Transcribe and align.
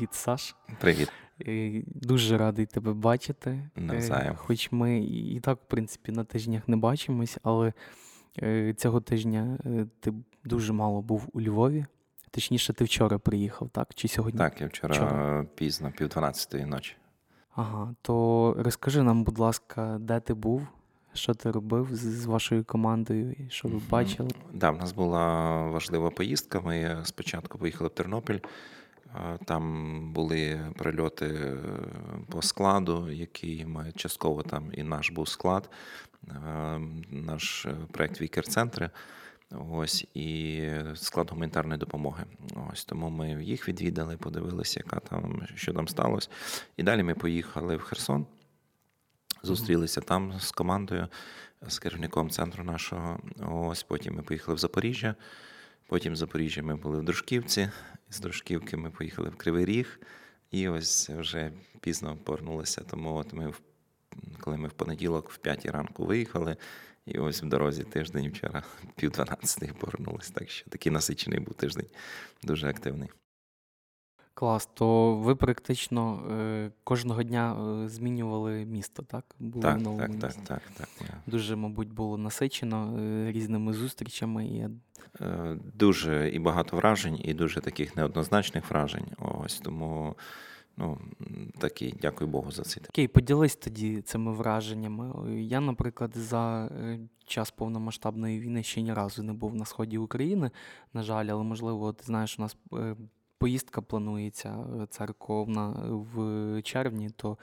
Привіт, 0.00 0.14
Саш. 0.14 0.56
Привіт. 0.80 1.12
Е, 1.46 1.82
Дуже 1.86 2.38
радий 2.38 2.66
тебе 2.66 2.92
бачити. 2.92 3.50
Е, 3.50 3.80
Навзаєм. 3.80 4.36
Хоч 4.36 4.72
ми 4.72 4.98
і 4.98 5.40
так, 5.40 5.58
в 5.58 5.68
принципі, 5.68 6.12
на 6.12 6.24
тижнях 6.24 6.68
не 6.68 6.76
бачимось, 6.76 7.38
але 7.42 7.72
е, 8.42 8.74
цього 8.74 9.00
тижня 9.00 9.58
е, 9.66 9.86
ти 10.00 10.12
дуже 10.44 10.72
мало 10.72 11.02
був 11.02 11.28
у 11.32 11.40
Львові. 11.40 11.84
Точніше, 12.30 12.72
ти 12.72 12.84
вчора 12.84 13.18
приїхав, 13.18 13.68
так? 13.68 13.94
Чи 13.94 14.08
сьогодні? 14.08 14.38
Так, 14.38 14.60
я 14.60 14.66
вчора, 14.66 14.94
Вчора. 14.94 15.46
пізно, 15.54 15.92
пів 15.98 16.08
дванадцятої 16.08 16.66
ночі. 16.66 16.96
Ага, 17.54 17.94
то 18.02 18.54
розкажи 18.58 19.02
нам, 19.02 19.24
будь 19.24 19.38
ласка, 19.38 19.96
де 20.00 20.20
ти 20.20 20.34
був, 20.34 20.66
що 21.12 21.34
ти 21.34 21.50
робив 21.50 21.88
з, 21.92 22.24
вашою 22.26 22.64
командою, 22.64 23.32
і 23.32 23.50
що 23.50 23.68
ви 23.68 23.80
бачили? 23.90 24.30
Да, 24.52 24.70
в 24.70 24.76
нас 24.78 24.92
була 24.92 25.56
важлива 25.66 26.10
поїздка. 26.10 26.60
Ми 26.60 27.00
спочатку 27.04 27.58
поїхали 27.58 27.88
в 27.88 27.94
Тернопіль. 27.94 28.38
Там 29.44 30.12
були 30.12 30.60
прильоти 30.78 31.26
е, 31.26 31.56
по 32.28 32.42
складу, 32.42 33.10
який 33.10 33.66
ми 33.66 33.92
частково 33.96 34.42
там 34.42 34.70
і 34.72 34.82
наш 34.82 35.10
був 35.10 35.28
склад, 35.28 35.70
е, 36.28 36.32
наш 37.10 37.66
е, 37.66 37.74
проект 37.92 38.20
Вікер-центри. 38.20 38.90
Ось 39.70 40.06
і 40.14 40.62
склад 40.94 41.30
гуманітарної 41.30 41.78
допомоги. 41.78 42.24
Ось 42.72 42.84
тому 42.84 43.10
ми 43.10 43.44
їх 43.44 43.68
відвідали, 43.68 44.16
подивилися, 44.16 44.80
яка 44.84 45.00
там 45.00 45.42
що 45.54 45.72
там 45.72 45.88
сталося. 45.88 46.28
І 46.76 46.82
далі 46.82 47.02
ми 47.02 47.14
поїхали 47.14 47.76
в 47.76 47.80
Херсон. 47.80 48.26
Зустрілися 49.42 50.00
там 50.00 50.32
з 50.40 50.50
командою, 50.50 51.08
з 51.68 51.78
керівником 51.78 52.30
центру 52.30 52.64
нашого. 52.64 53.18
Ось 53.50 53.82
потім 53.82 54.14
ми 54.14 54.22
поїхали 54.22 54.54
в 54.54 54.58
Запоріжжя. 54.58 55.14
Потім 55.90 56.12
в 56.12 56.16
Запоріжжя 56.16 56.62
ми 56.62 56.76
були 56.76 56.98
в 57.00 57.04
Дружківці. 57.04 57.70
З 58.10 58.20
Дружківки 58.20 58.76
ми 58.76 58.90
поїхали 58.90 59.28
в 59.28 59.36
Кривий 59.36 59.64
Ріг. 59.64 60.00
І 60.50 60.68
ось 60.68 61.10
вже 61.10 61.52
пізно 61.80 62.16
повернулися. 62.16 62.80
Тому 62.80 63.14
от 63.14 63.32
ми, 63.32 63.48
в- 63.48 63.60
коли 64.40 64.56
ми 64.56 64.68
в 64.68 64.72
понеділок 64.72 65.30
в 65.30 65.38
п'ятій 65.38 65.70
ранку 65.70 66.04
виїхали, 66.04 66.56
і 67.06 67.18
ось 67.18 67.42
в 67.42 67.46
дорозі 67.46 67.84
тиждень 67.84 68.28
вчора, 68.30 68.62
пів 68.96 69.10
дванадцятої 69.10 69.72
повернулися. 69.72 70.32
Так 70.32 70.50
що 70.50 70.70
такий 70.70 70.92
насичений 70.92 71.40
був 71.40 71.54
тиждень, 71.54 71.86
дуже 72.42 72.68
активний. 72.68 73.08
Клас, 74.34 74.66
то 74.74 75.16
ви 75.16 75.36
практично 75.36 76.22
е, 76.30 76.70
кожного 76.84 77.22
дня 77.22 77.56
е, 77.84 77.88
змінювали 77.88 78.64
місто, 78.64 79.02
так? 79.02 79.24
Були 79.38 79.60
в 79.60 79.62
Так, 79.62 79.80
новому 79.80 80.18
так, 80.18 80.34
так, 80.34 80.62
так, 80.76 80.88
так. 80.98 81.08
Дуже, 81.26 81.56
мабуть, 81.56 81.92
було 81.92 82.18
насичено 82.18 82.98
е, 82.98 83.32
різними 83.32 83.72
зустрічами. 83.72 84.46
І 84.46 84.68
Е, 85.20 85.58
Дуже 85.74 86.28
і 86.28 86.38
багато 86.38 86.76
вражень, 86.76 87.20
і 87.24 87.34
дуже 87.34 87.60
таких 87.60 87.96
неоднозначних 87.96 88.70
вражень. 88.70 89.06
Ось 89.18 89.58
тому 89.60 90.16
ну, 90.76 90.98
такі, 91.58 91.94
дякую 92.02 92.30
Богу 92.30 92.50
за 92.50 92.62
цей 92.62 92.82
Окей, 92.88 93.08
поділись 93.08 93.56
тоді 93.56 94.02
цими 94.02 94.32
враженнями. 94.32 95.34
Я, 95.42 95.60
наприклад, 95.60 96.12
за 96.16 96.70
час 97.26 97.50
повномасштабної 97.50 98.40
війни 98.40 98.62
ще 98.62 98.82
ні 98.82 98.92
разу 98.92 99.22
не 99.22 99.32
був 99.32 99.54
на 99.54 99.64
сході 99.64 99.98
України, 99.98 100.50
на 100.92 101.02
жаль, 101.02 101.26
але 101.26 101.42
можливо, 101.42 101.92
ти 101.92 102.04
знаєш, 102.04 102.38
у 102.38 102.42
нас 102.42 102.56
поїздка 103.40 103.80
планується 103.80 104.48
е, 104.82 104.86
церковна 104.86 105.68
в 106.14 106.62
червні, 106.62 107.10
то, 107.16 107.38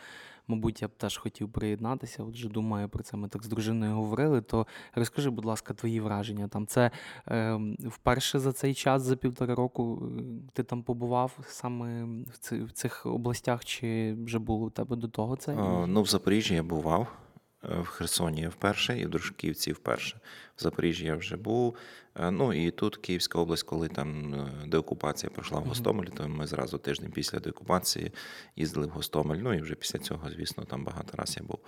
мабуть, 0.47 0.81
я 0.81 0.87
б 0.87 0.91
теж 0.97 1.17
хотів 1.17 1.51
приєднатися. 1.51 2.23
Отже, 2.23 2.49
думаю 2.49 2.89
про 2.89 3.03
це. 3.03 3.17
Ми 3.17 3.27
так 3.27 3.43
з 3.43 3.47
дружиною 3.47 3.93
говорили. 3.93 4.41
То 4.41 4.67
розкажи, 4.95 5.29
будь 5.29 5.45
ласка, 5.45 5.73
твої 5.73 5.99
враження. 5.99 6.47
Там 6.47 6.67
це 6.67 6.91
е, 7.27 7.59
вперше 7.85 8.39
за 8.39 8.53
цей 8.53 8.73
час, 8.73 9.01
за 9.01 9.15
півтора 9.15 9.55
року, 9.55 10.03
е, 10.19 10.21
ти 10.53 10.63
там 10.63 10.83
побував 10.83 11.39
саме 11.47 12.03
в, 12.51 12.71
цих 12.71 13.05
областях, 13.05 13.65
чи 13.65 14.13
вже 14.25 14.39
було 14.39 14.65
у 14.65 14.69
тебе 14.69 14.95
до 14.95 15.07
того 15.07 15.35
це? 15.35 15.53
Е, 15.53 15.87
Ну, 15.87 16.01
в 16.01 16.07
Запоріжжі 16.07 16.55
я 16.55 16.63
бував, 16.63 17.01
е, 17.01 17.26
в 17.67 17.85
Херсоні 17.85 18.41
я 18.41 18.49
вперше, 18.49 18.99
і 18.99 19.05
в 19.05 19.09
Дружківці 19.09 19.71
вперше. 19.71 20.17
В 20.57 20.61
Запоріжжі 20.61 21.05
я 21.05 21.15
вже 21.15 21.37
був. 21.37 21.75
Е, 22.19 22.31
Ну 22.31 22.53
і 22.53 22.71
тут 22.71 22.97
Київська 22.97 23.39
область, 23.39 23.63
коли 23.63 23.87
там 23.87 24.33
е, 24.33 24.67
деокупація 24.67 25.29
пройшла 25.29 25.57
в 25.57 25.61
Мгм. 25.61 25.69
Гостомелі, 25.69 26.09
то 26.17 26.27
ми 26.27 26.47
зразу 26.47 26.77
тиждень 26.77 27.11
після 27.11 27.39
деокупації 27.39 28.11
їздили 28.55 28.87
в 28.87 28.89
Гостомель. 28.89 29.37
Ну 29.37 29.53
і 29.53 29.61
вже 29.61 29.75
після 29.75 29.99
цього, 29.99 30.29
звісно, 30.29 30.63
там 30.63 30.83
багато 30.83 31.17
раз 31.17 31.37
я 31.39 31.43
був. 31.43 31.59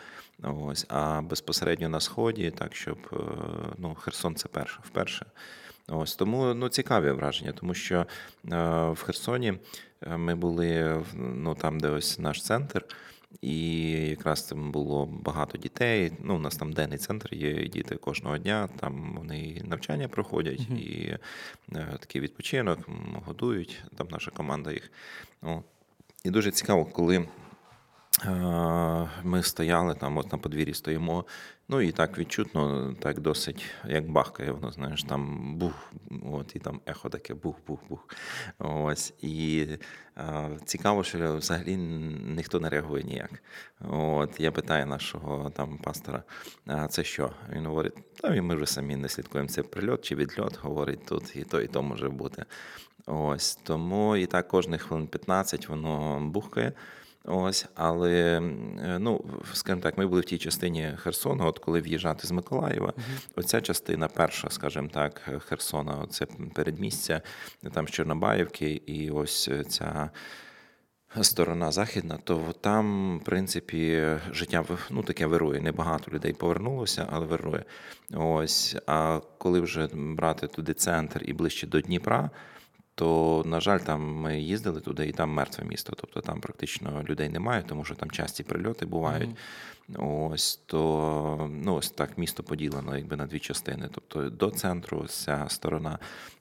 Ось. 0.68 0.86
А 0.90 1.22
безпосередньо 1.22 1.90
на 1.90 2.00
сході, 2.00 2.52
так 2.52 2.76
щоб 2.76 2.98
е, 3.14 3.18
ну, 3.78 3.96
Херсон 3.96 4.36
це 4.36 4.48
перше, 4.48 4.80
вперше. 4.84 5.26
Ось 5.88 6.16
тому 6.16 6.54
ну, 6.54 6.70
цікаві 6.70 7.12
враження, 7.12 7.52
тому 7.52 7.74
що 7.74 7.96
е, 7.96 8.06
в 8.90 9.04
Херсоні 9.04 9.54
ми 10.08 10.36
були 10.36 11.02
ну, 11.16 11.56
там, 11.56 11.80
де 11.80 11.90
ось 11.90 12.20
наш 12.20 12.44
центр, 12.44 12.86
і 13.42 13.82
якраз 13.92 14.44
там 14.44 14.72
було 14.72 15.06
багато 15.06 15.58
дітей. 15.58 16.12
Ну, 16.20 16.36
у 16.36 16.40
нас 16.40 16.58
там 16.58 16.74
денний 16.74 16.98
центр 16.98 17.34
є 17.34 17.68
діти 17.68 17.96
кожного 17.96 18.38
дня. 18.38 18.70
Там 18.80 19.16
вони 19.18 19.62
навчання 19.66 20.08
проходять, 20.08 20.60
і 20.60 21.18
е, 21.76 21.98
такий 22.00 22.22
відпочинок, 22.22 22.80
годують. 23.26 23.84
Там 23.98 24.08
наша 24.12 24.32
команда 24.32 24.72
їх. 24.72 24.92
О. 25.42 25.62
І 26.24 26.30
дуже 26.30 26.52
цікаво, 26.52 26.86
коли 26.86 27.28
е, 28.26 28.30
ми 29.24 29.44
стояли 29.44 29.96
там, 29.96 30.18
от 30.18 30.32
на 30.32 30.38
подвір'ї 30.38 30.74
стоїмо. 30.74 31.26
Ну 31.72 31.82
і 31.82 31.92
так 31.92 32.18
відчутно, 32.18 32.94
так 33.00 33.20
досить, 33.20 33.66
як 33.86 34.10
бахкає, 34.12 34.52
воно, 34.52 34.72
знаєш, 34.72 35.04
там 35.04 35.56
бух, 35.58 35.94
от, 36.32 36.56
і 36.56 36.60
там 36.60 36.82
ехо 36.86 37.10
таке 37.10 37.34
бух-бух-бух. 37.34 38.00
Ось. 38.60 39.14
І 39.22 39.68
е, 40.18 40.50
цікаво, 40.66 41.04
що 41.04 41.36
взагалі 41.36 41.78
ніхто 42.36 42.60
не 42.60 42.70
реагує 42.70 43.04
ніяк. 43.04 43.44
От, 43.90 44.40
я 44.40 44.52
питаю 44.52 44.86
нашого 44.86 45.50
там 45.50 45.78
пастора, 45.78 46.24
а 46.66 46.88
це 46.88 47.04
що? 47.04 47.32
Він 47.52 47.66
говорить, 47.66 47.94
та 48.22 48.42
ми 48.42 48.56
вже 48.56 48.66
самі 48.66 48.96
не 48.96 49.10
слідкуємо, 49.10 49.50
це 49.50 49.64
прильот 49.64 50.02
чи 50.02 50.16
відльот, 50.16 50.60
говорить 50.62 51.06
тут, 51.06 51.36
і 51.36 51.44
то, 51.44 51.62
і 51.62 51.68
то 51.68 51.84
може 51.84 52.10
бути. 52.10 52.46
Ось 53.06 53.56
тому 53.56 54.16
і 54.16 54.26
так 54.26 54.48
кожних 54.48 54.82
хвилин 54.82 55.08
15 55.08 55.70
воно 55.70 56.20
бухкає. 56.20 56.74
Ось, 57.32 57.66
але 57.76 58.42
е, 58.80 59.00
ну, 59.00 59.26
скажімо 59.54 59.82
так, 59.82 59.98
ми 59.98 60.08
були 60.08 60.22
в 60.22 60.26
тій 60.26 60.38
частині 60.38 60.92
Херсону, 60.98 61.46
от 61.46 61.60
коли 61.60 61.82
в'їжджати 61.82 62.28
з 62.28 62.32
Миколаєва, 62.32 62.94
оця 63.36 63.62
частина 63.62 64.08
перша, 64.08 64.50
скажімо 64.50 64.90
так, 64.94 65.30
Херсона, 65.48 66.08
це 66.10 66.26
передмістя, 66.54 67.22
там 67.74 67.88
з 67.88 67.92
Чорнобаївки, 67.92 68.82
і 68.86 69.10
ось 69.10 69.50
ця 69.70 70.10
сторона 71.22 71.72
західна, 71.72 72.20
то 72.24 72.54
там, 72.62 73.18
в 73.20 73.24
принципі, 73.24 74.08
життя 74.32 74.66
ну, 74.90 75.04
таке 75.04 75.26
вирує. 75.26 75.62
Небагато 75.62 76.12
людей 76.12 76.34
повернулося, 76.34 77.08
але 77.12 77.26
вирує. 77.26 77.66
Ось. 78.14 78.76
А 78.88 79.20
коли 79.38 79.60
вже 79.60 79.90
брати 79.94 80.48
туди 80.48 80.74
центр 80.74 81.22
і 81.26 81.34
ближче 81.34 81.68
до 81.68 81.82
Дніпра, 81.82 82.30
то, 83.00 83.44
на 83.46 83.60
жаль, 83.62 83.80
там 83.80 84.16
ми 84.16 84.40
їздили 84.40 84.82
туди, 84.82 85.08
і 85.08 85.12
там 85.12 85.30
мертве 85.30 85.66
місто. 85.66 85.94
Тобто 85.98 86.22
там 86.22 86.42
практично 86.42 87.04
людей 87.10 87.30
немає, 87.30 87.64
тому 87.68 87.86
що 87.86 87.96
там 87.96 88.12
часті 88.12 88.44
прильоти 88.44 88.86
бувають. 88.86 89.30
Ось 89.98 90.56
то 90.66 91.50
ну 91.52 91.76
ось 91.76 91.92
так 91.92 92.18
місто 92.18 92.44
поділено 92.44 92.98
якби 92.98 93.16
на 93.16 93.26
дві 93.26 93.40
частини. 93.40 93.90
Тобто 93.92 94.30
до 94.30 94.50
центру 94.50 95.08
ця 95.08 95.46
сторона 95.50 96.00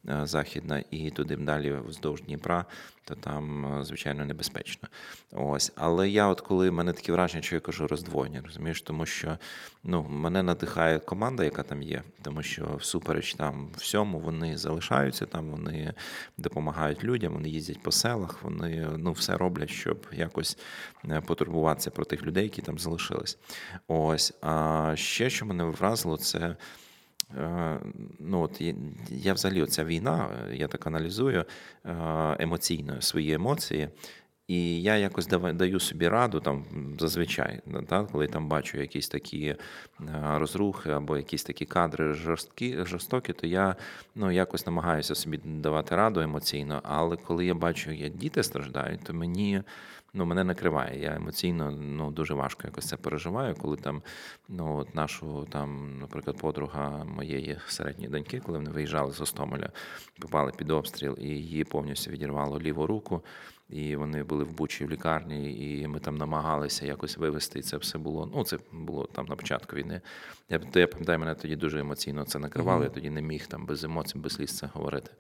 е, 0.09 0.21
західна, 0.27 0.83
і 0.91 1.11
туди 1.11 1.37
далі 1.37 1.77
вздовж 1.87 2.23
Дніпра, 2.23 2.65
то 3.05 3.15
там 3.15 3.67
е, 3.81 3.85
звичайно 3.85 4.25
небезпечно. 4.25 4.89
Ось, 5.33 5.73
але 5.77 6.09
я, 6.09 6.27
от 6.27 6.41
коли 6.41 6.71
мене 6.71 6.93
такі 6.93 7.13
враження, 7.13 7.43
що 7.43 7.55
я 7.55 7.61
кажу, 7.61 7.87
роздвоєні, 7.87 8.41
розумієш, 8.41 8.83
тому 8.83 9.07
що 9.07 9.39
ну 9.85 10.03
мене 10.03 10.43
надихає 10.43 10.99
команда, 10.99 11.45
яка 11.45 11.63
там 11.63 11.83
є, 11.83 12.03
тому 12.23 12.43
що 12.43 12.77
всупереч 12.81 13.35
там 13.35 13.69
всьому 13.77 14.21
вони 14.21 14.59
залишаються 14.59 15.27
там, 15.27 15.51
вони 15.51 15.95
допомагають 16.39 17.05
людям, 17.05 17.33
вони 17.33 17.49
їздять 17.49 17.83
по 17.83 17.93
селах, 17.93 18.43
вони 18.43 18.89
ну 18.97 19.13
все 19.13 19.37
роблять, 19.37 19.71
щоб 19.71 20.07
якось 20.13 20.59
е, 21.11 21.21
потурбуватися 21.21 21.91
про 21.91 22.05
тих 22.05 22.23
людей, 22.23 22.45
які 22.45 22.63
там 22.63 22.79
залишились. 22.79 23.38
Ось. 23.89 24.35
А 24.43 24.93
ще 24.97 25.31
що 25.31 25.47
мене 25.47 25.65
вразило, 25.65 26.17
це. 26.17 26.57
е, 27.37 27.79
Ну, 28.21 28.41
от 28.43 28.61
я- 29.11 29.35
взагалі 29.35 29.63
оця 29.63 29.85
війна, 29.85 30.29
я 30.53 30.69
так 30.69 30.87
аналізую 30.87 31.45
е, 31.85 31.95
емоційно 32.39 33.03
свої 33.03 33.33
емоції. 33.33 33.89
І 34.49 34.83
я 34.83 34.97
якось 34.97 35.27
даю 35.27 35.81
собі 35.81 36.09
раду 36.09 36.41
там 36.41 36.65
зазвичай, 37.01 37.61
да, 37.89 38.05
коли 38.13 38.27
там 38.27 38.49
бачу 38.49 38.79
якісь 38.79 39.09
такі 39.09 39.45
е, 39.47 39.57
розрухи 40.37 40.91
або 40.91 41.17
якісь 41.17 41.45
такі 41.45 41.65
кадри 41.65 42.15
жорсткі, 42.15 42.85
жорстокі, 42.85 43.33
то 43.33 43.47
я 43.47 43.77
ну, 44.15 44.31
якось 44.31 44.67
намагаюся 44.67 45.15
собі 45.15 45.41
давати 45.45 45.97
раду 45.97 46.21
емоційно. 46.21 46.81
Але 46.85 47.17
коли 47.17 47.47
я 47.47 47.55
бачу, 47.55 47.91
як 47.93 48.13
діти 48.15 48.43
страждають, 48.43 49.05
то 49.05 49.15
мені 49.15 49.63
ну, 50.15 50.25
мене 50.25 50.45
накриває. 50.45 51.01
Я 51.03 51.15
емоційно 51.15 51.71
ну, 51.71 52.11
дуже 52.11 52.35
важко 52.35 52.63
якось 52.65 52.89
це 52.89 52.97
переживаю, 52.97 53.55
коли 53.55 53.77
там 53.77 54.03
ну, 54.49 54.77
от 54.77 54.95
нашу, 54.95 55.47
там, 55.51 55.99
наприклад, 55.99 56.37
подруга 56.37 57.05
моєї 57.05 57.59
середньої 57.67 58.11
доньки, 58.11 58.41
коли 58.41 58.59
вони 58.59 58.71
виїжджали 58.71 59.13
з 59.13 59.21
Остомеля, 59.21 59.71
попали 60.21 60.53
під 60.57 60.71
обстріл, 60.71 61.17
і 61.19 61.27
її 61.27 61.65
повністю 61.65 62.11
відірвало 62.11 62.61
ліву 62.61 62.87
руку. 62.87 63.23
і 63.69 63.97
вони 63.97 64.25
були 64.25 64.45
в 64.45 64.53
Бучі 64.53 64.85
в 64.85 64.91
лікарні, 64.91 65.71
і 65.81 65.87
ми 65.87 66.01
там 66.01 66.17
намагалися 66.17 66.87
якось 66.87 67.17
вивести. 67.17 67.59
І 67.59 67.63
це 67.63 67.77
все 67.77 67.99
було. 67.99 68.31
Ну, 68.35 68.45
це 68.45 68.59
було 68.73 69.07
там 69.07 69.27
на 69.27 69.37
початку 69.37 69.77
війни. 69.77 70.01
Я 70.49 70.61
я 70.75 70.87
пам'ятаю, 70.87 71.19
мене 71.19 71.35
тоді 71.35 71.57
дуже 71.57 71.81
емоційно 71.81 72.25
це 72.25 72.39
накривало. 72.39 72.81
Mm-hmm. 72.81 72.85
Я 72.85 72.91
тоді 72.91 73.11
не 73.11 73.23
міг 73.23 73.47
там 73.47 73.67
без 73.67 73.85
емоцій, 73.85 74.19
без 74.19 74.33
сліз 74.33 74.57
це 74.57 74.67
говорити. 74.75 75.11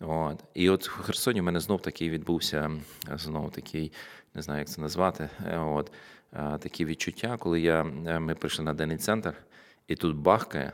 От. 0.00 0.44
І 0.54 0.70
от 0.70 0.88
в 0.88 1.02
Херсоні 1.02 1.40
в 1.40 1.44
мене 1.44 1.60
знов 1.60 1.82
такий 1.82 2.10
відбувся 2.10 2.70
знов 3.14 3.50
такий, 3.50 3.92
не 4.34 4.42
знаю, 4.42 4.58
як 4.58 4.68
це 4.68 4.80
назвати. 4.80 5.28
От 5.56 5.92
такі 6.60 6.84
відчуття, 6.84 7.36
коли 7.40 7.60
я 7.60 7.82
ми 8.20 8.34
прийшли 8.34 8.64
на 8.64 8.74
денний 8.74 8.96
центр, 8.96 9.34
і 9.88 9.96
тут 9.96 10.16
бахкає. 10.16 10.72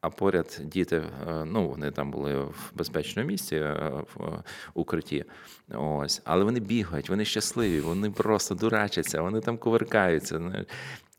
А 0.00 0.10
поряд 0.10 0.60
діти, 0.64 0.96
е, 0.96 1.44
ну 1.44 1.68
вони 1.68 1.90
там 1.90 2.10
були 2.10 2.38
в 2.38 2.72
безпечному 2.74 3.28
місці 3.28 3.56
е, 3.56 3.74
в 4.14 4.42
укритті. 4.74 5.24
Ось, 5.74 6.22
але 6.24 6.44
вони 6.44 6.60
бігають, 6.60 7.08
вони 7.08 7.24
щасливі, 7.24 7.80
вони 7.80 8.10
просто 8.10 8.54
дурачаться, 8.54 9.22
вони 9.22 9.40
там 9.40 9.58
кувиркаються. 9.58 10.64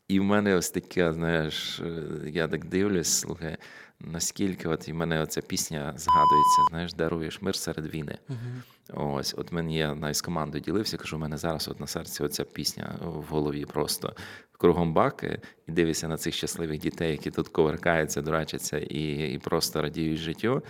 І 0.08 0.20
в 0.20 0.24
мене 0.24 0.54
ось 0.54 0.70
таке, 0.70 1.12
знаєш, 1.12 1.80
е, 1.80 2.02
я 2.26 2.48
так 2.48 2.64
дивлюсь, 2.64 3.18
слухай, 3.18 3.56
наскільки 4.00 4.68
от 4.68 4.88
і 4.88 4.92
мене 4.92 5.22
оця 5.22 5.40
пісня 5.40 5.94
згадується, 5.96 6.62
знаєш, 6.70 6.94
даруєш 6.94 7.42
мир 7.42 7.56
серед 7.56 7.94
війни. 7.94 8.18
Uh-huh. 8.28 9.14
Ось, 9.18 9.34
от 9.38 9.52
мені 9.52 9.76
я 9.76 9.94
навіть 9.94 10.16
з 10.16 10.22
командою 10.22 10.64
ділився, 10.64 10.96
кажу, 10.96 11.16
у 11.16 11.20
мене 11.20 11.36
зараз 11.36 11.68
от 11.68 11.80
на 11.80 11.86
серці 11.86 12.22
оця 12.22 12.44
пісня 12.44 12.94
в 13.00 13.22
голові 13.22 13.64
просто 13.64 14.14
кругом 14.52 14.92
баки, 14.92 15.40
і 15.68 15.72
дивишся 15.72 16.08
на 16.08 16.16
цих 16.16 16.34
щасливих 16.34 16.80
дітей, 16.80 17.10
які 17.10 17.30
тут 17.30 17.48
коверкаються, 17.48 18.22
дурачаться 18.22 18.78
і 18.78 19.34
і 19.34 19.38
просто 19.38 19.82
радіють 19.82 20.18
життю. 20.18 20.62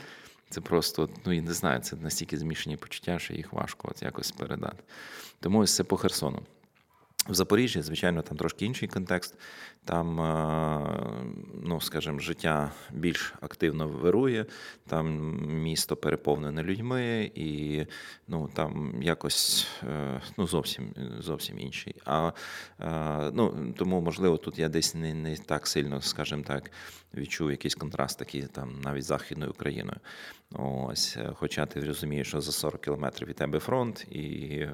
Це 0.50 0.61
просто, 0.61 1.09
ну 1.26 1.33
і 1.33 1.41
не 1.41 1.53
знаю, 1.53 1.81
це 1.81 1.97
настільки 1.97 2.37
змішані 2.37 2.76
почуття, 2.76 3.19
що 3.19 3.35
їх 3.35 3.53
важко 3.53 3.88
от 3.91 4.03
якось 4.03 4.31
передати. 4.31 4.83
Тому 5.41 5.59
ось 5.59 5.75
це 5.75 5.85
по 5.85 5.97
Херсону. 5.97 6.43
В 7.28 7.34
Запоріжжі, 7.34 7.82
звичайно, 7.82 8.22
там 8.22 8.37
трошки 8.37 8.64
інший 8.67 8.88
контекст. 8.88 9.34
Там, 9.84 10.20
е, 10.20 11.25
ну 11.62 11.81
скажімо, 11.81 12.19
життя 12.19 12.72
більш 12.93 13.34
активно 13.40 13.88
вирує, 13.88 14.46
там 14.87 15.37
місто 15.62 15.96
переповнене 15.96 16.62
людьми, 16.62 17.31
і 17.34 17.87
ну 18.28 18.50
там 18.55 19.02
якось 19.02 19.69
е, 19.82 20.20
ну 20.37 20.46
зовсім 20.46 20.94
зовсім 21.19 21.58
інший. 21.58 21.94
А 22.05 22.32
е, 22.81 23.31
ну 23.34 23.75
тому, 23.78 24.00
можливо, 24.00 24.37
тут 24.37 24.58
я 24.58 24.69
десь 24.69 24.94
не 24.94 25.14
не 25.14 25.37
так 25.37 25.66
сильно, 25.66 26.00
скажімо 26.00 26.43
так, 26.46 26.70
відчув 27.15 27.51
якийсь 27.51 27.75
контраст 27.75 28.19
такий 28.19 28.43
там 28.43 28.81
навіть 28.81 29.05
Західною 29.05 29.51
Україною. 29.51 29.99
Ось, 30.53 31.19
Хоча 31.35 31.67
ти 31.67 31.81
розумієш, 31.81 32.29
що 32.29 32.41
за 32.41 32.53
40 32.53 32.81
кілометрів 32.81 33.29
від 33.29 33.37
тебе 33.37 33.59
фронт, 33.59 34.07
і 34.11 34.67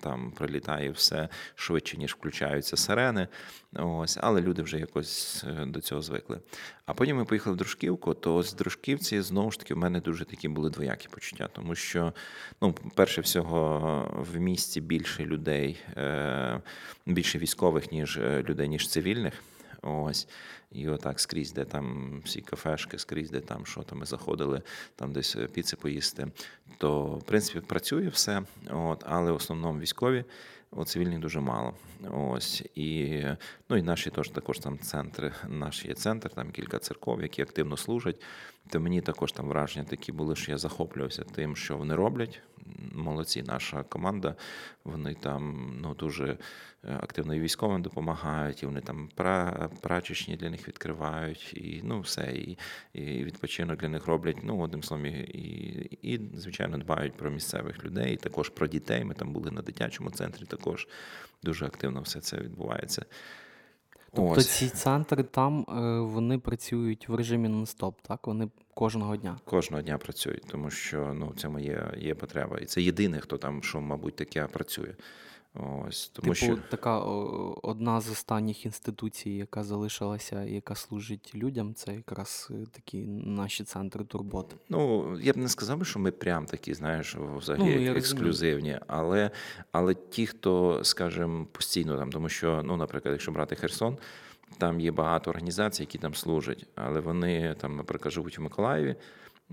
там 0.00 0.30
прилітає 0.30 0.90
все 0.90 1.28
швидше, 1.54 1.96
ніж 1.96 2.14
включаються 2.14 2.76
сирени. 2.76 3.28
Ось, 3.72 4.18
Але 4.20 4.40
люди 4.40 4.62
вже 4.62 4.78
якось 4.78 5.44
е, 5.48 5.66
до 5.66 5.80
цього 5.80 6.02
звикли. 6.02 6.40
А 6.86 6.94
потім 6.94 7.16
ми 7.16 7.24
поїхали 7.24 7.54
в 7.54 7.58
Дружківку, 7.58 8.14
то 8.14 8.42
з 8.42 8.54
Дружківці 8.54 9.20
знову 9.20 9.50
ж 9.50 9.58
таки 9.58 9.74
в 9.74 9.78
мене 9.78 10.00
дуже 10.00 10.24
такі 10.24 10.48
були 10.48 10.70
двоякі 10.70 11.08
почуття, 11.08 11.48
тому 11.52 11.74
що, 11.74 12.12
ну, 12.60 12.74
перше 12.94 13.20
всього, 13.20 14.26
в 14.32 14.36
місті 14.36 14.80
більше 14.80 15.24
людей, 15.24 15.78
е, 15.96 16.60
більше 17.06 17.38
військових, 17.38 17.92
ніж 17.92 18.16
е, 18.16 18.42
людей, 18.42 18.68
ніж 18.68 18.88
цивільних. 18.88 19.34
Ось. 19.82 20.28
І 20.74 20.88
отак 20.88 21.20
скрізь, 21.20 21.52
де 21.52 21.64
там 21.64 22.12
всі 22.24 22.40
кафешки, 22.40 22.98
скрізь, 22.98 23.30
де 23.30 23.40
там 23.40 23.66
що 23.66 23.82
там 23.82 23.98
ми 23.98 24.06
заходили, 24.06 24.62
там 24.96 25.12
десь 25.12 25.36
піци 25.52 25.76
поїсти. 25.76 26.28
То, 26.78 27.04
в 27.04 27.22
принципі, 27.22 27.60
працює 27.60 28.08
все, 28.08 28.42
от, 28.70 29.04
але 29.06 29.32
в 29.32 29.34
основному 29.34 29.80
військові. 29.80 30.24
О, 30.76 30.84
цивільних 30.84 31.18
дуже 31.18 31.40
мало. 31.40 31.74
Ось 32.10 32.64
і 32.74 33.22
ну 33.68 33.76
і 33.76 33.82
наші 33.82 34.10
теж 34.10 34.28
також 34.28 34.58
там 34.58 34.78
центри. 34.78 35.32
Наш 35.48 35.84
є 35.84 35.94
центр, 35.94 36.30
там 36.30 36.50
кілька 36.50 36.78
церков, 36.78 37.22
які 37.22 37.42
активно 37.42 37.76
служать. 37.76 38.22
То 38.68 38.80
мені 38.80 39.00
також 39.00 39.32
там 39.32 39.48
враження 39.48 39.84
такі 39.84 40.12
були, 40.12 40.36
що 40.36 40.52
я 40.52 40.58
захоплювався 40.58 41.24
тим, 41.24 41.56
що 41.56 41.76
вони 41.76 41.94
роблять. 41.94 42.40
Молодці, 42.92 43.42
наша 43.42 43.82
команда. 43.82 44.34
Вони 44.84 45.14
там 45.14 45.74
ну 45.82 45.94
дуже 45.94 46.26
е, 46.26 46.36
активно 46.82 47.34
і 47.34 47.40
військовим 47.40 47.82
допомагають, 47.82 48.62
і 48.62 48.66
вони 48.66 48.80
там 48.80 49.08
прачечні 49.80 50.36
для 50.36 50.50
них 50.50 50.68
відкривають, 50.68 51.54
і 51.54 51.80
ну 51.84 52.00
все, 52.00 52.32
і 52.32 52.58
і 52.92 53.24
відпочинок 53.24 53.80
для 53.80 53.88
них 53.88 54.06
роблять. 54.06 54.36
Ну, 54.42 54.60
одним 54.60 54.82
словом, 54.82 55.06
і, 55.06 55.10
і, 56.02 56.20
звичайно, 56.34 56.78
дбають 56.78 57.14
про 57.14 57.30
місцевих 57.30 57.84
людей, 57.84 58.16
також 58.16 58.48
про 58.48 58.66
дітей. 58.66 59.04
Ми 59.04 59.14
там 59.14 59.32
були 59.32 59.50
на 59.50 59.62
дитячому 59.62 60.10
центрі, 60.10 60.44
також 60.44 60.88
дуже 61.42 61.66
активно 61.66 62.00
все 62.00 62.20
це 62.20 62.36
відбувається. 62.36 63.04
Тобто 64.14 64.30
Ось. 64.30 64.48
ці 64.48 64.68
центри 64.68 65.22
там 65.22 65.60
е, 65.68 66.00
вони 66.00 66.38
працюють 66.38 67.08
в 67.08 67.14
режимі 67.14 67.48
нон-стоп, 67.48 67.94
так? 68.02 68.26
Вони 68.26 68.48
кожного 68.74 69.16
дня. 69.16 69.38
Кожного 69.44 69.82
дня 69.82 69.98
працюють, 69.98 70.44
тому 70.46 70.70
що 70.70 71.14
ну, 71.14 71.28
в 71.28 71.34
цьому 71.34 71.58
є 71.58 71.92
є 71.98 72.14
потреба. 72.14 72.58
І 72.58 72.64
це 72.64 72.82
єдине, 72.82 73.20
хто 73.20 73.38
там, 73.38 73.62
що, 73.62 73.80
мабуть, 73.80 74.16
таке 74.16 74.46
працює. 74.46 74.94
Ось, 75.54 76.08
тому 76.08 76.34
Типу, 76.34 76.34
що... 76.34 76.58
така 76.70 76.98
одна 76.98 78.00
з 78.00 78.10
останніх 78.10 78.66
інституцій, 78.66 79.30
яка 79.30 79.64
залишилася, 79.64 80.44
і 80.44 80.54
яка 80.54 80.74
служить 80.74 81.34
людям, 81.34 81.74
це 81.74 81.94
якраз 81.94 82.48
е, 82.50 82.54
такі 82.72 82.98
наші 83.06 83.64
центри 83.64 84.04
турботи. 84.04 84.56
Ну, 84.68 85.08
я 85.20 85.32
б 85.32 85.36
не 85.36 85.48
сказав, 85.48 85.86
що 85.86 85.98
ми 85.98 86.10
прям 86.10 86.46
такі, 86.46 86.74
знаєш, 86.74 87.16
взагалі 87.36 87.90
ну, 87.90 87.96
ексклюзивні, 87.96 88.78
але 88.86 89.30
але 89.72 89.94
ті, 89.94 90.26
хто, 90.26 90.80
скажімо, 90.84 91.46
постійно 91.52 91.98
там, 91.98 92.12
тому 92.12 92.28
що, 92.28 92.62
ну, 92.64 92.76
наприклад, 92.76 93.12
якщо 93.12 93.32
брати 93.32 93.56
Херсон, 93.56 93.98
там 94.58 94.80
є 94.80 94.92
багато 94.92 95.30
організацій, 95.30 95.82
які 95.82 95.98
там 95.98 96.14
служать, 96.14 96.66
але 96.74 97.00
вони 97.00 97.54
там, 97.54 97.76
наприклад, 97.76 98.12
живуть 98.14 98.38
в 98.38 98.42
Миколаєві, 98.42 98.96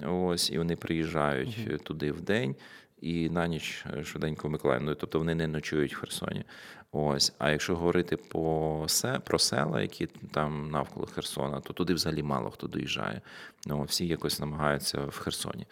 ось, 0.08 0.52
і 0.52 0.58
вони 0.58 0.76
приїжджають 0.76 1.60
uh 1.68 1.84
туди 1.84 2.12
в 2.12 2.22
день 2.22 2.56
і 3.02 3.30
на 3.30 3.48
ніч 3.48 3.86
е, 3.98 4.04
швиденько 4.04 4.48
в 4.48 4.52
Миколаїв. 4.52 4.84
Ну, 4.84 4.96
тобто 4.96 5.20
вони 5.20 5.36
не 5.36 5.48
ночують 5.48 5.96
в 5.96 6.00
Херсоні. 6.00 6.44
Ось. 6.92 7.34
А 7.38 7.52
якщо 7.52 7.76
говорити 7.76 8.18
по 8.18 8.86
се, 8.88 9.20
про 9.20 9.40
села, 9.40 9.82
які 9.82 10.08
там 10.08 10.72
навколо 10.72 11.06
Херсона, 11.06 11.60
то 11.60 11.74
туди 11.74 11.94
взагалі 11.94 12.24
мало 12.24 12.52
хто 12.52 12.68
доїжджає. 12.68 13.22
Ну, 13.66 13.84
Всі 13.84 14.08
якось 14.08 14.40
намагаються 14.40 15.06
в 15.06 15.18
Херсоні 15.18 15.66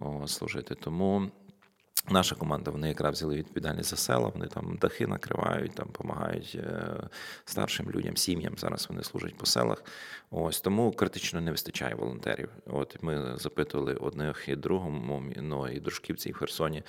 о, 0.00 0.28
служити. 0.28 0.74
Тому 0.74 1.30
Наша 2.10 2.34
команда, 2.34 2.70
вони 2.70 2.88
якраз 2.88 3.14
взяли 3.14 3.36
відповідальність 3.36 3.90
за 3.90 3.96
села, 3.96 4.28
вони 4.28 4.46
там 4.46 4.78
дахи 4.80 5.06
накривають, 5.06 5.74
там 5.74 5.86
допомагають 5.86 6.58
е, 6.60 6.96
старшим 7.44 7.90
людям, 7.90 8.16
сім'ям. 8.16 8.54
Зараз 8.58 8.86
вони 8.90 9.02
служать 9.02 9.36
по 9.36 9.46
селах. 9.46 9.84
Ось 10.30 10.60
тому 10.60 10.92
критично 10.92 11.40
не 11.40 11.50
вистачає 11.50 11.94
волонтерів. 11.94 12.48
От 12.66 13.02
ми 13.02 13.36
запитували 13.36 13.94
одних 13.94 14.48
і 14.48 14.56
другому, 14.56 15.22
ну 15.36 15.68
і 15.68 15.80
дружківці 15.80 16.28
і 16.28 16.32
в 16.32 16.36
Херсоні, 16.36 16.82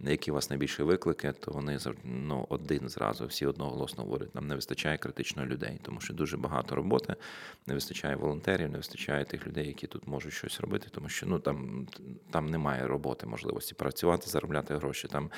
які 0.00 0.30
у 0.30 0.34
вас 0.34 0.50
найбільші 0.50 0.82
виклики, 0.82 1.32
то 1.32 1.50
вони 1.50 1.78
ну, 2.04 2.46
один 2.48 2.88
зразу 2.88 3.26
всі 3.26 3.46
одноголосно 3.46 4.04
говорять, 4.04 4.34
нам 4.34 4.46
не 4.46 4.54
вистачає 4.54 4.98
критично 4.98 5.46
людей, 5.46 5.80
тому 5.82 6.00
що 6.00 6.14
дуже 6.14 6.36
багато 6.36 6.74
роботи, 6.74 7.14
не 7.66 7.74
вистачає 7.74 8.16
волонтерів, 8.16 8.70
не 8.70 8.76
вистачає 8.76 9.24
тих 9.24 9.46
людей, 9.46 9.66
які 9.66 9.86
тут 9.86 10.06
можуть 10.06 10.32
щось 10.32 10.60
робити, 10.60 10.88
тому 10.90 11.08
що 11.08 11.26
ну 11.26 11.38
там, 11.38 11.86
там 12.30 12.46
немає 12.46 12.86
роботи, 12.86 13.26
можливості 13.26 13.74
працювати, 13.74 14.30
заробляти 14.30 14.59
заробляти 14.60 14.76
гроші. 14.76 15.08
Там 15.08 15.30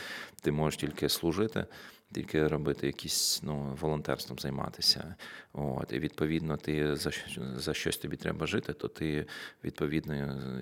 ти 0.42 0.52
можеш 0.52 0.76
тільки 0.80 1.08
служити, 1.08 1.66
тільки 2.12 2.48
робити 2.48 2.86
якісь 2.86 3.40
ну, 3.42 3.76
волонтерством 3.80 4.38
займатися. 4.38 5.14
От, 5.52 5.92
І 5.92 5.98
відповідно, 5.98 6.56
ти 6.56 6.96
за 6.96 7.10
за 7.56 7.74
щось 7.74 7.96
тобі 7.96 8.16
треба 8.16 8.46
жити, 8.46 8.72
то 8.72 8.88
ти 8.88 9.26
відповідно 9.64 10.14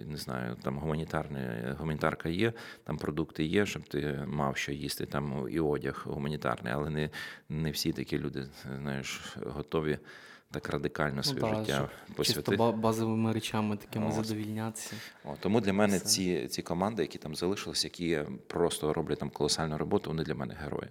не 0.06 0.16
знаю, 0.16 0.56
там 0.62 0.78
гуманітарне, 0.78 1.74
гуманітарка 1.78 2.28
є, 2.28 2.52
там 2.84 2.98
продукти 2.98 3.44
є, 3.44 3.66
щоб 3.66 3.82
ти 3.82 4.24
мав 4.26 4.56
що 4.56 4.72
їсти, 4.72 5.06
там 5.06 5.48
і 5.50 5.60
одяг 5.60 6.02
гуманітарний, 6.06 6.72
але 6.72 6.90
не, 6.90 7.10
не 7.48 7.70
всі 7.70 7.92
такі 7.92 8.18
люди, 8.18 8.46
знаєш, 8.82 9.36
готові 9.46 9.98
так 10.50 10.68
радикально 10.68 11.22
своє 11.22 11.52
ну, 11.52 11.58
життя 11.58 11.88
посвятити. 12.16 12.50
Чисто 12.50 12.72
базовими 12.72 13.32
речами 13.32 13.76
такими 13.76 14.06
Ось. 14.08 14.14
задовільнятися. 14.14 14.94
О, 15.24 15.34
тому 15.40 15.60
для 15.60 15.72
мене 15.72 16.00
ці 16.00 16.48
ці 16.48 16.62
команди, 16.62 17.02
які 17.02 17.18
там 17.18 17.34
залишились, 17.34 17.84
які 17.84 18.20
просто 18.46 18.92
роблять 18.92 19.18
там 19.18 19.30
колосальну 19.30 19.78
роботу, 19.78 20.10
вони 20.10 20.22
для 20.22 20.34
мене 20.34 20.56
герої. 20.62 20.88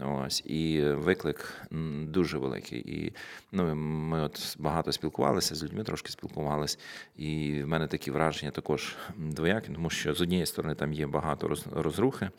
Ось 0.00 0.42
і 0.46 0.82
виклик 0.82 1.62
дуже 2.02 2.38
великий. 2.38 2.78
І 2.78 3.12
ну, 3.52 3.74
ми 3.74 4.20
от 4.20 4.56
багато 4.58 4.92
спілкувалися 4.92 5.54
з 5.54 5.64
людьми, 5.64 5.84
трошки 5.84 6.08
спілкувалися, 6.08 6.78
і 7.16 7.62
в 7.62 7.68
мене 7.68 7.86
такі 7.86 8.10
враження 8.10 8.50
також 8.52 8.96
двоякі, 9.16 9.72
тому 9.72 9.90
що 9.90 10.14
з 10.14 10.20
однієї 10.20 10.46
сторони 10.46 10.74
там 10.74 10.92
є 10.92 11.06
багато 11.06 11.56
розрухи, 11.72 12.30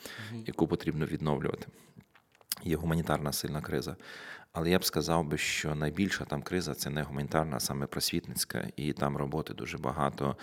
яку 0.46 0.68
потрібно 0.68 1.06
відновлювати. 1.06 1.68
Є 2.64 2.76
гуманітарна 2.76 3.34
сильна 3.34 3.62
криза. 3.62 3.96
Але 4.58 4.70
я 4.70 4.80
б 4.80 4.86
сказав 4.86 5.26
би, 5.26 5.38
що 5.38 5.76
найбільша 5.76 6.26
там 6.26 6.42
криза 6.42 6.74
це 6.74 6.90
не 6.90 7.04
гуманітарна, 7.04 7.58
а 7.58 7.60
саме 7.60 7.86
просвітницька, 7.86 8.68
і 8.76 8.94
там 8.94 9.18
роботи 9.18 9.54
дуже 9.54 9.78
багато 9.78 10.36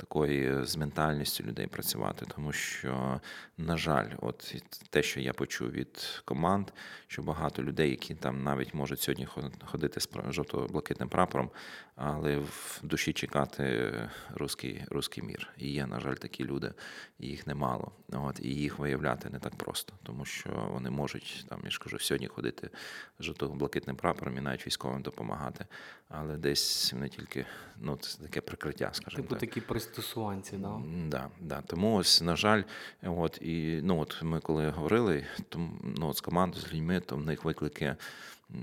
такої 0.00 0.64
з 0.64 0.76
ментальністю 0.76 1.44
людей 1.44 1.66
працювати. 1.66 2.26
Тому 2.34 2.52
що, 2.52 3.20
на 3.58 3.76
жаль, 3.76 4.08
от 4.18 4.54
те, 4.90 5.02
що 5.02 5.20
я 5.20 5.32
почув 5.32 5.70
від 5.70 6.22
команд, 6.24 6.70
що 7.06 7.22
багато 7.22 7.62
людей, 7.62 7.90
які 7.90 8.14
там 8.14 8.42
навіть 8.42 8.74
можуть 8.74 9.00
сьогодні 9.00 9.28
ходити 9.64 10.00
з 10.00 10.08
жовто-блакитним 10.28 11.08
прапором, 11.08 11.50
але 11.96 12.38
в 12.38 12.80
душі 12.82 13.12
чекати 13.12 13.92
русський, 14.34 14.84
русський 14.90 15.24
мір. 15.24 15.48
І 15.58 15.72
є, 15.72 15.86
на 15.86 16.00
жаль, 16.00 16.14
такі 16.14 16.44
люди, 16.44 16.72
і 17.18 17.26
їх 17.26 17.46
немало. 17.46 17.92
От, 18.12 18.40
І 18.40 18.48
їх 18.48 18.78
виявляти 18.78 19.30
не 19.30 19.38
так 19.38 19.54
просто, 19.54 19.92
тому 20.02 20.24
що 20.24 20.68
вони 20.72 20.90
можуть 20.90 21.46
там, 21.48 21.60
я 21.64 21.70
ж 21.70 21.78
кажу, 21.78 21.98
сьогодні 21.98 22.26
ходити 22.26 22.70
з 23.18 23.24
жовто-блакитним 23.24 23.96
прапором 23.96 24.38
і 24.38 24.40
навіть 24.40 24.66
військовим 24.66 25.02
допомагати. 25.02 25.66
Але 26.08 26.36
десь 26.36 26.92
вони 26.92 27.08
тільки 27.08 27.46
ну, 27.76 27.96
це 27.96 28.22
таке 28.22 28.40
прикриття, 28.40 28.90
скажімо 28.92 29.22
типу 29.22 29.34
так. 29.34 29.40
такі 29.40 29.60
пристосуванці, 29.90 30.56
да? 30.56 30.80
Да, 31.08 31.28
да. 31.40 31.62
Тому 31.66 31.96
ось, 31.96 32.22
на 32.22 32.36
жаль, 32.36 32.62
от 33.02 33.38
і 33.42 33.80
ну 33.82 34.00
от 34.00 34.22
ми 34.22 34.40
коли 34.40 34.70
говорили, 34.70 35.26
то 35.48 35.58
ну, 35.82 36.08
от 36.08 36.16
з 36.16 36.20
командою, 36.20 36.62
з 36.62 36.72
людьми, 36.72 37.00
то 37.00 37.16
в 37.16 37.20
них 37.20 37.44
виклики 37.44 37.96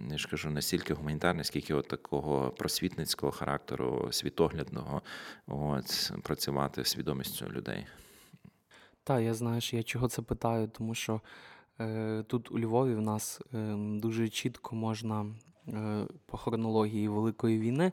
я 0.10 0.18
ж 0.18 0.28
кажу, 0.28 0.50
настільки 0.50 0.94
гуманітарне, 0.94 1.44
скільки 1.44 1.74
от 1.74 1.88
такого 1.88 2.50
просвітницького 2.50 3.32
характеру, 3.32 4.08
світоглядного, 4.12 5.02
от, 5.48 6.12
працювати 6.24 6.86
свідомістю 6.86 7.46
людей. 7.46 7.86
Так, 9.04 9.22
я 9.22 9.34
знаю, 9.34 9.62
що 9.62 9.78
я 9.78 9.84
чого 9.84 10.08
це 10.08 10.22
питаю, 10.22 10.68
тому 10.68 10.96
що 10.96 11.22
е, 11.80 12.24
тут 12.28 12.52
у 12.52 12.60
Львові 12.60 12.96
в 12.96 13.02
нас 13.02 13.42
е, 13.54 13.76
дуже 13.78 14.30
чітко 14.30 14.76
можна 14.76 15.26
е, 15.68 16.06
по 16.26 16.38
хронології 16.38 17.08
Великої 17.08 17.60
війни 17.60 17.92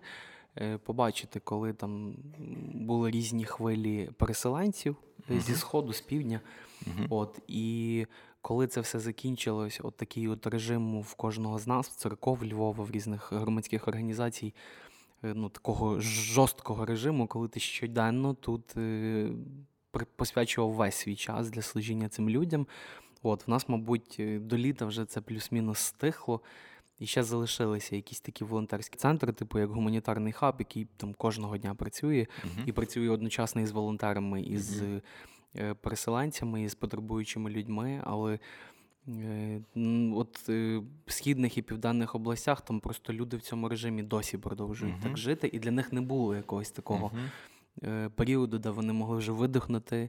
побачити, 0.84 1.40
коли 1.40 1.72
там 1.72 2.16
були 2.74 3.10
різні 3.10 3.44
хвилі 3.44 4.10
переселенців 4.18 4.96
uh 5.30 5.40
зі 5.40 5.54
сходу, 5.54 5.92
з 5.92 6.00
півдня. 6.00 6.40
uh 6.86 7.06
От, 7.10 7.38
І 7.48 8.06
коли 8.44 8.66
це 8.66 8.80
все 8.80 8.98
закінчилось, 8.98 9.80
от 9.82 9.96
такий 9.96 10.28
от 10.28 10.46
режим 10.46 11.00
в 11.00 11.14
кожного 11.14 11.58
з 11.58 11.66
нас, 11.66 11.88
в 11.88 11.94
церков 11.94 12.44
Львова, 12.44 12.84
в 12.84 12.90
різних 12.90 13.32
громадських 13.32 13.88
організацій, 13.88 14.54
е, 15.24 15.32
ну, 15.34 15.48
такого 15.48 16.00
жорсткого 16.00 16.86
режиму, 16.86 17.26
коли 17.26 17.48
ти 17.48 17.60
щоденно 17.60 18.34
тут 18.34 18.76
е, 18.76 19.30
посвячував 20.16 20.72
весь 20.72 20.94
свій 20.94 21.16
час 21.16 21.50
для 21.50 21.62
служіння 21.62 22.08
цим 22.08 22.30
людям. 22.30 22.66
От, 23.22 23.46
В 23.46 23.50
нас, 23.50 23.68
мабуть, 23.68 24.16
е, 24.20 24.38
до 24.38 24.58
літа 24.58 24.86
вже 24.86 25.04
це 25.04 25.20
плюс-мінус 25.20 25.78
стихло. 25.78 26.40
І 26.98 27.06
ще 27.06 27.22
залишилися 27.22 27.96
якісь 27.96 28.20
такі 28.20 28.44
волонтерські 28.44 28.96
центри, 28.96 29.32
типу 29.32 29.58
як 29.58 29.70
гуманітарний 29.70 30.32
хаб, 30.32 30.54
який 30.58 30.86
там 30.96 31.14
кожного 31.14 31.58
дня 31.58 31.74
працює, 31.74 32.26
uh-huh. 32.44 32.66
і 32.66 32.72
працює 32.72 33.08
одночасно 33.08 33.60
із 33.60 33.70
волонтерами, 33.70 34.42
із 34.42 34.82
uh-huh. 34.82 35.00
Е, 35.58 35.74
переселенцями 35.74 36.62
і 36.62 36.68
з 36.68 36.74
потребуючими 36.74 37.50
людьми, 37.50 38.00
але 38.04 38.38
е, 39.08 39.60
от 40.14 40.48
е, 40.48 40.82
в 41.06 41.12
східних 41.12 41.58
і 41.58 41.62
південних 41.62 42.14
областях 42.14 42.60
там 42.60 42.80
просто 42.80 43.12
люди 43.12 43.36
в 43.36 43.42
цьому 43.42 43.68
режимі 43.68 44.02
досі 44.02 44.38
продовжують 44.38 44.96
uh-huh. 44.96 45.02
так 45.02 45.18
жити, 45.18 45.50
і 45.52 45.58
для 45.58 45.70
них 45.70 45.92
не 45.92 46.00
було 46.00 46.36
якогось 46.36 46.70
такого 46.70 47.10
uh-huh. 47.82 48.08
періоду, 48.08 48.58
де 48.58 48.70
вони 48.70 48.92
могли 48.92 49.16
вже 49.16 49.32
видихнути. 49.32 50.08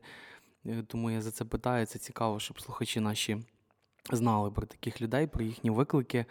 Тому 0.87 1.11
я 1.11 1.21
за 1.21 1.31
це 1.31 1.45
питаю. 1.45 1.85
Це 1.85 1.99
цікаво, 1.99 2.39
щоб 2.39 2.61
слухачі 2.61 2.99
наші 2.99 3.37
знали 4.11 4.51
про 4.51 4.65
таких 4.65 5.01
людей, 5.01 5.27
про 5.27 5.43
їхні 5.43 5.69
виклики. 5.69 6.25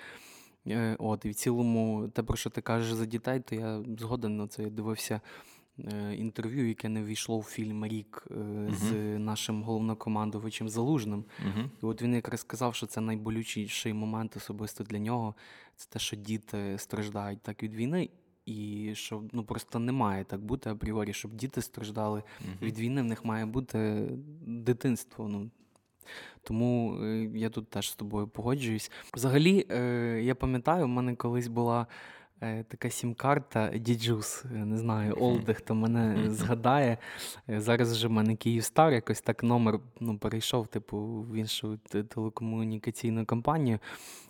От, 0.98 1.24
І 1.24 1.28
в 1.28 1.34
цілому, 1.34 2.08
те, 2.08 2.22
про 2.22 2.36
що 2.36 2.50
ти 2.50 2.60
кажеш 2.60 2.92
за 2.92 3.06
дітей, 3.06 3.40
то 3.40 3.54
я 3.54 3.82
згоден 3.98 4.36
на 4.36 4.48
це 4.48 4.62
я 4.62 4.70
дивився. 4.70 5.20
Е, 5.78 6.14
інтерв'ю, 6.14 6.68
яке 6.68 6.88
не 6.88 7.02
війшло 7.02 7.38
в 7.38 7.42
фільм 7.42 7.86
Рік 7.86 8.26
uh-huh. 8.30 8.74
з 8.74 8.92
нашим 9.18 9.62
головнокомандувачем 9.62 10.68
Залужним. 10.68 11.24
Uh-huh. 11.46 11.68
І 11.82 11.86
от 11.86 12.02
він 12.02 12.14
якраз 12.14 12.40
сказав, 12.40 12.74
що 12.74 12.86
це 12.86 13.00
найболючіший 13.00 13.92
момент 13.92 14.36
особисто 14.36 14.84
для 14.84 14.98
нього. 14.98 15.34
Це 15.76 15.88
те, 15.90 15.98
що 15.98 16.16
діти 16.16 16.78
страждають 16.78 17.42
так 17.42 17.62
від 17.62 17.74
війни, 17.74 18.10
і 18.46 18.90
що 18.94 19.22
ну 19.32 19.44
просто 19.44 19.78
не 19.78 19.92
має 19.92 20.24
так 20.24 20.44
бути 20.44 20.70
апріорі, 20.70 21.12
щоб 21.12 21.34
діти 21.34 21.62
страждали 21.62 22.18
uh-huh. 22.18 22.62
від 22.62 22.78
війни. 22.78 23.02
В 23.02 23.04
них 23.04 23.24
має 23.24 23.46
бути 23.46 24.08
дитинство. 24.46 25.28
Ну 25.28 25.50
тому 26.42 26.98
е, 27.02 27.30
я 27.34 27.50
тут 27.50 27.68
теж 27.70 27.90
з 27.90 27.94
тобою 27.94 28.28
погоджуюсь. 28.28 28.90
Взагалі, 29.14 29.66
е, 29.70 30.20
я 30.22 30.34
пам'ятаю, 30.34 30.84
в 30.84 30.88
мене 30.88 31.14
колись 31.14 31.48
була. 31.48 31.86
Е, 32.42 32.64
така 32.68 32.90
сім-карта 32.90 33.68
Djuice, 33.78 34.44
не 34.50 34.78
знаю, 34.78 35.16
Олди, 35.20 35.54
хто 35.54 35.74
мене 35.74 36.16
згадає. 36.30 36.98
Е, 37.48 37.60
зараз 37.60 37.92
вже 37.92 38.08
в 38.08 38.10
мене 38.10 38.36
Київстар, 38.36 38.92
якось 38.92 39.20
так 39.20 39.42
номер 39.42 39.80
ну, 40.00 40.18
перейшов, 40.18 40.66
типу, 40.66 40.98
в 41.30 41.34
іншу 41.34 41.78
телекомунікаційну 42.08 43.26
компанію. 43.26 43.78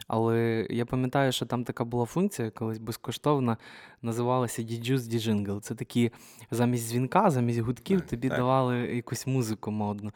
Але 0.09 0.67
я 0.71 0.87
пам'ятаю, 0.87 1.33
що 1.33 1.47
там 1.47 1.65
така 1.65 1.85
була 1.85 2.05
функція, 2.05 2.51
колись 2.51 2.79
безкоштовна, 2.79 3.57
називалася 4.03 4.63
Djuice 4.63 5.07
D-Jingle. 5.07 5.61
Це 5.61 5.75
такі 5.75 6.13
замість 6.51 6.89
дзвінка, 6.89 7.31
замість 7.31 7.59
гудків 7.59 8.01
тобі 8.01 8.29
так. 8.29 8.39
давали 8.39 8.77
якусь 8.77 9.27
музику 9.27 9.71
модну. 9.71 10.13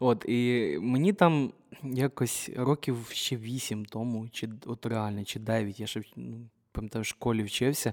От, 0.00 0.24
І 0.28 0.78
мені 0.80 1.12
там 1.12 1.52
якось 1.82 2.50
років 2.56 3.06
ще 3.12 3.36
вісім 3.36 3.84
тому, 3.84 4.28
чи 4.32 4.48
от 4.66 4.86
реально, 4.86 5.24
чи 5.24 5.40
дев'ять, 5.40 5.80
я 5.80 5.86
ще 5.86 6.02
ну, 6.16 6.48
пам'ятаю, 6.72 7.02
в 7.02 7.06
школі 7.06 7.42
вчився, 7.42 7.92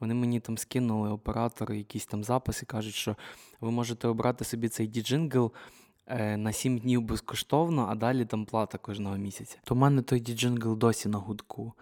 вони 0.00 0.14
мені 0.14 0.40
там 0.40 0.58
скинули 0.58 1.10
оператори, 1.10 1.78
якісь 1.78 2.06
там 2.06 2.24
записи, 2.24 2.66
кажуть, 2.66 2.94
що 2.94 3.16
ви 3.60 3.70
можете 3.70 4.08
обрати 4.08 4.44
собі 4.44 4.68
цей 4.68 4.86
D-Jingle 4.86 5.52
е, 6.06 6.36
на 6.36 6.52
7 6.52 6.78
днів 6.78 7.02
безкоштовно, 7.02 7.86
а 7.90 7.94
далі 7.94 8.24
там 8.24 8.44
плата 8.44 8.78
кожного 8.78 9.16
місяця. 9.16 9.58
То 9.64 9.74
в 9.74 9.78
мене 9.78 10.02
той 10.02 10.20
D-Jingle 10.20 10.78
досі 10.78 11.08
на 11.08 11.18
гудку. 11.18 11.72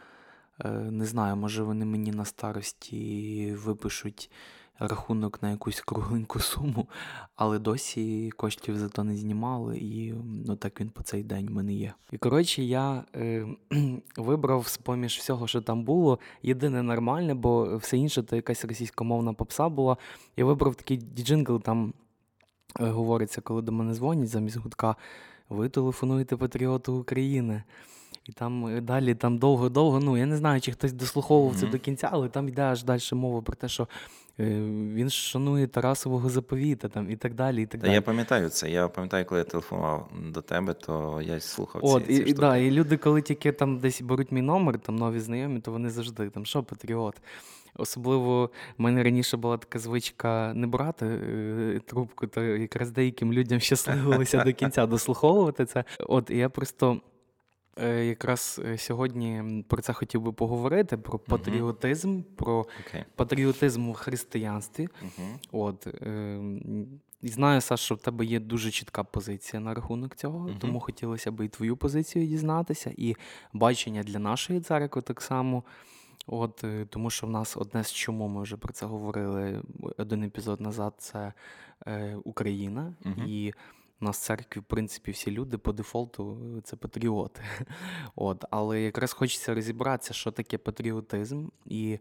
Е, 0.64 0.70
не 0.70 1.04
знаю, 1.04 1.36
може 1.36 1.62
вони 1.62 1.84
мені 1.84 2.10
на 2.10 2.24
старості 2.24 3.52
випишуть 3.54 4.30
рахунок 4.78 5.42
на 5.42 5.50
якусь 5.50 5.80
кругленьку 5.80 6.40
суму, 6.40 6.88
але 7.36 7.58
досі 7.58 8.30
коштів 8.36 8.78
за 8.78 8.88
то 8.88 9.04
не 9.04 9.16
знімали, 9.16 9.78
і 9.78 10.14
ну 10.46 10.56
так 10.56 10.80
він 10.80 10.90
по 10.90 11.02
цей 11.02 11.22
день 11.22 11.48
в 11.48 11.50
мене 11.50 11.72
є. 11.72 11.94
І 12.12 12.18
коротше, 12.18 12.62
я 12.62 13.04
е, 13.14 13.46
вибрав 14.16 14.66
з 14.66 14.76
поміж 14.76 15.16
всього, 15.18 15.46
що 15.46 15.60
там 15.60 15.84
було, 15.84 16.18
єдине 16.42 16.82
нормальне, 16.82 17.34
бо 17.34 17.76
все 17.76 17.98
інше 17.98 18.22
то 18.22 18.36
якась 18.36 18.64
російськомовна 18.64 19.32
попса 19.32 19.68
була. 19.68 19.96
Я 20.36 20.44
вибрав 20.44 20.74
такий 20.74 21.02
джингл, 21.16 21.60
там 21.60 21.92
е, 22.80 22.90
говориться, 22.90 23.40
коли 23.40 23.62
до 23.62 23.72
мене 23.72 23.94
дзвонять 23.94 24.28
замість 24.28 24.56
гудка. 24.56 24.96
Ви 25.48 25.68
телефонуєте 25.68 26.36
патріоту 26.36 26.94
України. 26.94 27.62
І 28.24 28.32
там 28.32 28.66
е, 28.66 28.80
далі 28.80 29.14
там 29.14 29.38
довго-довго. 29.38 30.00
Ну 30.00 30.16
я 30.16 30.26
не 30.26 30.36
знаю, 30.36 30.60
чи 30.60 30.72
хтось 30.72 30.92
дослуховував 30.92 31.54
mm-hmm. 31.54 31.60
це 31.60 31.66
до 31.66 31.78
кінця, 31.78 32.08
але 32.12 32.28
там 32.28 32.48
йде 32.48 32.62
аж 32.62 32.84
далі 32.84 33.00
мова 33.12 33.42
про 33.42 33.56
те, 33.56 33.68
що 33.68 33.88
він 34.38 35.10
шанує 35.10 35.66
Тарасового 35.66 36.28
заповіта 36.28 36.88
там 36.88 37.10
і 37.10 37.16
так 37.16 37.34
далі. 37.34 37.62
і 37.62 37.66
так 37.66 37.80
Та 37.80 37.86
далі. 37.86 37.94
Я 37.94 38.02
пам'ятаю 38.02 38.48
це. 38.48 38.70
Я 38.70 38.88
пам'ятаю, 38.88 39.24
коли 39.24 39.38
я 39.38 39.44
телефонував 39.44 40.10
до 40.32 40.42
тебе, 40.42 40.74
то 40.74 41.20
я 41.22 41.40
слухав 41.40 41.80
От, 41.84 42.06
ці, 42.06 42.16
ці 42.16 42.22
і, 42.22 42.32
да, 42.32 42.56
і 42.56 42.70
люди, 42.70 42.96
коли 42.96 43.22
тільки 43.22 43.52
там 43.52 43.78
десь 43.78 44.02
беруть 44.02 44.32
мій 44.32 44.42
номер, 44.42 44.78
там 44.78 44.96
нові 44.96 45.20
знайомі, 45.20 45.60
то 45.60 45.72
вони 45.72 45.90
завжди 45.90 46.30
там, 46.30 46.46
що 46.46 46.62
патріот. 46.62 47.14
Особливо 47.76 48.50
в 48.78 48.82
мене 48.82 49.02
раніше 49.02 49.36
була 49.36 49.56
така 49.58 49.78
звичка 49.78 50.52
не 50.54 50.66
брати 50.66 51.06
е, 51.06 51.80
трубку, 51.86 52.26
то 52.26 52.42
якраз 52.42 52.90
деяким 52.90 53.32
людям 53.32 53.60
щасливилося 53.60 54.38
до 54.44 54.52
кінця 54.52 54.86
дослуховувати 54.86 55.64
це. 55.64 55.84
От 55.98 56.30
і 56.30 56.36
я 56.36 56.48
просто. 56.48 57.00
Е, 57.82 58.04
якраз 58.04 58.60
е, 58.64 58.78
сьогодні 58.78 59.64
про 59.68 59.82
це 59.82 59.92
хотів 59.92 60.22
би 60.22 60.32
поговорити: 60.32 60.96
про 60.96 61.18
патріотизм, 61.18 62.16
uh-huh. 62.16 62.22
про 62.36 62.60
okay. 62.60 63.04
патріотизм 63.16 63.90
в 63.90 63.94
християнстві. 63.94 64.88
Uh-huh. 64.88 65.36
От, 65.52 65.86
е, 65.86 66.40
І 67.22 67.28
знаю, 67.28 67.60
Саш, 67.60 67.80
що 67.80 67.94
в 67.94 67.98
тебе 67.98 68.24
є 68.24 68.40
дуже 68.40 68.70
чітка 68.70 69.04
позиція 69.04 69.60
на 69.60 69.74
рахунок 69.74 70.16
цього, 70.16 70.48
uh-huh. 70.48 70.58
тому 70.58 70.80
хотілося 70.80 71.30
б 71.32 71.44
і 71.44 71.48
твою 71.48 71.76
позицію 71.76 72.26
дізнатися, 72.26 72.94
і 72.96 73.16
бачення 73.52 74.02
для 74.02 74.18
нашої 74.18 74.60
церкви 74.60 75.02
так 75.02 75.22
само. 75.22 75.64
От, 76.26 76.64
Тому 76.90 77.10
що 77.10 77.26
в 77.26 77.30
нас 77.30 77.56
одне 77.56 77.84
з 77.84 77.92
чому 77.92 78.28
ми 78.28 78.42
вже 78.42 78.56
про 78.56 78.72
це 78.72 78.86
говорили 78.86 79.62
один 79.96 80.22
епізод 80.22 80.60
назад 80.60 80.94
це 80.98 81.32
е, 81.86 82.16
Україна. 82.24 82.94
і 83.26 83.52
у 84.00 84.04
нас 84.04 84.18
в 84.18 84.24
церкві, 84.24 84.60
в 84.60 84.64
принципі, 84.64 85.10
всі 85.10 85.30
люди 85.30 85.58
по 85.58 85.72
дефолту 85.72 86.38
це 86.64 86.76
патріоти. 86.76 87.42
От, 88.14 88.44
Але 88.50 88.80
якраз 88.80 89.12
хочеться 89.12 89.54
розібратися, 89.54 90.14
що 90.14 90.30
таке 90.30 90.58
патріотизм 90.58 91.48
і 91.66 91.98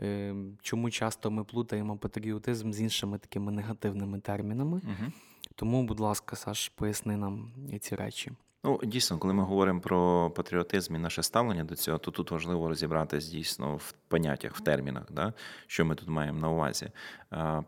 е, 0.00 0.34
чому 0.62 0.90
часто 0.90 1.30
ми 1.30 1.44
плутаємо 1.44 1.96
патріотизм 1.96 2.72
з 2.72 2.80
іншими 2.80 3.18
такими 3.18 3.52
негативними 3.52 4.20
термінами. 4.20 4.80
Угу. 4.84 5.12
Тому, 5.54 5.82
будь 5.82 6.00
ласка, 6.00 6.36
Саш, 6.36 6.68
поясни 6.68 7.16
нам 7.16 7.52
ці 7.80 7.96
речі. 7.96 8.32
Ну, 8.64 8.80
дійсно, 8.84 9.18
коли 9.18 9.34
ми 9.34 9.42
говоримо 9.42 9.80
про 9.80 10.30
патріотизм 10.30 10.94
і 10.94 10.98
наше 10.98 11.22
ставлення 11.22 11.64
до 11.64 11.74
цього, 11.74 11.98
то 11.98 12.10
тут 12.10 12.30
важливо 12.30 12.68
розібратись 12.68 13.28
дійсно 13.28 13.76
в 13.76 13.92
поняттях, 14.08 14.56
в 14.56 14.60
термінах, 14.60 15.04
да? 15.10 15.32
що 15.66 15.84
ми 15.84 15.94
тут 15.94 16.08
маємо 16.08 16.40
на 16.40 16.48
увазі. 16.50 16.90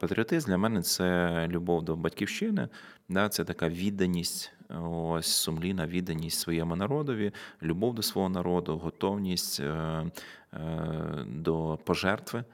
Патріотизм 0.01 0.49
для 0.49 0.59
мене 0.59 0.83
це 0.83 1.49
любов 1.49 1.83
до 1.83 1.97
батьківщини, 1.97 2.69
да? 3.09 3.29
це 3.29 3.45
така 3.45 3.69
відданість, 3.69 4.53
ось 4.91 5.27
сумлінна 5.27 5.87
відданість 5.87 6.41
своєму 6.41 6.77
народові, 6.77 7.33
любов 7.63 7.95
до 7.95 8.03
свого 8.03 8.29
народу, 8.29 8.79
готовність 8.79 9.61
е, 9.61 9.65
е, 10.53 11.25
до 11.27 11.79
пожертви. 11.85 12.45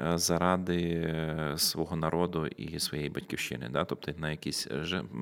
Е, 0.00 0.18
заради 0.18 0.82
е, 0.82 1.54
свого 1.56 1.96
народу 1.96 2.46
і 2.46 2.78
своєї 2.78 3.10
батьківщини, 3.10 3.68
да? 3.72 3.84
тобто 3.84 4.12
на 4.16 4.30
якісь 4.30 4.68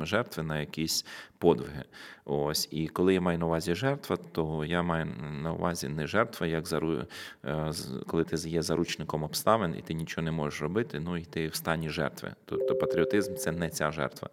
жертви, 0.03 0.43
на 0.43 0.61
якісь 0.61 1.07
подвиги. 1.39 1.85
Ось 2.25 2.69
і 2.71 2.89
коли 2.89 3.15
я 3.15 3.21
маю 3.21 3.39
на 3.39 3.47
увазі 3.47 3.75
жертва, 3.75 4.17
то 4.17 4.65
я 4.65 4.83
маю 4.83 5.07
на 5.43 5.53
увазі 5.53 5.89
не 5.89 6.07
жертва, 6.07 6.47
як 6.47 6.67
зару... 6.67 7.05
Е, 7.45 7.73
коли 8.07 8.25
ти 8.25 8.49
є 8.49 8.63
заручником 8.63 9.23
обставин 9.23 9.75
і 9.79 9.83
ти 9.83 9.95
нічого 9.95 10.25
не 10.25 10.31
можеш 10.31 10.63
робити, 10.63 11.01
ну 11.01 11.17
і 11.17 11.25
ти 11.25 11.49
в 11.49 11.55
стані 11.55 11.89
жертви. 11.89 12.35
Тобто 12.45 12.75
патріотизм 12.75 13.35
це 13.35 13.53
не 13.53 13.71
ця 13.71 13.91
жертва. 13.91 14.29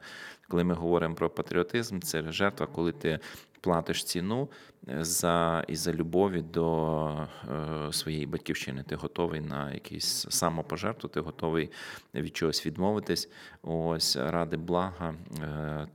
Коли 0.48 0.64
ми 0.64 0.74
говоримо 0.74 1.16
про 1.16 1.30
патріотизм, 1.30 2.00
це 2.00 2.32
жертва, 2.32 2.68
коли 2.68 2.92
ти 2.92 3.20
платиш 3.62 4.04
ціну 4.04 4.50
е, 4.90 5.04
за 5.04 5.66
із-за 5.68 5.94
любові 5.94 6.42
до 6.42 7.08
е, 7.20 7.94
своєї 7.94 8.26
батьківщини. 8.26 8.84
Ти 8.88 8.96
готовий 8.96 9.42
на 9.42 9.74
якийсь 9.74 10.26
самопожертву, 10.30 11.10
ти 11.10 11.20
готовий 11.20 11.70
від 12.16 12.36
чогось 12.36 12.66
відмовитись. 12.66 13.30
Ось 13.62 14.16
ради 14.16 14.58
блага. 14.58 15.14
Е, 15.44 15.88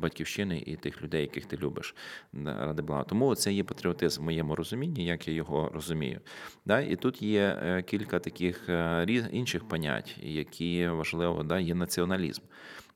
батьківщини 0.00 0.62
і 0.66 0.76
тих 0.76 1.02
людей, 1.02 1.20
яких 1.20 1.46
ти 1.46 1.56
любиш, 1.56 1.94
ради 2.44 2.82
блага. 2.82 3.04
Тому 3.04 3.34
це 3.34 3.52
є 3.52 3.64
патріотизм 3.64 4.20
в 4.20 4.24
моєму 4.24 4.56
розумінні, 4.56 5.04
як 5.04 5.28
я 5.28 5.34
його 5.34 5.70
розумію. 5.74 6.20
Да? 6.66 6.80
І 6.80 6.96
тут 6.96 7.22
є 7.22 7.82
кілька 7.86 8.18
таких 8.18 8.68
інших 9.32 9.68
понять, 9.68 10.18
які 10.22 10.88
важливо, 10.88 11.42
да? 11.42 11.58
є 11.58 11.74
націоналізм. 11.74 12.42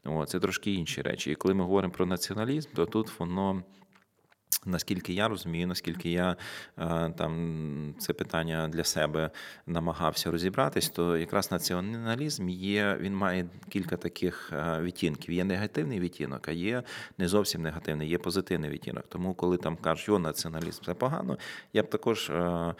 О, 0.06 0.26
це 0.26 0.40
трошки 0.40 0.72
інші 0.72 1.02
речі. 1.02 1.30
І 1.30 1.34
коли 1.34 1.54
ми 1.54 1.64
говоримо 1.64 1.92
про 1.92 2.06
націоналізм, 2.06 2.68
то 2.74 2.86
тут 2.86 3.20
воно 3.20 3.62
Наскільки 4.66 5.12
я 5.12 5.28
розумію, 5.28 5.66
наскільки 5.66 6.10
я 6.10 6.36
е, 6.78 7.12
там 7.18 7.94
це 7.98 8.12
питання 8.12 8.68
для 8.68 8.84
себе 8.84 9.30
намагався 9.66 10.30
розібратись, 10.30 10.88
то 10.88 11.16
якраз 11.16 11.52
націоналізм 11.52 12.48
є, 12.48 12.96
він 13.00 13.16
має 13.16 13.46
кілька 13.68 13.96
таких 13.96 14.52
е, 14.52 14.80
відтінків. 14.82 15.34
Є 15.34 15.44
негативний 15.44 16.00
відтінок, 16.00 16.48
а 16.48 16.52
є 16.52 16.82
не 17.18 17.28
зовсім 17.28 17.62
негативний, 17.62 18.08
є 18.08 18.18
позитивний 18.18 18.70
відтінок. 18.70 19.04
Тому, 19.08 19.34
коли 19.34 19.56
там 19.56 19.76
кажуть, 19.76 20.08
о, 20.08 20.18
націоналізм 20.18 20.84
це 20.84 20.94
погано, 20.94 21.38
я 21.72 21.82
б 21.82 21.90
також 21.90 22.30
е, 22.30 22.74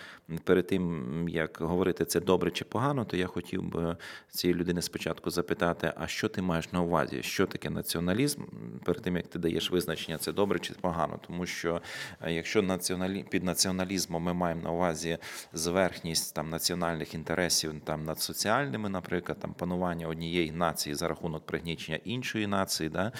перед 0.44 0.66
тим 0.66 1.28
як 1.28 1.58
говорити 1.60 2.04
це 2.04 2.20
добре 2.20 2.50
чи 2.50 2.64
погано, 2.64 3.04
то 3.04 3.16
я 3.16 3.26
хотів 3.26 3.62
би 3.62 3.96
цієї 4.30 4.60
людини 4.60 4.82
спочатку 4.82 5.30
запитати, 5.30 5.92
а 5.96 6.06
що 6.06 6.28
ти 6.28 6.42
маєш 6.42 6.72
на 6.72 6.80
увазі? 6.80 7.22
Що 7.22 7.46
таке 7.46 7.70
націоналізм? 7.70 8.42
Перед 8.84 9.02
тим 9.02 9.16
як 9.16 9.26
ти 9.26 9.38
даєш 9.38 9.70
визначення, 9.70 10.18
це 10.18 10.32
добре 10.32 10.58
чи 10.58 10.74
погано, 10.80 11.20
тому 11.26 11.46
що 11.46 11.75
що 12.20 12.26
е, 12.26 12.32
якщо 12.32 12.62
націоналі... 12.62 13.22
під 13.22 13.44
націоналізмом 13.44 14.22
ми 14.22 14.34
маємо 14.34 14.62
на 14.62 14.70
увазі 14.70 15.18
зверхність 15.52 16.34
там 16.34 16.50
національних 16.50 17.14
інтересів 17.14 17.80
там 17.84 18.04
над 18.04 18.20
соціальними, 18.20 18.88
наприклад, 18.88 19.38
там 19.40 19.54
панування 19.54 20.08
однієї 20.08 20.52
нації 20.52 20.94
за 20.94 21.08
рахунок 21.08 21.46
пригнічення 21.46 21.98
іншої 22.04 22.46
нації, 22.46 22.88
да, 22.88 23.12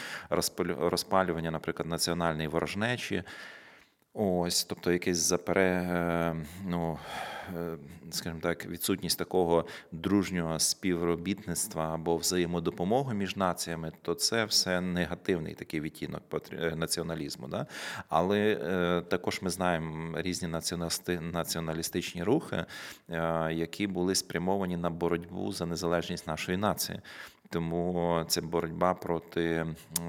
розпалювання, 0.78 1.50
наприклад, 1.50 1.88
національної 1.88 2.48
ворожнечі. 2.48 3.22
Ось, 4.18 4.64
тобто 4.64 4.92
якесь 4.92 5.18
запере, 5.18 5.70
е, 5.70 6.37
ну, 6.66 6.99
е, 7.56 7.76
скажімо 8.11 8.40
так, 8.42 8.66
відсутність 8.66 9.18
такого 9.18 9.66
дружнього 9.92 10.58
співробітництва 10.58 11.94
або 11.94 12.16
взаємодопомоги 12.16 13.14
між 13.14 13.37
націями, 13.37 13.92
то 14.02 14.14
це 14.14 14.44
все 14.44 14.81
негативний 14.81 15.55
такий 15.55 15.81
відтінок 15.81 16.22
е, 16.52 16.76
націоналізму. 16.76 17.48
Да? 17.48 17.66
Але 18.09 18.57
також 19.09 19.42
ми 19.42 19.50
знаємо 19.50 20.20
різні 20.20 20.48
націоналістичні 21.20 22.22
рухи, 22.22 22.64
які 23.50 23.87
були 23.87 24.14
спрямовані 24.14 24.76
на 24.76 24.90
боротьбу 24.90 25.52
за 25.52 25.66
незалежність 25.66 26.26
нашої 26.26 26.59
нації. 26.59 27.00
Тому 27.50 28.24
це 28.28 28.40
боротьба 28.40 28.94
проти, 28.94 29.66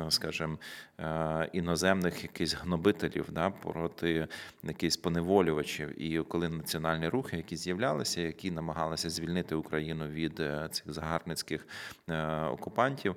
скажімо, 0.09 0.57
е, 0.99 1.49
іноземних 1.53 2.23
якихось 2.23 2.53
гнобителів, 2.53 3.25
да, 3.31 3.49
проти 3.49 4.27
якихось 4.63 4.97
поневолювачів. 4.97 6.01
І 6.01 6.19
коли 6.19 6.49
національні 6.49 7.07
рухи, 7.07 7.37
які 7.37 7.55
з'являлися, 7.55 8.21
які 8.21 8.51
намагалися 8.51 9.09
звільнити 9.09 9.55
Україну 9.55 10.07
від 10.07 10.39
е, 10.39 10.69
цих 10.71 10.93
загарбницьких 10.93 11.67
е, 12.09 12.43
окупантів, 12.43 13.15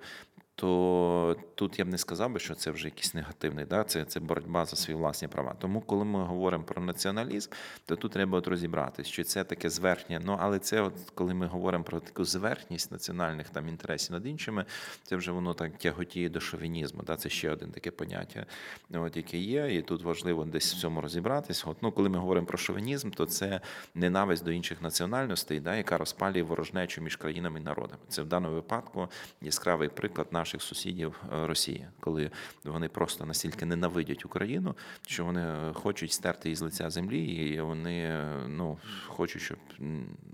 то 0.61 1.37
тут 1.55 1.79
я 1.79 1.85
б 1.85 1.89
не 1.89 1.99
сказав 1.99 2.33
би, 2.33 2.41
що 2.41 2.55
це 2.55 2.71
вже 2.71 2.89
якийсь 2.89 3.15
негативний, 3.15 3.65
да? 3.65 3.85
це 3.85 4.05
це 4.05 4.21
боротьба 4.21 4.65
за 4.65 4.77
свої 4.77 4.99
власні 4.99 5.29
права. 5.29 5.55
Тому, 5.59 5.81
коли 5.81 6.05
ми 6.05 6.25
говоримо 6.25 6.65
про 6.65 6.83
націоналізм, 6.83 7.51
то 7.87 7.97
тут 7.97 8.13
треба 8.13 8.39
от 8.39 8.49
розібратися, 8.49 9.11
що 9.11 9.25
це 9.25 9.45
таке 9.45 9.71
зверхнє. 9.71 10.21
Ну 10.25 10.39
але 10.41 10.59
це, 10.59 10.81
от 10.81 10.93
коли 11.15 11.35
ми 11.35 11.47
говоримо 11.47 11.85
про 11.85 12.01
таку 12.01 12.25
зверхність 12.25 12.93
національних 12.93 13.51
там 13.51 13.69
інтересів 13.69 14.13
над 14.13 14.27
іншими, 14.27 14.65
це 15.03 15.17
вже 15.17 15.33
воно 15.33 15.55
так 15.55 15.79
тяготіє 15.79 16.29
до 16.29 16.41
шовінізму. 16.41 17.03
Да? 17.03 17.17
Це 17.17 17.29
ще 17.29 17.51
одне 17.51 17.69
таке 17.69 17.91
поняття, 17.91 18.47
от 18.95 19.17
яке 19.17 19.39
є, 19.39 19.77
і 19.77 19.83
тут 19.83 20.03
важливо 20.03 20.45
десь 20.45 20.75
в 20.75 20.81
цьому 20.81 21.01
розібратись. 21.01 21.67
От 21.67 21.77
ну, 21.83 21.93
коли 21.93 22.09
ми 22.09 22.19
говоримо 22.19 22.47
про 22.47 22.59
шовінізм, 22.59 23.11
то 23.11 23.27
це 23.27 23.61
ненависть 23.95 24.45
до 24.45 24.53
інших 24.53 24.83
національностей, 24.83 25.61
да, 25.61 25.77
яка 25.77 25.99
розпалює 25.99 26.43
ворожнечу 26.43 27.03
між 27.03 27.17
країнами 27.17 27.61
і 27.61 27.63
народами. 27.63 28.01
Це 28.09 28.23
в 28.23 28.27
даному 28.27 28.55
випадку 28.55 29.09
яскравий 29.41 29.89
приклад 29.89 30.27
наш 30.31 30.50
наших 30.51 30.63
сусідів 30.63 31.21
е, 31.33 31.47
Росії, 31.47 31.87
коли 32.01 32.31
вони 32.65 32.89
просто 32.89 33.27
настільки 33.27 33.67
ненавидять 33.67 34.25
Україну, 34.25 34.75
що 35.07 35.25
вони 35.25 35.41
е, 35.41 35.73
хочуть 35.73 36.13
стерти 36.13 36.49
її 36.49 36.57
з 36.57 36.61
лиця 36.61 36.91
землі, 36.91 37.25
і 37.25 37.61
вони 37.61 38.01
е, 38.03 38.45
ну 38.49 38.79
хочуть, 39.07 39.43
щоб 39.43 39.59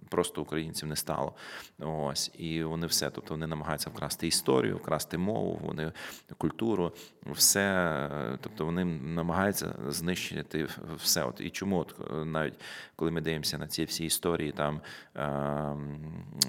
просто 0.09 0.43
українців 0.43 0.89
не 0.89 0.97
стало. 0.97 1.35
Ось 1.79 2.31
і 2.39 2.63
вони 2.63 2.87
все, 2.87 3.11
тобто 3.11 3.35
вони 3.35 3.47
намагаються 3.47 3.91
вкрасти 3.91 4.27
історію, 4.27 4.77
вкрасти 4.77 5.19
мову, 5.19 5.61
вони 5.63 5.93
культуру, 6.39 6.93
все, 7.33 8.11
тобто 8.41 8.65
вони 8.65 8.85
намагаються 8.85 9.75
знищити 9.89 10.69
все. 10.97 11.25
От 11.25 11.41
і 11.41 11.51
чому 11.51 11.79
от 11.79 11.95
навіть 12.27 12.55
коли 12.97 13.11
ми 13.11 13.21
дивимося 13.21 13.59
на 13.59 13.67
ці 13.67 13.85
всі 13.85 14.05
історії, 14.05 14.53
там 14.53 14.81
е, 15.15 15.23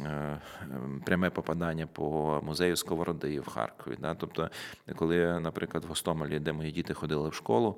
е, 0.05 0.39
пряме 1.05 1.29
попадання 1.29 1.87
по 1.87 2.39
музею 2.43 2.75
Сковороди 2.75 3.39
в 3.39 3.47
Харкові. 3.47 3.97
Да? 3.99 4.15
Тобто, 4.15 4.49
коли, 4.95 5.39
наприклад, 5.39 5.85
в 5.85 5.87
Гостомелі, 5.87 6.39
де 6.39 6.53
мої 6.53 6.71
діти 6.71 6.93
ходили 6.93 7.29
в 7.29 7.33
школу. 7.33 7.75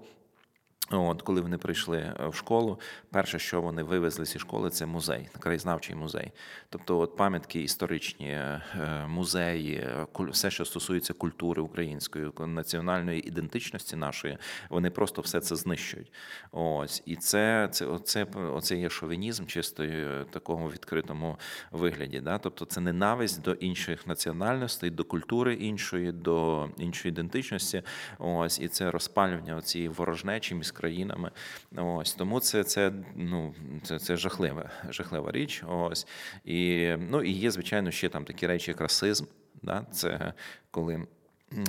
От, 0.92 1.22
коли 1.22 1.42
вони 1.42 1.58
прийшли 1.58 1.98
е, 1.98 2.28
в 2.28 2.36
школу, 2.36 2.80
перше, 3.12 3.40
що 3.40 3.62
вони 3.62 3.84
вивезли 3.84 4.26
зі 4.26 4.40
школи, 4.40 4.70
це 4.70 4.86
музей, 4.86 5.30
краєзнавчий 5.40 5.96
музей. 5.96 6.32
Тобто, 6.70 7.00
от 7.00 7.16
пам'ятки 7.16 7.62
історичні, 7.62 8.30
е, 8.30 8.62
музеї, 9.08 9.88
все, 10.20 10.52
що 10.52 10.66
стосується 10.66 11.14
культури 11.14 11.62
української, 11.62 12.32
національної 12.40 13.28
ідентичності 13.28 13.96
нашої, 13.96 14.38
вони 14.70 14.90
просто 14.90 15.22
все 15.22 15.40
це 15.40 15.56
знищують. 15.56 16.12
Ось 16.52 17.04
і 17.06 17.16
це 17.16 17.70
це 17.72 17.86
оце, 17.86 18.24
оце 18.54 18.76
є 18.76 18.90
шовінізм, 18.90 19.46
чисто 19.46 19.86
такому 20.30 20.70
відкритому 20.70 21.38
вигляді. 21.72 22.20
Да? 22.20 22.38
Тобто, 22.38 22.66
це 22.66 22.82
ненависть 22.82 23.42
до 23.42 23.54
інших 23.54 24.08
національностей, 24.08 24.90
до 24.90 25.04
культури 25.04 25.54
іншої, 25.54 26.12
до 26.12 26.70
іншої 26.78 27.12
ідентичності. 27.12 27.84
Ось 28.20 28.60
і 28.60 28.68
це 28.68 28.92
розпалювання 28.92 29.62
цієї 29.62 29.90
ворожнечі 29.90 30.56
між 30.56 30.72
країнами. 30.80 31.32
Ось 31.76 32.14
Тому 32.14 32.40
це 32.40 32.64
це, 32.64 32.92
ну, 33.16 33.56
це, 33.84 34.00
це 34.00 34.18
жахлива, 34.18 34.70
жахлива 34.90 35.32
річ. 35.32 35.64
Ось 35.68 36.08
І 36.46 36.90
ну, 37.10 37.24
і 37.24 37.32
є, 37.32 37.52
звичайно, 37.52 37.92
ще 37.92 38.10
там 38.10 38.26
такі 38.26 38.48
речі, 38.48 38.72
як 38.72 38.82
расизм. 38.82 39.26
Да? 39.64 39.86
Це 39.92 40.34
коли, 40.72 41.08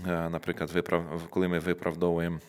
наприклад, 0.07 0.71
виправ, 0.71 1.27
коли 1.31 1.49
ми 1.49 1.59
виправдовуємо 1.59 2.41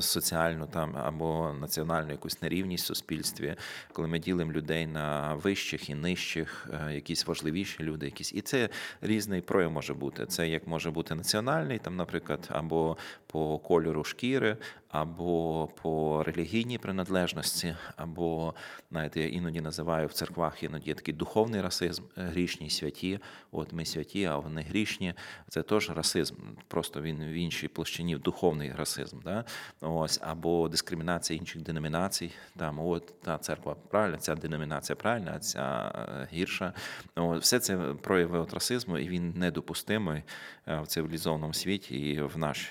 соціальну 0.00 0.66
там 0.66 0.96
або 0.96 1.54
національну 1.60 2.10
якусь 2.10 2.42
нерівність 2.42 2.84
в 2.84 2.86
суспільстві, 2.86 3.56
коли 3.92 4.08
ми 4.08 4.18
ділимо 4.18 4.52
людей 4.52 4.86
на 4.86 5.34
вищих 5.34 5.90
і 5.90 5.94
нижчих, 5.94 6.68
е, 6.72 6.94
якісь 6.94 7.26
важливіші 7.26 7.82
люди, 7.82 8.06
якісь 8.06 8.32
і 8.32 8.40
це 8.40 8.68
різний 9.00 9.40
прояв 9.40 9.70
може 9.70 9.94
бути. 9.94 10.26
Це 10.26 10.48
як 10.48 10.66
може 10.66 10.90
бути 10.90 11.14
національний, 11.14 11.78
там, 11.78 11.96
наприклад, 11.96 12.48
або 12.48 12.96
по 13.26 13.58
кольору 13.58 14.04
шкіри, 14.04 14.56
або 14.88 15.68
по 15.82 16.22
релігійній 16.22 16.78
приналежності, 16.78 17.76
або, 17.96 18.54
знаєте, 18.90 19.20
я 19.20 19.28
іноді 19.28 19.60
називаю 19.60 20.06
в 20.06 20.12
церквах 20.12 20.62
іноді 20.62 20.94
такий 20.94 21.14
духовний 21.14 21.60
расизм, 21.60 22.02
грішні 22.16 22.70
святі. 22.70 23.20
От 23.52 23.72
ми 23.72 23.84
святі, 23.84 24.24
а 24.24 24.36
вони 24.36 24.62
грішні. 24.62 25.14
Це 25.48 25.62
теж 25.62 25.90
расизм. 25.90 26.34
Просто 26.68 27.02
він 27.02 27.24
в 27.24 27.32
іншій 27.32 27.68
площині 27.68 28.16
духовний 28.16 28.72
расизм. 28.72 29.20
Да? 29.24 29.44
Ось, 29.80 30.20
або 30.22 30.68
дискримінація 30.68 31.38
інших 31.38 31.62
деномінацій. 31.62 32.30
Там, 32.56 32.78
от 32.80 33.20
та 33.20 33.38
церква 33.38 33.76
правильна, 33.88 34.16
ця 34.16 34.34
деномінація 34.34 34.96
правильна, 34.96 35.32
а 35.36 35.38
ця 35.38 35.92
е, 35.94 36.28
гірша. 36.32 36.72
От, 37.14 37.42
все 37.42 37.58
це 37.58 37.76
прояви 37.76 38.38
от 38.38 38.54
расизму, 38.54 38.98
і 38.98 39.08
він 39.08 39.32
недопустимий 39.36 40.18
е, 40.18 40.24
в 40.66 40.86
цивілізованому 40.86 41.54
світі 41.54 41.96
і 41.96 42.22
в 42.22 42.38
наш 42.38 42.70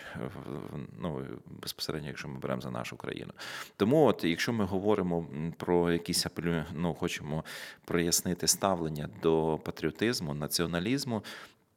ну, 0.99 1.25
безпосередньо, 1.61 2.07
якщо 2.07 2.27
ми 2.27 2.39
беремо 2.39 2.61
за 2.61 2.71
нашу 2.71 2.97
країну. 2.97 3.31
Тому, 3.77 4.05
от, 4.05 4.23
якщо 4.23 4.53
ми 4.53 4.65
говоримо 4.65 5.27
про 5.57 5.91
якісь 5.91 6.25
апелю, 6.25 6.63
ну, 6.73 6.93
хочемо 6.93 7.43
прояснити 7.85 8.47
ставлення 8.47 9.09
до 9.21 9.59
патріотизму, 9.63 10.33
націоналізму, 10.33 11.23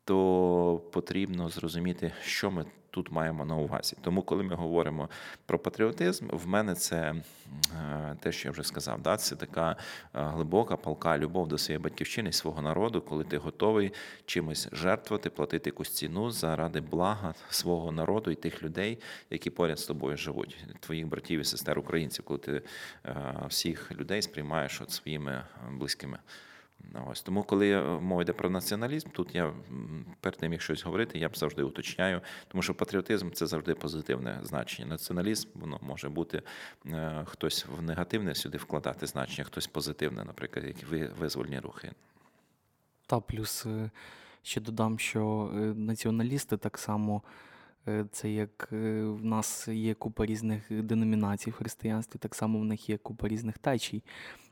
то 0.04 0.82
потрібно 0.92 1.48
зрозуміти, 1.48 2.12
що 2.22 2.50
ми 2.50 2.64
тут 2.90 3.12
маємо 3.12 3.44
на 3.44 3.56
увазі. 3.56 3.96
Тому, 4.00 4.22
коли 4.22 4.42
ми 4.42 4.54
говоримо 4.54 5.08
про 5.46 5.58
патріотизм, 5.58 6.28
в 6.32 6.46
мене 6.46 6.74
це 6.74 7.14
е, 7.74 8.16
те, 8.20 8.32
що 8.32 8.48
я 8.48 8.52
вже 8.52 8.62
сказав, 8.62 9.02
да? 9.02 9.16
це 9.16 9.36
така 9.36 9.70
е, 9.70 9.76
глибока 10.12 10.76
палка 10.76 11.18
любов 11.18 11.48
до 11.48 11.58
своєї 11.58 11.82
батьківщини, 11.82 12.32
свого 12.32 12.62
народу, 12.62 13.02
коли 13.02 13.24
ти 13.24 13.38
готовий 13.38 13.92
чимось 14.26 14.68
жертвувати, 14.72 15.30
платити 15.30 15.70
якусь 15.70 15.94
ціну 15.94 16.30
заради 16.30 16.80
блага 16.80 17.34
свого 17.50 17.92
народу 17.92 18.30
і 18.30 18.34
тих 18.34 18.62
людей, 18.62 18.98
які 19.30 19.50
поряд 19.50 19.78
з 19.78 19.86
тобою 19.86 20.16
живуть, 20.16 20.56
твоїх 20.80 21.06
братів 21.06 21.40
і 21.40 21.44
сестер 21.44 21.78
українців, 21.78 22.24
коли 22.24 22.38
ти 22.38 22.62
е, 23.04 23.34
всіх 23.48 23.92
людей 23.92 24.22
сприймаєш 24.22 24.80
от 24.80 24.90
своїми 24.90 25.44
близькими. 25.70 26.18
Ось 27.06 27.22
Тому, 27.22 27.42
коли 27.42 27.82
мова 27.82 28.22
йде 28.22 28.32
про 28.32 28.50
націоналізм, 28.50 29.08
тут 29.10 29.34
я 29.34 29.52
перед 30.20 30.38
тим, 30.38 30.52
як 30.52 30.62
щось 30.62 30.84
говорити, 30.84 31.18
я 31.18 31.28
б 31.28 31.36
завжди 31.36 31.62
уточняю, 31.62 32.20
тому 32.48 32.62
що 32.62 32.74
патріотизм 32.74 33.30
це 33.30 33.46
завжди 33.46 33.74
позитивне 33.74 34.40
значення. 34.42 34.88
Націоналізм 34.88 35.48
воно 35.54 35.78
може 35.82 36.08
бути 36.08 36.42
е, 36.86 37.22
хтось 37.26 37.66
в 37.78 37.82
негативне 37.82 38.34
сюди 38.34 38.58
вкладати 38.58 39.06
значення, 39.06 39.44
хтось 39.44 39.66
позитивне, 39.66 40.24
наприклад, 40.24 40.66
як 40.66 40.76
визвольні 41.18 41.58
рухи. 41.58 41.92
Та 43.06 43.20
плюс 43.20 43.66
е, 43.66 43.90
ще 44.42 44.60
додам, 44.60 44.98
що 44.98 45.52
е, 45.54 45.58
націоналісти 45.58 46.56
так 46.56 46.78
само. 46.78 47.22
Це 48.10 48.30
як 48.30 48.68
в 48.70 49.24
нас 49.24 49.68
є 49.68 49.94
купа 49.94 50.26
різних 50.26 50.62
деномінацій 50.70 51.50
в 51.50 51.54
християнстві, 51.54 52.18
так 52.18 52.34
само 52.34 52.58
в 52.58 52.64
них 52.64 52.88
є 52.88 52.96
купа 52.96 53.28
різних 53.28 53.58
течій 53.58 54.02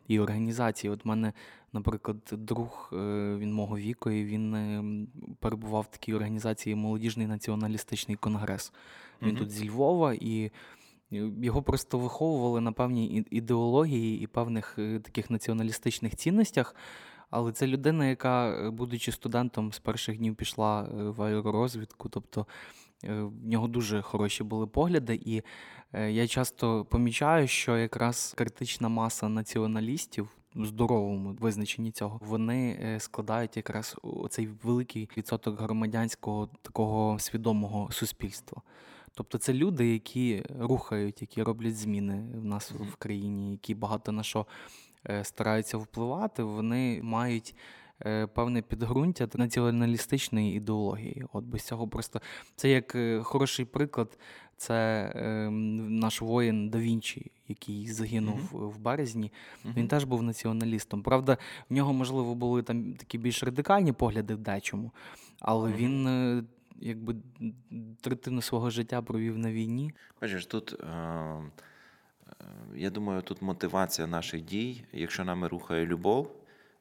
і 0.09 0.21
організацій. 0.21 0.89
От 0.89 1.05
мене, 1.05 1.33
наприклад, 1.73 2.17
друг 2.33 2.91
е, 2.93 2.97
він 3.39 3.53
мого 3.53 3.77
віку, 3.79 4.11
і 4.11 4.25
він 4.25 4.55
е, 4.55 4.85
перебував 5.41 5.83
в 5.83 5.91
такій 5.91 6.15
організації 6.15 6.75
Молодіжний 6.75 7.27
націоналістичний 7.27 8.17
конгрес. 8.17 8.73
Він 9.23 9.35
mm-hmm. 9.35 9.39
тут 9.39 9.51
зі 9.51 9.71
Львова, 9.71 10.15
і 10.15 10.45
е, 10.45 10.51
його 11.43 11.63
просто 11.63 11.99
виховували 11.99 12.61
на 12.61 12.73
певній 12.73 13.27
ідеології 13.31 14.21
і 14.21 14.27
певних 14.27 14.79
таких 15.03 15.31
націоналістичних 15.31 16.17
цінностях. 16.17 16.75
Але 17.31 17.53
це 17.53 17.67
людина, 17.67 18.07
яка, 18.07 18.71
будучи 18.71 19.13
студентом, 19.13 19.73
з 19.73 19.79
перших 19.79 20.19
днів 20.19 20.35
пішла 20.35 20.83
в 20.93 21.23
аеророзвідку, 21.23 22.09
тобто 22.09 22.47
в 23.03 23.47
нього 23.47 23.69
дуже 23.69 24.03
хороші 24.03 24.45
були 24.45 24.67
погляди, 24.67 25.21
і 25.25 25.43
Е, 25.93 26.13
я 26.13 26.27
часто 26.27 26.85
помічаю, 26.85 27.49
що 27.49 27.79
якраз 27.79 28.35
критична 28.37 28.89
маса 28.89 29.29
націоналістів 29.29 30.29
здоровому 30.55 31.37
визначенні 31.41 31.91
цього 31.91 32.21
вони 32.23 32.79
е, 32.83 33.01
складають 33.01 33.57
якраз 33.57 33.97
цей 34.31 34.47
великий 34.63 35.09
відсоток 35.17 35.61
громадянського 35.61 36.49
такого 36.63 37.19
свідомого 37.19 37.89
суспільства. 37.93 38.63
Тобто 39.15 39.39
це 39.39 39.53
люди, 39.53 39.93
які 39.93 40.45
рухають, 40.59 41.21
які 41.21 41.43
роблять 41.43 41.77
зміни 41.77 42.25
в 42.35 42.45
нас 42.45 42.73
mm-hmm. 42.73 42.91
в 42.91 42.97
країні, 42.97 43.53
які 43.53 43.75
багато 43.75 44.13
на 44.13 44.23
що 44.23 44.47
е, 45.09 45.25
стараються 45.25 45.79
впливати, 45.79 46.43
вони 46.43 47.01
мають. 47.03 47.55
Певне 48.35 48.63
підґрунтя 48.63 49.29
націоналістичної 49.35 50.57
ідеології. 50.57 51.25
От 51.33 51.45
без 51.45 51.63
цього 51.63 51.89
просто 51.89 52.21
це 52.57 52.69
як 52.71 52.97
хороший 53.23 53.65
приклад 53.65 54.19
це 54.57 55.13
е, 55.15 55.51
наш 55.51 56.23
воїн 56.23 56.69
да 56.69 56.79
Вінчі, 56.79 57.33
який 57.49 57.93
загинув 57.93 58.51
mm-hmm. 58.53 58.69
в 58.69 58.79
березні. 58.79 59.33
Mm-hmm. 59.65 59.77
Він 59.77 59.89
теж 59.89 60.05
був 60.05 60.23
націоналістом. 60.23 61.03
Правда, 61.03 61.39
в 61.71 61.75
нього, 61.75 61.93
можливо, 61.93 62.35
були 62.35 62.63
там 62.63 62.95
такі 62.95 63.19
більш 63.19 63.43
радикальні 63.43 63.93
погляди 63.93 64.35
в 64.35 64.39
дечому, 64.39 64.93
але 65.41 65.71
mm-hmm. 65.71 65.77
він. 65.77 66.07
Е, 66.07 66.45
якби 66.79 67.17
третину 68.01 68.43
свого 68.43 68.71
життя 68.71 69.03
провів 69.03 69.39
на 69.39 69.53
війні. 69.53 69.93
Бачиш, 70.21 70.47
тут 70.47 70.77
е, 70.81 70.87
е, 70.87 71.43
я 72.75 72.91
думаю, 72.91 73.23
тут 73.23 73.43
мотивація 73.43 74.07
наших 74.07 74.43
дій, 74.43 74.85
якщо 74.93 75.25
нами 75.25 75.49
рухає 75.49 75.87
любов 75.87 76.37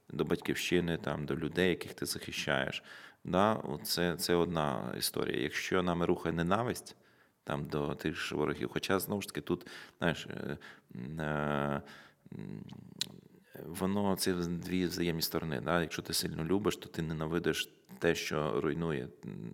до 0.09 0.25
батьківщини, 0.25 0.97
там, 0.97 1.25
до 1.25 1.35
людей, 1.35 1.69
яких 1.69 1.93
ти 1.93 2.05
захищаєш, 2.05 2.83
да, 3.23 3.63
це 3.83 4.15
це 4.15 4.35
одна 4.35 4.93
історія. 4.97 5.41
Якщо 5.41 5.83
нами 5.83 6.05
рухає 6.05 6.35
ненависть, 6.35 6.95
там 7.43 7.65
до 7.65 7.95
тих 7.95 8.15
ж 8.15 8.35
ворогів. 8.35 8.69
Хоча 8.73 8.99
знову 8.99 9.21
ж 9.21 9.27
таки 9.27 9.41
тут, 9.41 9.67
знаєш, 9.99 10.27
е, 10.27 10.57
е, 11.19 11.81
воно 13.65 14.15
це 14.15 14.33
дві 14.33 14.85
взаємні 14.85 15.21
сторони. 15.21 15.61
Да? 15.61 15.81
Якщо 15.81 16.01
ти 16.01 16.13
сильно 16.13 16.43
любиш, 16.43 16.77
то 16.77 16.89
ти 16.89 17.01
ненавидиш 17.01 17.69
те, 17.99 18.15
що 18.15 18.61
руйнує 18.61 19.07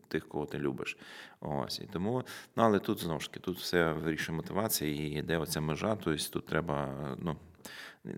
тих, 0.08 0.28
кого 0.28 0.46
ти 0.46 0.60
любиш. 0.60 0.98
Ось 1.40 1.80
і 1.80 1.90
тому, 1.94 2.24
ну 2.56 2.64
але 2.64 2.80
тут 2.80 3.00
знову 3.00 3.20
ж 3.20 3.28
таки 3.30 3.40
тут 3.40 3.58
все 3.58 3.94
вирішує 3.94 4.36
мотивація 4.36 4.92
і 4.92 4.96
йде 4.96 5.38
оця 5.38 5.62
межа. 5.62 5.96
Тобто 5.96 6.24
тут 6.30 6.46
треба, 6.46 6.96
ну 7.20 7.36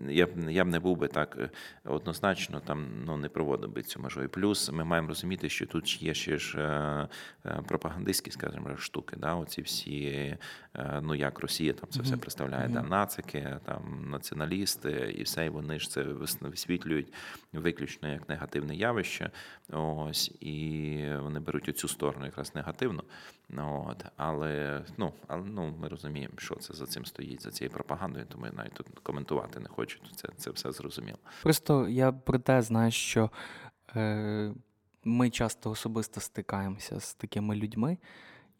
я 0.08 0.26
б 0.26 0.50
я 0.50 0.64
б 0.64 0.68
не 0.68 0.80
був 0.80 0.96
би 0.96 1.08
так 1.08 1.36
е, 1.40 1.50
однозначно 1.84 2.60
там 2.60 2.86
ну, 3.06 3.16
не 3.16 3.28
проводив 3.28 3.72
би 3.72 3.82
цю 3.82 4.00
межу. 4.00 4.22
І 4.22 4.28
плюс 4.28 4.72
ми 4.72 4.84
маємо 4.84 5.08
розуміти, 5.08 5.48
що 5.48 5.66
тут 5.66 6.02
є 6.02 6.14
ще 6.14 6.38
ж 6.38 6.58
е, 6.58 7.08
е, 7.46 7.62
пропагандистські, 7.68 8.30
скажімо, 8.30 8.76
штуки. 8.76 9.16
Да? 9.16 9.34
Оці 9.34 9.62
всі, 9.62 10.36
ну 11.02 11.14
як 11.14 11.38
Росія 11.38 11.72
там 11.72 11.90
це 11.90 12.02
все 12.02 12.16
представляє, 12.16 12.68
да, 12.68 12.82
нацики, 12.82 13.56
там 13.64 14.10
націоналісти, 14.10 15.14
і 15.18 15.22
все, 15.22 15.46
і 15.46 15.48
вони 15.48 15.78
ж 15.78 15.90
це 15.90 16.02
висвітлюють 16.40 17.12
виключно 17.52 18.08
як 18.08 18.28
негативне 18.28 18.76
явище. 18.76 19.30
Ось 19.70 20.32
і 20.40 21.08
вони 21.20 21.40
беруть 21.40 21.68
оцю 21.68 21.88
сторону 21.88 22.24
якраз 22.24 22.54
негативно. 22.54 23.02
От, 23.56 24.04
Але 24.16 24.82
ну, 24.96 25.12
але 25.26 25.42
ну, 25.44 25.74
ми 25.80 25.88
розуміємо, 25.88 26.34
що 26.36 26.54
це 26.54 26.74
за 26.74 26.86
цим 26.86 27.06
стоїть, 27.06 27.42
за 27.42 27.50
цією 27.50 27.72
пропагандою, 27.72 28.26
тому 28.28 28.46
я 28.46 28.52
навіть 28.52 28.72
тут 28.72 28.86
коментувати 29.02 29.60
не 29.60 29.68
хочу. 29.74 29.98
Це 30.16 30.28
це 30.36 30.50
все 30.50 30.72
зрозуміло. 30.72 31.18
Просто 31.42 31.88
я 31.88 32.12
про 32.12 32.38
те 32.38 32.62
знаю, 32.62 32.90
що 32.90 33.30
е, 33.96 34.52
ми 35.04 35.30
часто 35.30 35.70
особисто 35.70 36.20
стикаємося 36.20 37.00
з 37.00 37.14
такими 37.14 37.56
людьми, 37.56 37.98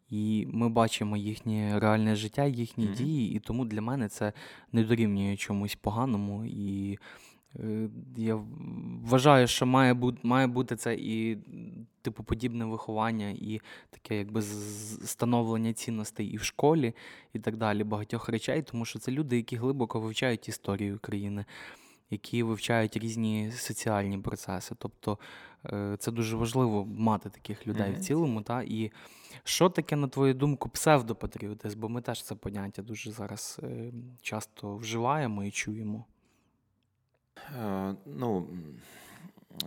і 0.09 0.47
ми 0.49 0.69
бачимо 0.69 1.17
їхнє 1.17 1.79
реальне 1.79 2.15
життя, 2.15 2.45
їхні 2.45 2.87
mm-hmm. 2.87 2.95
дії, 2.95 3.35
і 3.35 3.39
тому 3.39 3.65
для 3.65 3.81
мене 3.81 4.09
це 4.09 4.33
не 4.71 4.83
дорівнює 4.83 5.37
чомусь 5.37 5.75
поганому. 5.75 6.45
І 6.45 6.99
я 8.17 8.39
вважаю, 9.03 9.47
що 9.47 9.65
має 9.65 9.93
бути 9.93 10.19
має 10.23 10.47
бути 10.47 10.75
це 10.75 10.95
і 10.95 11.37
типу 12.01 12.23
подібне 12.23 12.65
виховання, 12.65 13.29
і 13.29 13.61
таке 13.89 14.17
якби 14.17 14.41
становлення 15.05 15.73
цінностей 15.73 16.27
і 16.27 16.37
в 16.37 16.43
школі, 16.43 16.93
і 17.33 17.39
так 17.39 17.57
далі, 17.57 17.83
багатьох 17.83 18.29
речей, 18.29 18.61
тому 18.61 18.85
що 18.85 18.99
це 18.99 19.11
люди, 19.11 19.35
які 19.35 19.55
глибоко 19.55 19.99
вивчають 19.99 20.49
історію 20.49 20.99
країни, 21.01 21.45
які 22.09 22.43
вивчають 22.43 22.97
різні 22.97 23.51
соціальні 23.51 24.17
процеси. 24.17 24.75
Тобто 24.77 25.19
е, 25.65 25.95
це 25.99 26.11
дуже 26.11 26.37
важливо 26.37 26.85
мати 26.85 27.29
таких 27.29 27.67
людей 27.67 27.91
mm-hmm. 27.91 27.99
в 27.99 28.05
цілому. 28.05 28.41
Та? 28.41 28.63
І 28.63 28.91
що 29.43 29.69
таке, 29.69 29.95
на 29.95 30.07
твою 30.07 30.33
думку, 30.33 30.69
псевдопатріотизм? 30.69 31.79
Бо 31.79 31.89
ми 31.89 32.01
теж 32.01 32.23
це 32.23 32.35
поняття 32.35 32.81
дуже 32.81 33.11
зараз 33.11 33.59
е, 33.63 33.91
часто 34.21 34.75
вживаємо 34.75 35.43
і 35.43 35.51
чуємо. 35.51 36.05
Е, 37.37 37.95
ну, 38.05 38.47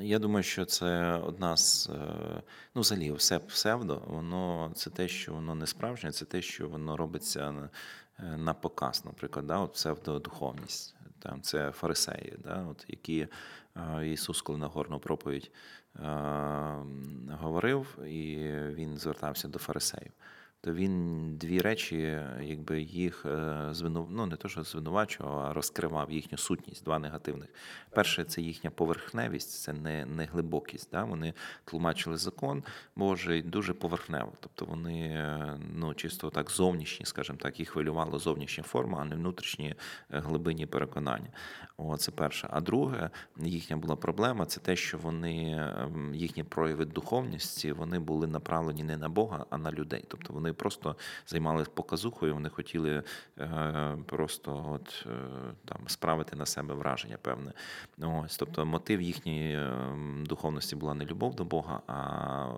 я 0.00 0.18
думаю, 0.18 0.42
що 0.42 0.64
це 0.64 1.12
одна 1.12 1.57
з 1.57 1.88
е, 1.88 2.42
ну, 2.74 2.81
взагалі, 2.81 3.12
все 3.12 3.38
псевдо, 3.38 4.02
воно 4.07 4.72
це 4.74 4.90
те, 4.90 5.09
що 5.09 5.33
воно 5.33 5.54
не 5.54 5.66
справжнє, 5.66 6.12
це 6.12 6.24
те, 6.24 6.42
що 6.42 6.68
воно 6.68 6.96
робиться 6.96 7.52
на, 7.52 7.70
е, 8.18 8.37
на 8.37 8.54
показ, 8.54 9.04
наприклад, 9.04 9.46
да, 9.46 9.59
от 9.59 9.72
псевдодуховність. 9.72 10.94
Там 11.18 11.42
це 11.42 11.70
фарисеї, 11.70 12.35
да, 12.38 12.66
от, 12.70 12.85
які 12.88 13.28
Ісус, 14.04 14.42
коли 14.42 14.59
на 14.59 14.66
горну 14.66 14.98
проповідь 14.98 15.50
говорив, 17.31 17.98
і 18.07 18.37
він 18.74 18.98
звертався 18.98 19.48
до 19.48 19.59
фарисеїв. 19.59 20.12
То 20.60 20.72
він 20.72 21.36
дві 21.36 21.58
речі, 21.58 22.20
якби 22.42 22.82
їх 22.82 23.26
е, 23.26 23.68
звину... 23.70 24.08
ну 24.10 24.26
не 24.26 24.36
то, 24.36 24.48
що 24.48 24.62
звинувачував, 24.62 25.38
а 25.38 25.52
розкривав 25.52 26.12
їхню 26.12 26.38
сутність, 26.38 26.84
два 26.84 26.98
негативних. 26.98 27.48
Перше, 27.90 28.24
це 28.24 28.42
їхня 28.42 28.70
поверхневість, 28.70 29.50
це 29.50 29.72
не 29.72 30.06
не 30.06 30.24
глибокість. 30.24 30.88
Да? 30.92 31.04
Вони 31.04 31.34
тлумачили 31.64 32.16
закон 32.16 32.64
Божий 32.96 33.42
дуже 33.42 33.74
поверхнево. 33.74 34.32
Тобто 34.40 34.64
вони 34.64 35.00
е, 35.00 35.58
ну, 35.74 35.94
чисто 35.94 36.30
так 36.30 36.50
зовнішні, 36.50 37.06
скажімо 37.06 37.38
так, 37.42 37.58
їх 37.58 37.68
хвилювала 37.68 38.18
зовнішня 38.18 38.64
форма, 38.64 38.98
а 39.00 39.04
не 39.04 39.16
внутрішні 39.16 39.74
е, 40.10 40.20
глибинні 40.20 40.66
переконання. 40.66 41.28
О, 41.76 41.96
це 41.96 42.10
перше. 42.10 42.48
А 42.50 42.60
друге, 42.60 43.10
їхня 43.36 43.76
була 43.76 43.96
проблема 43.96 44.46
це 44.46 44.60
те, 44.60 44.76
що 44.76 44.98
вони 44.98 45.68
ем, 45.78 46.14
їхні 46.14 46.44
прояви 46.44 46.84
духовності 46.84 47.72
вони 47.72 47.98
були 47.98 48.26
направлені 48.26 48.82
не 48.82 48.96
на 48.96 49.08
Бога, 49.08 49.46
а 49.50 49.58
на 49.58 49.72
людей. 49.72 50.04
Тобто 50.08 50.32
вони 50.32 50.47
просто 50.52 50.96
займалися 51.26 51.70
показухою, 51.74 52.34
вони 52.34 52.48
хотіли 52.48 53.02
е, 53.38 53.96
просто 54.06 54.66
от 54.74 55.06
е, 55.06 55.11
там 55.64 55.78
справити 55.87 56.37
на 56.37 56.46
себе 56.46 56.74
враження 56.74 57.16
певне. 57.22 57.52
Ось, 57.98 58.37
тобто 58.37 58.66
мотив 58.66 59.02
їхньої 59.02 59.56
ем, 59.56 60.24
духовності 60.26 60.76
була 60.76 60.94
не 60.94 61.04
любов 61.04 61.34
до 61.34 61.44
Бога, 61.44 61.80
а, 61.87 62.48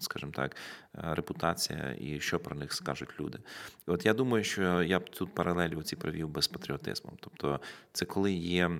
скажімо 0.00 0.32
так, 0.32 0.56
репутація 0.92 1.96
і 1.98 2.20
що 2.20 2.40
про 2.40 2.56
них 2.56 2.72
скажуть 2.72 3.20
люди. 3.20 3.38
І 3.88 3.90
от 3.90 4.06
я 4.06 4.14
думаю, 4.14 4.44
що 4.44 4.82
я 4.82 4.98
б 4.98 5.10
тут 5.10 5.34
паралелі 5.34 5.74
оці 5.76 5.96
провів 5.96 6.28
без 6.28 6.48
патріотизму. 6.48 7.12
Тобто, 7.20 7.60
це 7.92 8.04
коли 8.04 8.32
є 8.32 8.70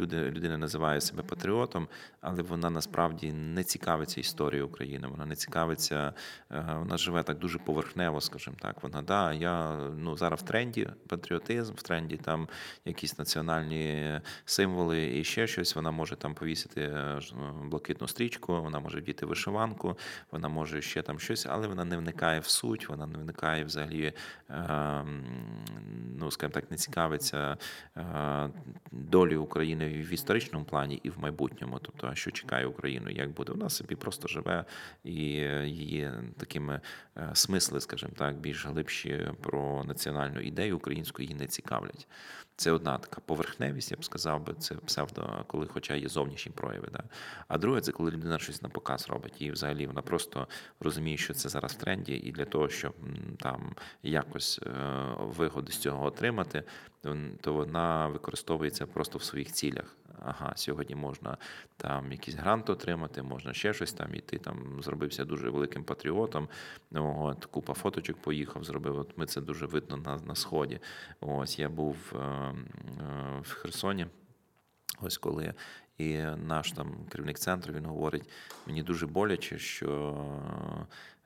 люди, 0.00 0.30
людина 0.30 0.58
називає 0.58 1.00
себе 1.00 1.22
патріотом, 1.22 1.88
але 2.20 2.42
вона 2.42 2.70
насправді 2.70 3.32
не 3.32 3.64
цікавиться 3.64 4.20
історією 4.20 4.66
України, 4.66 5.08
вона 5.08 5.26
не 5.26 5.36
цікавиться, 5.36 6.12
е, 6.50 6.74
вона 6.78 6.96
живе 6.96 7.22
так 7.22 7.38
дуже 7.38 7.49
поверхнево, 7.58 8.20
скажімо 8.20 8.56
так. 8.60 8.82
Вона 8.82 9.02
да, 9.02 9.32
я 9.32 9.76
ну 9.76 10.16
зараз 10.16 10.40
в 10.40 10.42
тренді 10.42 10.88
патріотизм, 11.08 11.74
в 11.74 11.82
тренді 11.82 12.16
там 12.16 12.48
якісь 12.84 13.18
національні 13.18 14.20
символи 14.44 15.18
і 15.18 15.24
ще 15.24 15.46
щось. 15.46 15.76
Вона 15.76 15.90
може 15.90 16.16
там 16.16 16.34
повісити 16.34 16.80
е, 16.80 17.20
блакитну 17.64 18.08
стрічку, 18.08 18.62
вона 18.62 18.80
може 18.80 19.00
діти 19.00 19.26
вишиванку, 19.26 19.98
вона 20.30 20.48
може 20.48 20.82
ще 20.82 21.02
там 21.02 21.18
щось, 21.18 21.46
але 21.46 21.66
вона 21.66 21.84
не 21.84 21.96
вникає 21.96 22.40
в 22.40 22.46
суть, 22.46 22.88
вона 22.88 23.06
не 23.06 23.18
вникає 23.18 23.64
взагалі, 23.64 24.12
ем, 24.48 25.24
ну 26.18 26.30
скажімо 26.30 26.54
так, 26.54 26.70
не 26.70 26.76
цікавиться 26.76 27.56
е, 27.96 28.50
долі 28.92 29.36
України 29.36 29.88
в 29.88 30.12
історичному 30.12 30.64
плані 30.64 31.00
і 31.02 31.10
в 31.10 31.18
майбутньому. 31.18 31.78
Тобто, 31.78 32.14
що 32.14 32.30
чекає 32.30 32.66
Україну, 32.66 33.10
як 33.10 33.30
буде. 33.30 33.52
Вона 33.52 33.68
собі 33.68 33.94
просто 33.94 34.28
живе 34.28 34.64
і 35.04 35.12
її 35.64 36.10
такими 36.36 36.74
е, 36.74 36.80
смисли, 37.34 37.80
скажімо 37.80 38.12
так, 38.16 38.36
більш 38.36 38.66
глибші 38.66 39.28
про 39.40 39.84
національну 39.84 40.40
ідею 40.40 40.76
українську 40.76 41.22
її 41.22 41.34
не 41.34 41.46
цікавлять. 41.46 42.08
Це 42.56 42.72
одна 42.72 42.98
така 42.98 43.20
поверхневість, 43.20 43.90
я 43.90 43.96
б 43.96 44.04
сказав 44.04 44.46
би, 44.46 44.54
це 44.54 44.74
псевдо, 44.74 45.44
коли, 45.46 45.66
хоча 45.66 45.94
є 45.94 46.08
зовнішні 46.08 46.52
прояви. 46.52 46.88
Да? 46.92 47.02
А 47.48 47.58
друге, 47.58 47.80
це 47.80 47.92
коли 47.92 48.10
людина 48.10 48.38
щось 48.38 48.62
на 48.62 48.68
показ 48.68 49.08
робить, 49.08 49.34
і 49.38 49.50
взагалі 49.50 49.86
вона 49.86 50.02
просто 50.02 50.48
розуміє, 50.80 51.16
що 51.16 51.34
це 51.34 51.48
зараз 51.48 51.72
в 51.72 51.76
тренді, 51.76 52.12
і 52.12 52.32
для 52.32 52.44
того, 52.44 52.68
щоб 52.68 52.94
там 53.38 53.74
якось 54.02 54.60
е, 54.66 54.70
вигоди 55.18 55.72
з 55.72 55.78
цього 55.78 56.06
отримати, 56.06 56.62
то 57.40 57.52
вона 57.52 58.06
використовується 58.06 58.86
просто 58.86 59.18
в 59.18 59.22
своїх 59.22 59.52
цілях. 59.52 59.96
Ага, 60.24 60.52
сьогодні 60.56 60.94
можна 60.94 61.36
там 61.76 62.12
якийсь 62.12 62.36
грант 62.36 62.70
отримати, 62.70 63.22
можна 63.22 63.52
ще 63.52 63.74
щось 63.74 63.92
там, 63.92 64.14
і 64.14 64.20
там 64.20 64.82
зробився 64.82 65.24
дуже 65.24 65.50
великим 65.50 65.84
патріотом. 65.84 66.48
От, 66.94 67.44
Купа 67.44 67.74
фоточок 67.74 68.16
поїхав, 68.16 68.64
зробив. 68.64 68.98
От 68.98 69.18
Ми 69.18 69.26
це 69.26 69.40
дуже 69.40 69.66
видно 69.66 69.96
на 69.96 70.16
на 70.16 70.34
сході. 70.34 70.80
Ось 71.20 71.58
я 71.58 71.68
був 71.68 71.96
е, 72.14 72.18
е, 72.18 72.54
в 73.42 73.52
Херсоні. 73.52 74.06
Ось 75.00 75.18
коли 75.18 75.54
і 75.98 76.16
наш 76.36 76.72
там 76.72 77.06
керівник 77.10 77.38
центру 77.38 77.74
він 77.74 77.86
говорить: 77.86 78.30
мені 78.66 78.82
дуже 78.82 79.06
боляче, 79.06 79.58
що 79.58 80.14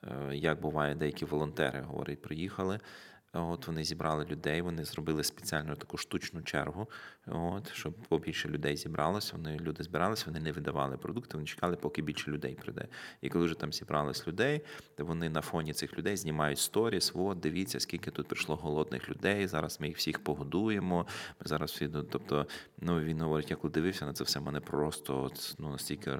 е, 0.05 0.37
як 0.37 0.61
буває, 0.61 0.95
деякі 0.95 1.25
волонтери 1.25 1.81
говорить, 1.81 2.23
приїхали. 2.23 2.81
От 3.33 3.67
Вони 3.67 3.85
зібрали 3.85 4.25
людей, 4.25 4.63
вони 4.63 4.85
зробили 4.85 5.25
спеціальну 5.25 5.77
таку 5.77 5.97
штучну 5.97 6.43
чергу, 6.43 6.89
от, 7.27 7.73
щоб 7.73 7.95
побільше 7.95 8.49
людей 8.49 8.77
зібралося. 8.77 9.33
Вони 9.37 9.59
люди 9.59 9.83
збиралися, 9.83 10.25
вони 10.27 10.41
не 10.41 10.53
видавали 10.53 10.97
продукти, 10.97 11.31
вони 11.35 11.47
чекали, 11.47 11.77
поки 11.77 12.03
більше 12.03 12.31
людей 12.31 12.55
прийде. 12.55 12.89
І 13.21 13.29
коли 13.29 13.45
вже 13.45 13.55
там 13.55 13.73
зібрались 13.73 14.29
людей, 14.29 14.61
то 14.97 15.05
вони 15.05 15.29
на 15.29 15.41
фоні 15.41 15.73
цих 15.73 15.99
людей 15.99 16.17
знімають 16.17 16.59
сторіс. 16.59 17.13
От, 17.15 17.41
дивіться, 17.41 17.81
скільки 17.81 18.11
тут 18.11 18.29
прийшло 18.29 18.57
голодних 18.57 19.11
людей. 19.11 19.47
Зараз 19.47 19.81
ми 19.81 19.89
їх 19.89 19.97
всіх 19.97 20.25
погодуємо. 20.25 21.07
Ми 21.41 21.47
зараз 21.47 21.71
всі 21.71 21.89
ну, 21.93 22.03
тобто, 22.03 22.47
ну 22.81 23.01
він 23.01 23.21
говорить, 23.21 23.51
я 23.51 23.57
коли 23.57 23.73
дивився 23.73 24.07
на 24.07 24.13
це 24.13 24.25
все, 24.25 24.41
мене 24.41 24.61
просто 24.61 25.23
от, 25.23 25.55
ну 25.59 25.71
настільки, 25.71 26.19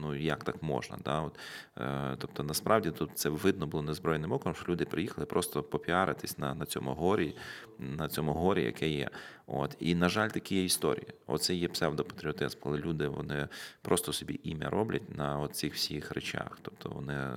ну 0.00 0.14
як 0.14 0.44
так 0.44 0.62
можна? 0.62 0.98
Да? 1.04 1.20
От, 1.20 1.38
е, 1.78 2.16
Тобто, 2.18 2.42
насправді 2.42 2.90
тут 2.90 3.10
це 3.14 3.28
видно 3.28 3.66
було 3.66 3.82
незброєним 3.82 4.32
оком, 4.32 4.54
що 4.54 4.72
люди 4.72 4.84
приїхали 4.84 5.26
просто 5.26 5.62
попіаритись 5.62 6.38
на 6.38 6.54
на 6.54 6.66
цьому 6.66 6.94
горі, 6.94 7.36
на 7.78 8.08
цьому 8.08 8.32
горі, 8.32 8.62
яке 8.62 8.88
є. 8.88 9.10
От 9.46 9.76
І, 9.80 9.94
на 9.94 10.08
жаль, 10.08 10.28
такі 10.28 10.54
є 10.54 10.64
історії. 10.64 11.06
Оце 11.26 11.54
є 11.54 11.68
псевдопатріотизм, 11.68 12.58
коли 12.60 12.78
люди 12.78 13.08
вони 13.08 13.48
просто 13.82 14.12
собі 14.12 14.40
ім'я 14.42 14.70
роблять 14.70 15.16
на 15.16 15.38
оцих 15.38 15.74
всіх 15.74 16.12
речах. 16.12 16.58
Тобто 16.62 16.88
вони 16.88 17.30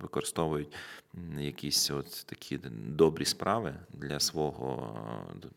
використовують 0.00 0.74
якісь 1.38 1.90
от 1.90 2.26
такі 2.26 2.58
добрі 2.72 3.24
справи 3.24 3.74
для 3.90 4.20
свого 4.20 5.00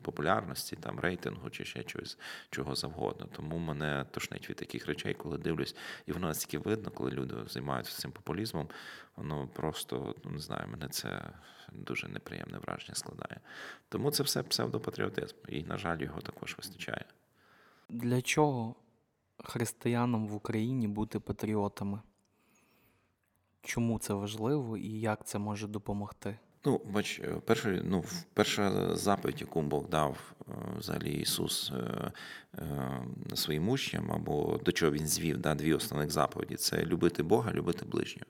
популярності, 0.02 0.76
там 0.76 1.00
рейтингу 1.00 1.50
чи 1.50 1.66
ще 1.66 1.84
чогось 1.84 2.18
чого 2.50 2.76
завгодно. 2.76 3.28
Тому 3.36 3.58
мене 3.58 4.06
тошнить 4.12 4.50
від 4.50 4.58
таких 4.58 4.86
речей, 4.86 5.14
коли 5.14 5.38
дивлюсь, 5.38 5.76
і 6.06 6.12
воно 6.12 6.28
настільки 6.28 6.58
видно, 6.58 6.92
коли 6.92 7.12
люди 7.12 7.36
займаються 7.48 7.98
цим 7.98 8.12
популізмом. 8.12 8.70
Воно 9.16 9.48
просто 9.48 10.16
ну 10.24 10.32
не 10.32 10.40
знаю, 10.40 10.68
мене 10.68 10.88
це 10.88 11.32
дуже 11.74 12.08
неприємне 12.08 12.58
враження 12.58 12.96
складає. 12.96 13.40
Тому 13.90 14.12
це 14.12 14.24
все 14.24 14.44
псевдопатріотизм, 14.44 15.36
і, 15.48 15.64
на 15.64 15.78
жаль, 15.78 16.00
його 16.00 16.22
також 16.22 16.56
вистачає. 16.58 17.06
Для 17.90 18.22
чого 18.22 18.76
християнам 19.44 20.28
в 20.28 20.34
Україні 20.34 20.88
бути 20.88 21.20
патріотами? 21.20 22.00
Чому 23.62 24.00
це 24.00 24.14
важливо 24.14 24.78
і 24.78 25.00
як 25.00 25.28
це 25.28 25.40
може 25.40 25.68
допомогти? 25.68 26.38
Ну, 26.66 26.82
бач, 26.86 27.20
е, 27.24 27.36
перший, 27.46 27.82
ну, 27.84 28.04
перша 28.34 28.96
заповідь, 28.96 29.42
яку 29.42 29.62
Бог 29.62 29.90
дав 29.90 30.18
е, 30.42 30.54
взагалі 30.78 31.12
Ісус 31.12 31.72
е, 31.72 32.12
своїм 33.36 33.70
учням, 33.70 34.12
або 34.12 34.60
до 34.66 34.72
чого 34.72 34.92
він 34.92 35.08
звів, 35.08 35.38
да, 35.38 35.56
дві 35.56 35.74
основних 35.74 36.12
заповіді 36.12 36.56
це 36.56 36.86
любити 36.86 37.24
Бога, 37.24 37.52
любити 37.54 37.86
ближнього. 37.86 38.26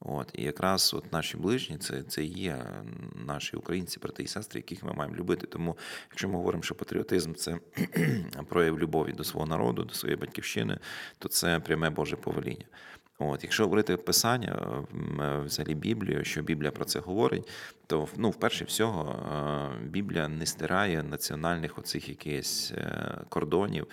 От, 0.00 0.30
І 0.34 0.42
якраз 0.42 0.94
от 0.94 1.12
наші 1.12 1.36
ближні 1.36 1.78
це 1.78 2.02
це 2.02 2.24
є 2.24 2.64
наші 3.26 3.56
українці, 3.56 4.00
брати 4.00 4.22
і 4.22 4.26
сестри, 4.26 4.58
яких 4.58 4.82
ми 4.84 4.92
маємо 4.92 5.16
любити. 5.16 5.46
Тому, 5.46 5.76
якщо 6.10 6.28
ми 6.28 6.34
говоримо, 6.34 6.62
що 6.62 6.74
патріотизм 6.74 7.34
це 7.34 7.58
прояв 8.48 8.78
любові 8.78 9.12
до 9.12 9.24
свого 9.24 9.46
народу, 9.46 9.84
до 9.84 9.94
своєї 9.94 10.16
батьківщини, 10.16 10.78
то 11.18 11.28
це 11.28 11.60
пряме 11.60 11.90
Боже 11.90 12.16
повеління. 12.16 12.64
От, 13.22 13.44
Якщо 13.44 13.62
говорити 13.62 13.96
писання, 13.96 14.84
взагалі 15.44 15.74
Біблію, 15.74 16.24
що 16.24 16.42
Біблія 16.42 16.70
про 16.70 16.84
це 16.84 16.98
говорить, 17.00 17.48
то 17.86 18.08
ну, 18.16 18.30
вперше 18.30 18.64
всього 18.64 19.16
Біблія 19.82 20.28
не 20.28 20.46
стирає 20.46 21.02
національних 21.02 21.78
оцих 21.78 22.08
якихось 22.08 22.72
е, 22.76 23.18
кордонів 23.28 23.86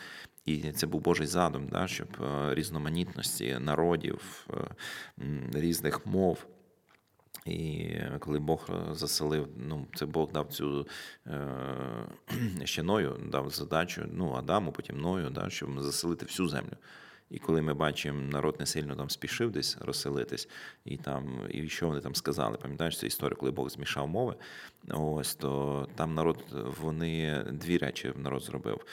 і 0.47 0.71
це 0.71 0.87
був 0.87 1.01
Божий 1.01 1.27
задум, 1.27 1.67
да, 1.67 1.87
щоб 1.87 2.07
е, 2.21 2.55
різноманітності 2.55 3.57
народів, 3.59 4.47
е, 4.49 5.23
різних 5.53 6.05
мов. 6.05 6.45
І 7.45 7.89
коли 8.19 8.39
Бог 8.39 8.69
заселив, 8.91 9.47
ну 9.57 9.87
це 9.95 10.05
Бог 10.05 10.31
дав 10.31 10.47
цю 10.47 10.87
е, 11.27 11.47
ще 12.63 12.83
Ною, 12.83 13.19
дав 13.31 13.49
задачу 13.49 14.05
ну, 14.13 14.33
Адаму, 14.33 14.71
потім 14.71 15.01
Ною, 15.01 15.29
да, 15.29 15.49
щоб 15.49 15.81
заселити 15.81 16.25
всю 16.25 16.49
землю. 16.49 16.77
І 17.29 17.39
коли 17.39 17.61
ми 17.61 17.73
бачимо, 17.73 18.21
народ 18.21 18.55
не 18.59 18.65
сильно 18.65 18.95
там 18.95 19.09
спішив 19.09 19.51
десь 19.51 19.77
розселитись, 19.81 20.49
і 20.85 20.97
там, 20.97 21.39
і 21.49 21.69
що 21.69 21.87
вони 21.87 22.01
там 22.01 22.15
сказали, 22.15 22.57
пам'ятаєш 22.57 22.97
цю 22.97 23.05
історію, 23.05 23.37
коли 23.37 23.51
Бог 23.51 23.69
змішав 23.69 24.07
мови, 24.07 24.35
ось 24.89 25.35
то 25.35 25.87
там 25.95 26.13
народ, 26.13 26.45
вони 26.81 27.45
дві 27.51 27.77
речі 27.77 28.13
народ 28.15 28.43
зробив. 28.43 28.85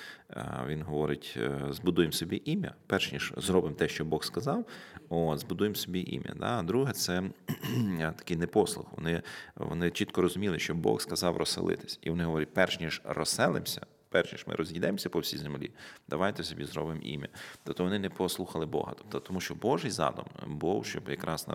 Він 0.67 0.83
говорить: 0.83 1.35
«Е, 1.37 1.67
збудуємо 1.71 2.13
собі 2.13 2.43
ім'я, 2.45 2.75
перш 2.87 3.13
ніж 3.13 3.33
зробимо 3.37 3.75
те, 3.75 3.89
що 3.89 4.05
Бог 4.05 4.25
сказав, 4.25 4.65
от, 5.09 5.39
збудуємо 5.39 5.75
собі 5.75 6.05
ім'я. 6.07 6.35
Да? 6.37 6.63
Друге, 6.63 6.93
це 6.93 7.23
такий 7.99 8.37
непослух. 8.37 8.87
Вони 8.97 9.23
вони 9.57 9.91
чітко 9.91 10.23
розуміли, 10.23 10.59
що 10.59 10.75
Бог 10.75 11.01
сказав 11.01 11.37
розселитись. 11.37 11.99
І 12.03 12.11
вони 12.11 12.25
говорять, 12.25 12.55
перш 12.55 12.81
ніж 12.81 13.03
розселимося 13.05 13.87
перш 14.15 14.33
ніж 14.33 14.47
ми 14.47 14.55
розійдемося 14.55 15.09
по 15.09 15.19
всій 15.19 15.39
землі, 15.39 15.71
давайте 16.09 16.45
собі 16.45 16.65
зробимо 16.65 17.01
ім'я. 17.03 17.29
Тобто 17.65 17.85
вони 17.85 17.99
не 17.99 18.11
послухали 18.11 18.67
Бога. 18.67 18.93
Тобто, 18.99 19.21
тому 19.21 19.41
що 19.41 19.55
Божий 19.55 19.91
задум 19.91 20.25
був, 20.47 20.87
щоб 20.87 21.09
якраз 21.09 21.47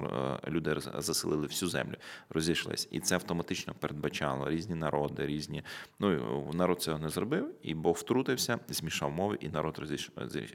люди 0.48 0.76
заселили 0.98 1.48
всю 1.48 1.70
землю, 1.70 1.96
розійшлись, 2.30 2.88
і 2.92 3.00
це 3.00 3.16
автоматично 3.16 3.74
передбачало 3.80 4.50
різні 4.50 4.76
народи, 4.76 5.26
різні. 5.26 5.64
Ну 6.00 6.52
народ 6.54 6.82
цього 6.82 7.00
не 7.00 7.10
зробив, 7.10 7.52
і 7.64 7.74
Бог 7.74 7.96
втрутився, 7.96 8.60
змішав 8.70 9.12
мови, 9.12 9.38
і 9.42 9.50
народ 9.50 9.82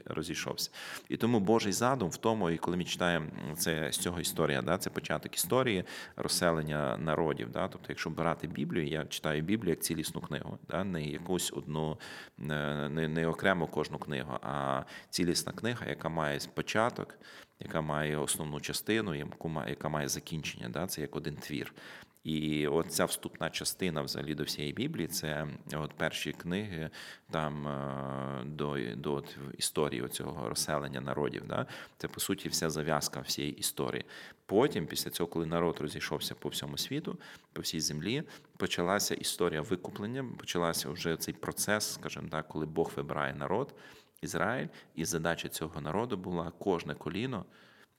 розійшовся. 0.05 0.71
І 1.09 1.17
тому 1.17 1.39
Божий 1.39 1.73
задум 1.73 2.09
в 2.09 2.17
тому, 2.17 2.49
і 2.49 2.57
коли 2.57 2.77
ми 2.77 2.83
читаємо 2.83 3.27
це 3.57 3.91
з 3.91 3.97
цього 3.97 4.19
історія, 4.19 4.61
да, 4.61 4.77
це 4.77 4.89
початок 4.89 5.35
історії 5.35 5.83
розселення 6.15 6.97
народів. 6.97 7.51
Да? 7.51 7.67
Тобто, 7.67 7.85
якщо 7.89 8.09
брати 8.09 8.47
Біблію, 8.47 8.87
я 8.87 9.05
читаю 9.05 9.41
Біблію 9.41 9.69
як 9.69 9.79
цілісну 9.79 10.21
книгу, 10.21 10.57
да? 10.69 10.83
не 10.83 11.05
якусь 11.05 11.53
одну, 11.53 11.94
не, 12.37 13.07
не 13.07 13.27
окремо 13.27 13.67
кожну 13.67 13.97
книгу, 13.97 14.39
а 14.41 14.83
цілісна 15.09 15.51
книга, 15.51 15.87
яка 15.87 16.09
має 16.09 16.39
початок, 16.53 17.15
яка 17.59 17.81
має 17.81 18.17
основну 18.17 18.61
частину, 18.61 19.15
яка 19.67 19.89
має 19.89 20.07
закінчення. 20.07 20.69
Да? 20.69 20.87
Це 20.87 21.01
як 21.01 21.15
один 21.15 21.35
твір. 21.35 21.73
І 22.25 22.67
от 22.67 22.91
ця 22.91 23.05
вступна 23.05 23.49
частина 23.49 24.01
взагалі 24.01 24.35
до 24.35 24.43
всієї 24.43 24.73
Біблії 24.73 25.07
це 25.07 25.47
от 25.73 25.91
перші 25.93 26.31
книги 26.31 26.89
там 27.31 27.67
е, 27.67 28.43
до 28.45 28.77
до 28.95 29.13
от 29.13 29.37
історії 29.57 30.07
цього 30.07 30.49
розселення 30.49 31.01
народів. 31.01 31.43
Да? 31.47 31.65
Це 31.97 32.07
по 32.07 32.19
суті 32.19 32.49
вся 32.49 32.69
зав'язка 32.69 33.19
всієї 33.19 33.53
історії. 33.53 34.05
Потім, 34.45 34.87
після 34.87 35.11
цього, 35.11 35.27
коли 35.27 35.45
народ 35.45 35.77
розійшовся 35.79 36.35
по 36.35 36.49
всьому 36.49 36.77
світу, 36.77 37.17
по 37.53 37.61
всій 37.61 37.79
землі, 37.79 38.23
почалася 38.57 39.15
історія 39.15 39.61
викуплення, 39.61 40.25
почалася 40.37 40.89
вже 40.89 41.17
цей 41.17 41.33
процес, 41.33 41.93
скажімо 41.93 42.27
так, 42.31 42.47
коли 42.47 42.65
Бог 42.65 42.91
вибирає 42.95 43.33
народ, 43.33 43.75
Ізраїль, 44.21 44.67
і 44.95 45.05
задача 45.05 45.49
цього 45.49 45.81
народу 45.81 46.17
була 46.17 46.51
кожне 46.59 46.95
коліно 46.95 47.45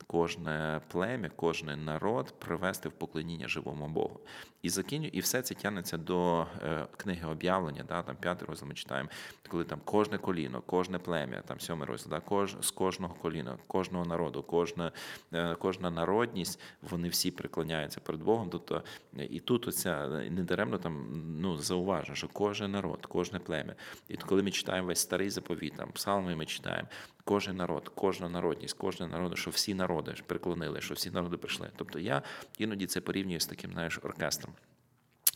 кожне 0.04 0.80
плем'я, 0.92 1.30
кожен 1.36 1.84
народ 1.84 2.40
привести 2.40 2.88
в 2.88 2.92
поклоніння 2.92 3.48
живому 3.48 3.88
Богу. 3.88 4.20
І 4.66 4.68
закінчу, 4.68 5.08
і 5.12 5.20
все 5.20 5.42
це 5.42 5.54
тягнеться 5.54 5.98
до 5.98 6.46
е, 6.62 6.86
книги 6.96 7.28
об'явлення, 7.28 7.84
да, 7.88 8.02
там 8.02 8.16
п'ятий 8.16 8.48
розділ 8.48 8.68
ми 8.68 8.74
читаємо, 8.74 9.08
коли 9.48 9.64
там 9.64 9.80
кожне 9.84 10.18
коліно, 10.18 10.62
кожне 10.66 10.98
плем'я, 10.98 11.40
там 11.40 11.60
сьомий 11.60 11.88
розділ, 11.88 12.10
да, 12.10 12.20
кож, 12.20 12.56
з 12.60 12.70
кожного 12.70 13.14
коліна, 13.14 13.58
кожного 13.66 14.04
народу, 14.04 14.42
кожна 14.42 14.92
е, 15.32 15.54
кожна 15.54 15.90
народність, 15.90 16.60
вони 16.82 17.08
всі 17.08 17.30
преклоняються 17.30 18.00
перед 18.00 18.22
Богом. 18.22 18.48
Тобто, 18.50 18.82
і 19.16 19.40
тут 19.40 19.68
оця 19.68 20.08
недаремно 20.08 20.78
там 20.78 21.06
ну, 21.40 21.58
зауважено, 21.58 22.14
що 22.14 22.28
кожен 22.28 22.70
народ, 22.70 23.06
кожне 23.06 23.38
плем'я. 23.38 23.74
І 24.08 24.16
коли 24.16 24.42
ми 24.42 24.50
читаємо 24.50 24.88
весь 24.88 25.00
старий 25.00 25.30
заповіт, 25.30 25.76
там 25.76 25.92
псалми 25.92 26.36
ми 26.36 26.46
читаємо, 26.46 26.88
кожен 27.24 27.56
народ, 27.56 27.92
кожна 27.94 28.28
народність, 28.28 28.76
кожен 28.78 29.10
народ, 29.10 29.38
що 29.38 29.50
всі 29.50 29.74
народи 29.74 30.14
приклонили, 30.26 30.80
що 30.80 30.94
всі 30.94 31.10
народи 31.10 31.36
прийшли. 31.36 31.70
Тобто 31.76 31.98
я 31.98 32.22
іноді 32.58 32.86
це 32.86 33.00
порівнюю 33.00 33.40
з 33.40 33.46
таким 33.46 33.72
знаєш, 33.72 33.98
оркестром. 34.02 34.55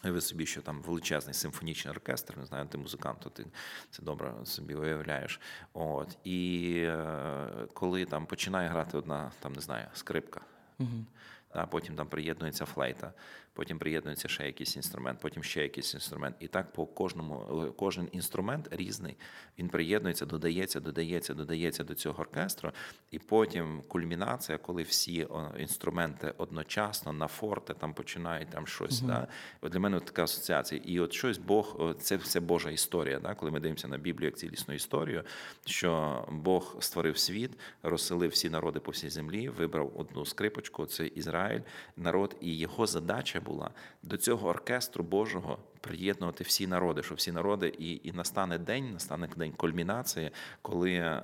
Ви 0.03 0.21
собі, 0.21 0.47
що 0.47 0.63
там 0.63 0.83
величезний 0.83 1.35
симфонічний 1.35 1.93
оркестр, 1.93 2.39
не 2.39 2.47
знаю, 2.47 2.67
ти 2.67 2.79
музикант, 2.79 3.19
то 3.21 3.31
ти 3.31 3.47
це 3.91 4.03
добре 4.03 4.33
собі 4.45 4.75
уявляєш. 4.75 5.41
От 5.73 6.19
і 6.25 6.75
е, 6.87 7.47
коли 7.75 8.05
там 8.05 8.27
починає 8.27 8.69
грати 8.69 8.99
одна, 8.99 9.33
там 9.41 9.53
не 9.53 9.61
знаю, 9.61 9.87
скрипка, 9.95 10.41
угу. 10.79 11.05
а 11.53 11.67
потім 11.67 11.97
там 11.97 12.09
приєднується 12.09 12.65
флейта, 12.65 13.13
потім 13.61 13.79
приєднується 13.79 14.29
ще 14.29 14.47
якийсь 14.47 14.77
інструмент, 14.77 15.21
потім 15.21 15.43
ще 15.43 15.63
якийсь 15.63 15.95
інструмент. 15.95 16.37
І 16.41 16.49
так 16.49 16.73
по 16.73 16.87
кожному 16.87 17.73
кожен 17.77 18.09
інструмент 18.13 18.69
різний. 18.71 19.17
Він 19.59 19.69
приєднується, 19.69 20.27
додається, 20.27 20.81
додається, 20.81 21.35
додається 21.35 21.85
до 21.85 21.95
цього 21.95 22.21
оркестру. 22.21 22.73
І 23.11 23.19
потім 23.19 23.83
кульмінація, 23.89 24.59
коли 24.59 24.83
всі 24.83 25.27
інструменти 25.59 26.35
одночасно 26.39 27.13
на 27.13 27.27
форте 27.27 27.75
там 27.75 27.95
починають 27.95 28.51
там 28.51 28.67
щось. 28.67 29.03
Угу. 29.03 29.11
Да? 29.11 29.27
От 29.61 29.73
Для 29.73 29.81
мене 29.81 30.01
така 30.01 30.25
асоціація. 30.25 30.81
І 30.85 31.01
от 31.01 31.13
щось 31.13 31.39
Бог, 31.39 31.95
це 32.01 32.17
все 32.17 32.41
Божа 32.41 32.71
історія. 32.71 33.21
Да? 33.21 33.35
Коли 33.35 33.51
ми 33.51 33.61
дивимося 33.61 33.89
на 33.89 33.99
Біблію 33.99 34.27
як 34.27 34.39
цілісну 34.39 34.75
історію, 34.75 35.25
що 35.65 36.25
Бог 36.31 36.77
створив 36.81 37.19
світ, 37.19 37.51
розселив 37.83 38.31
всі 38.31 38.51
народи 38.51 38.81
по 38.81 38.91
всій 38.91 39.11
землі, 39.11 39.49
вибрав 39.49 39.93
одну 39.97 40.27
скрипочку, 40.27 40.87
це 40.87 41.07
Ізраїль, 41.07 41.61
народ, 41.97 42.37
і 42.41 42.59
його 42.59 42.87
задача 42.87 43.41
була 43.51 43.71
до 44.03 44.17
цього 44.17 44.49
оркестру 44.49 45.05
Божого 45.05 45.59
приєднувати 45.81 46.45
всі 46.45 46.67
народи, 46.67 47.03
що 47.03 47.15
всі 47.15 47.33
народи, 47.33 47.75
і 47.79 48.01
і 48.05 48.13
настане 48.13 48.59
день, 48.59 48.93
настане 48.93 49.29
день 49.37 49.53
кульмінації, 49.53 50.31
коли 50.63 50.93
е, 50.93 51.23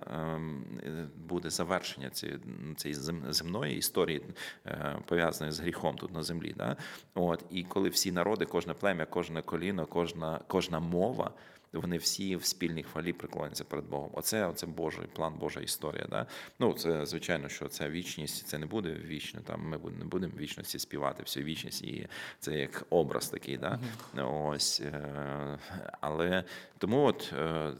буде 1.17 1.51
завершення 1.51 2.11
цієї 2.11 2.39
цієї 2.77 3.01
земної 3.29 3.77
історії, 3.77 4.23
е, 4.67 4.97
пов'язаної 5.07 5.53
з 5.53 5.61
гріхом 5.61 5.97
тут 5.97 6.15
на 6.15 6.23
землі. 6.23 6.55
Да? 6.57 6.77
От, 7.15 7.45
І 7.51 7.62
коли 7.62 7.89
всі 7.89 8.12
народи, 8.12 8.45
кожне 8.45 8.75
плем'я, 8.75 9.07
кожне 9.07 9.43
коліно, 9.43 9.87
кожна, 9.87 10.41
кожна 10.47 10.81
мова 10.81 11.31
вони 11.81 11.99
всі 11.99 12.37
в 12.37 12.45
спільній 12.45 12.83
хвалі 12.83 13.12
приклоняться 13.12 13.65
перед 13.65 13.85
Богом. 13.85 14.11
Оце 14.12 14.47
оце 14.47 14.67
Божий 14.67 15.07
план, 15.07 15.35
Божа 15.39 15.61
історія. 15.61 16.07
Да? 16.11 16.27
Ну, 16.59 16.73
це 16.73 17.07
звичайно, 17.07 17.49
що 17.49 17.69
це 17.69 17.89
вічність, 17.89 18.47
це 18.47 18.59
не 18.59 18.67
буде 18.67 18.97
вічно. 19.07 19.41
Там 19.41 19.69
ми 19.69 19.79
не 19.99 20.05
будемо 20.05 20.33
в 20.37 20.39
вічності 20.39 20.79
співати 20.79 21.23
всю 21.23 21.47
вічність, 21.47 21.83
і 21.83 22.09
це 22.39 22.59
як 22.59 22.87
образ 22.91 23.29
такий. 23.29 23.57
Да? 23.57 23.81
Ось, 24.25 24.81
е, 24.81 25.59
Але 26.01 26.45
тому, 26.79 27.05
от 27.05 27.33
е, 27.39 27.73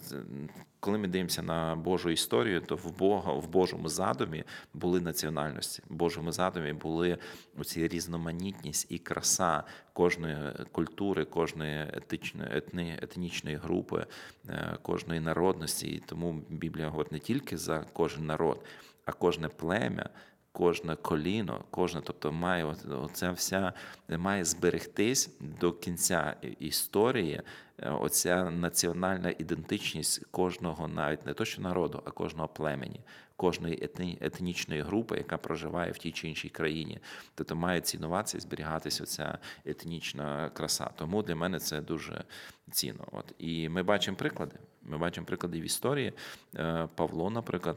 коли 0.87 0.99
ми 0.99 1.09
дивимося 1.09 1.43
на 1.43 1.77
Божу 1.77 2.11
історію, 2.11 2.61
то 2.61 2.77
в 2.77 2.99
Бога 2.99 3.33
в 3.33 3.49
Божому 3.49 3.89
задумі 3.89 4.45
були 4.75 5.01
національності. 5.01 5.83
В 5.89 5.95
Божому 5.95 6.33
задумі 6.33 6.73
були 6.73 7.19
оці 7.59 7.89
різноманітність 7.89 8.87
і 8.89 8.99
краса 8.99 9.65
кожної 9.93 10.37
культури, 10.73 11.25
кожної 11.25 11.81
етичної 11.93 12.49
етни, 12.53 12.99
етнічної 13.03 13.57
групи, 13.57 14.07
е, 14.49 14.79
кожної 14.83 15.21
народності. 15.21 15.87
І 15.87 15.99
тому 15.99 16.43
Біблія 16.49 16.89
говорить 16.89 17.13
не 17.13 17.19
тільки 17.19 17.57
за 17.57 17.85
кожен 17.93 18.27
народ, 18.27 18.65
а 19.05 19.13
кожне 19.13 19.49
плем'я. 19.49 20.09
Кожне 20.57 20.97
коліно, 20.97 21.65
кожне, 21.71 22.01
тобто 22.05 22.33
має 22.33 22.65
оця 23.03 23.33
вся 23.33 23.73
має 24.09 24.45
зберегтись 24.45 25.31
до 25.41 25.73
кінця 25.73 26.37
історії 26.59 27.43
Е, 27.83 27.91
оця 27.91 28.51
національна 28.51 29.35
ідентичність 29.39 30.27
кожного, 30.31 30.89
навіть 30.89 31.27
не 31.27 31.35
то 31.35 31.45
що 31.45 31.63
народу, 31.63 32.03
а 32.05 32.11
кожного 32.11 32.49
племені, 32.49 33.01
кожної 33.37 33.79
етні, 33.83 34.19
етнічної 34.21 34.83
групи, 34.83 35.17
яка 35.17 35.39
проживає 35.39 35.93
в 35.93 35.99
тій 35.99 36.13
чи 36.13 36.29
іншій 36.29 36.49
країні. 36.49 37.01
Тобто 37.35 37.57
має 37.57 37.81
цінуватися 37.81 38.39
і 38.39 38.41
зберігатися 38.41 39.03
оця 39.03 39.39
етнічна 39.65 40.51
краса. 40.51 40.91
Тому 40.97 41.23
для 41.23 41.37
мене 41.37 41.59
це 41.59 41.81
дуже 41.81 42.25
цінно. 42.71 43.09
От 43.13 43.35
і 43.39 43.69
ми 43.69 43.83
бачимо 43.83 44.17
приклади. 44.17 44.57
Ми 44.83 44.99
бачимо 44.99 45.27
приклади 45.27 45.61
в 45.61 45.65
історії. 45.65 46.13
Е, 46.55 46.89
Павло, 46.95 47.31
наприклад, 47.31 47.77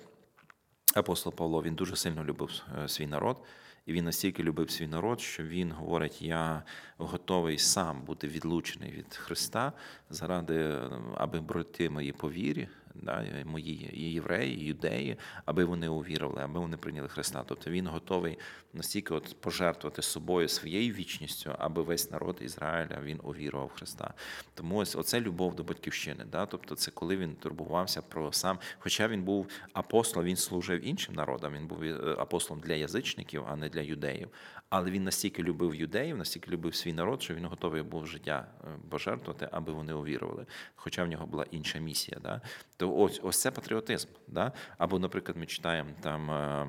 апостол 0.95 1.33
Павло, 1.33 1.63
він 1.63 1.75
дуже 1.75 1.95
сильно 1.95 2.23
любив 2.23 2.61
е, 2.83 2.87
свій 2.87 3.07
народ. 3.07 3.37
І 3.85 3.93
він 3.93 4.05
настільки 4.05 4.43
любив 4.43 4.71
свій 4.71 4.87
народ, 4.87 5.21
що 5.21 5.43
він 5.43 5.71
говорить: 5.71 6.21
я 6.21 6.63
готовий 6.97 7.57
сам 7.57 8.01
бути 8.01 8.27
відлучений 8.27 8.91
від 8.91 9.15
Христа 9.15 9.73
заради, 10.09 10.77
аби 11.15 11.39
брати 11.39 11.89
мої 11.89 12.11
по 12.11 12.31
вірі, 12.31 12.67
да, 13.01 13.25
мої 13.45 13.89
євреї, 13.93 14.65
юдеї, 14.65 15.17
аби 15.45 15.65
вони 15.65 15.87
увірили, 15.87 16.41
аби 16.41 16.59
вони 16.59 16.77
прийняли 16.77 17.07
Христа. 17.07 17.43
Тобто 17.47 17.71
він 17.71 17.87
готовий 17.87 18.37
настільки 18.73 19.13
от 19.13 19.35
пожертвувати 19.41 20.01
собою 20.01 20.47
своєю 20.47 20.93
вічністю, 20.93 21.55
аби 21.59 21.83
весь 21.83 22.11
народ 22.11 22.37
Ізраїля 22.41 23.01
він 23.03 23.19
увірував 23.23 23.71
Христа. 23.75 24.13
Тому 24.53 24.77
ось 24.77 24.95
оце 24.95 25.21
любов 25.21 25.55
до 25.55 25.63
батьківщини. 25.63 26.25
Да? 26.31 26.45
Тобто, 26.45 26.75
це 26.75 26.91
коли 26.91 27.17
він 27.17 27.35
турбувався 27.35 28.01
про 28.01 28.31
сам, 28.31 28.59
хоча 28.79 29.07
він 29.07 29.23
був 29.23 29.47
апостолом, 29.73 30.25
він 30.25 30.35
служив 30.35 30.87
іншим 30.87 31.15
народам. 31.15 31.53
Він 31.53 31.67
був 31.67 31.83
е, 31.83 32.15
апостолом 32.17 32.63
для 32.63 32.73
язичників, 32.73 33.43
а 33.47 33.55
не 33.55 33.69
для 33.69 33.81
юдеїв. 33.81 34.29
Але 34.69 34.91
він 34.91 35.03
настільки 35.03 35.43
любив 35.43 35.75
юдеїв, 35.75 36.17
настільки 36.17 36.51
любив 36.51 36.75
свій 36.75 36.93
народ, 36.93 37.21
що 37.21 37.33
він 37.33 37.45
готовий 37.45 37.81
був 37.81 38.07
життя 38.07 38.47
е, 38.63 38.67
пожертвувати, 38.89 39.49
аби 39.51 39.73
вони 39.73 39.93
увірували. 39.93 40.45
Хоча 40.75 41.03
в 41.03 41.07
нього 41.07 41.27
була 41.27 41.45
інша 41.51 41.79
місія. 41.79 42.17
Да? 42.23 42.41
То 42.77 42.88
ось 42.97 43.19
ось 43.23 43.41
це 43.41 43.51
патріотизм. 43.51 44.09
Да? 44.27 44.51
Або, 44.77 44.99
наприклад, 44.99 45.37
ми 45.37 45.45
читаємо 45.45 45.89
там 46.01 46.31
е, 46.31 46.67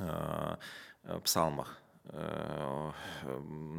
е, 0.00 1.18
псалмах. 1.22 1.82
Е, 2.14 2.92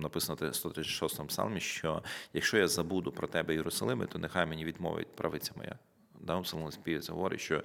написано 0.02 0.50
в 0.52 0.56
136 0.56 1.28
псалмі, 1.28 1.60
що 1.60 2.04
якщо 2.34 2.58
я 2.58 2.68
забуду 2.68 3.12
про 3.12 3.28
тебе, 3.28 3.54
Єрусалиме, 3.54 4.06
то 4.06 4.20
нехай 4.20 4.46
мені 4.46 4.66
відмовить 4.66 5.16
правиця 5.16 5.52
моя. 5.56 5.76
Да, 6.22 6.42
Псалмоспівець 6.42 7.10
говорить, 7.10 7.40
що 7.40 7.64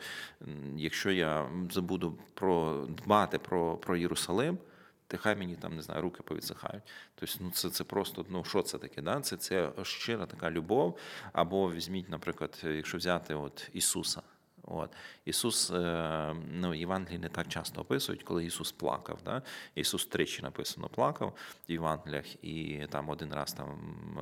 якщо 0.76 1.10
я 1.10 1.48
забуду 1.70 2.18
про 2.34 2.86
дбати 2.88 3.38
про 3.38 3.76
про 3.76 3.96
Єрусалим, 3.96 4.58
Ти 5.06 5.16
хай 5.16 5.36
мені 5.36 5.56
там 5.56 5.76
не 5.76 5.82
знаю, 5.82 6.02
руки 6.02 6.22
повідсихають. 6.22 6.82
Тобто, 7.14 7.34
ну 7.40 7.50
це 7.50 7.70
це 7.70 7.84
просто 7.84 8.26
ну 8.28 8.44
що 8.44 8.62
це 8.62 8.78
таке? 8.78 9.02
Да? 9.02 9.20
Це 9.20 9.36
це 9.36 9.72
щира 9.82 10.26
така 10.26 10.50
любов. 10.50 10.98
Або 11.32 11.72
візьміть, 11.72 12.08
наприклад, 12.08 12.60
якщо 12.64 12.98
взяти 12.98 13.34
от 13.34 13.70
Ісуса. 13.72 14.22
От 14.66 14.90
Ісус, 15.24 15.70
е, 15.70 16.34
ну 16.52 16.74
Євангелії 16.74 17.18
не 17.18 17.28
так 17.28 17.48
часто 17.48 17.80
описують, 17.80 18.22
коли 18.22 18.44
Ісус 18.44 18.72
плакав. 18.72 19.18
Да? 19.24 19.42
Ісус 19.74 20.06
тричі 20.06 20.42
написано 20.42 20.88
плакав 20.88 21.32
в 21.68 21.72
Євангеліях, 21.72 22.44
і 22.44 22.86
там 22.90 23.08
один 23.08 23.34
раз 23.34 23.52
там 23.52 23.78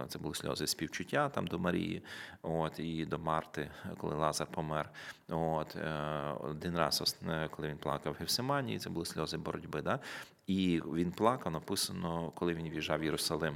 це 0.09 0.18
були 0.18 0.35
сльози 0.35 0.66
співчуття 0.66 1.28
там 1.28 1.47
до 1.47 1.59
Марії, 1.59 2.03
от 2.43 2.80
і 2.80 3.05
до 3.05 3.18
Марти, 3.18 3.70
коли 3.99 4.14
Лазар 4.14 4.47
помер. 4.47 4.91
От 5.28 5.76
е, 5.76 5.91
один 6.41 6.78
раз, 6.78 7.16
коли 7.51 7.68
він 7.68 7.78
плакав 7.78 8.12
в 8.12 8.16
Гефсиманії, 8.16 8.78
це 8.78 8.91
були 8.91 9.07
сльози 9.07 9.37
боротьби. 9.37 9.83
Да? 9.83 9.99
І 10.47 10.82
він 10.93 11.12
плакав, 11.12 11.53
написано, 11.53 12.32
коли 12.34 12.55
він 12.55 12.70
в'їжджав 12.70 13.01
в 13.01 13.05
Єрусалим. 13.05 13.55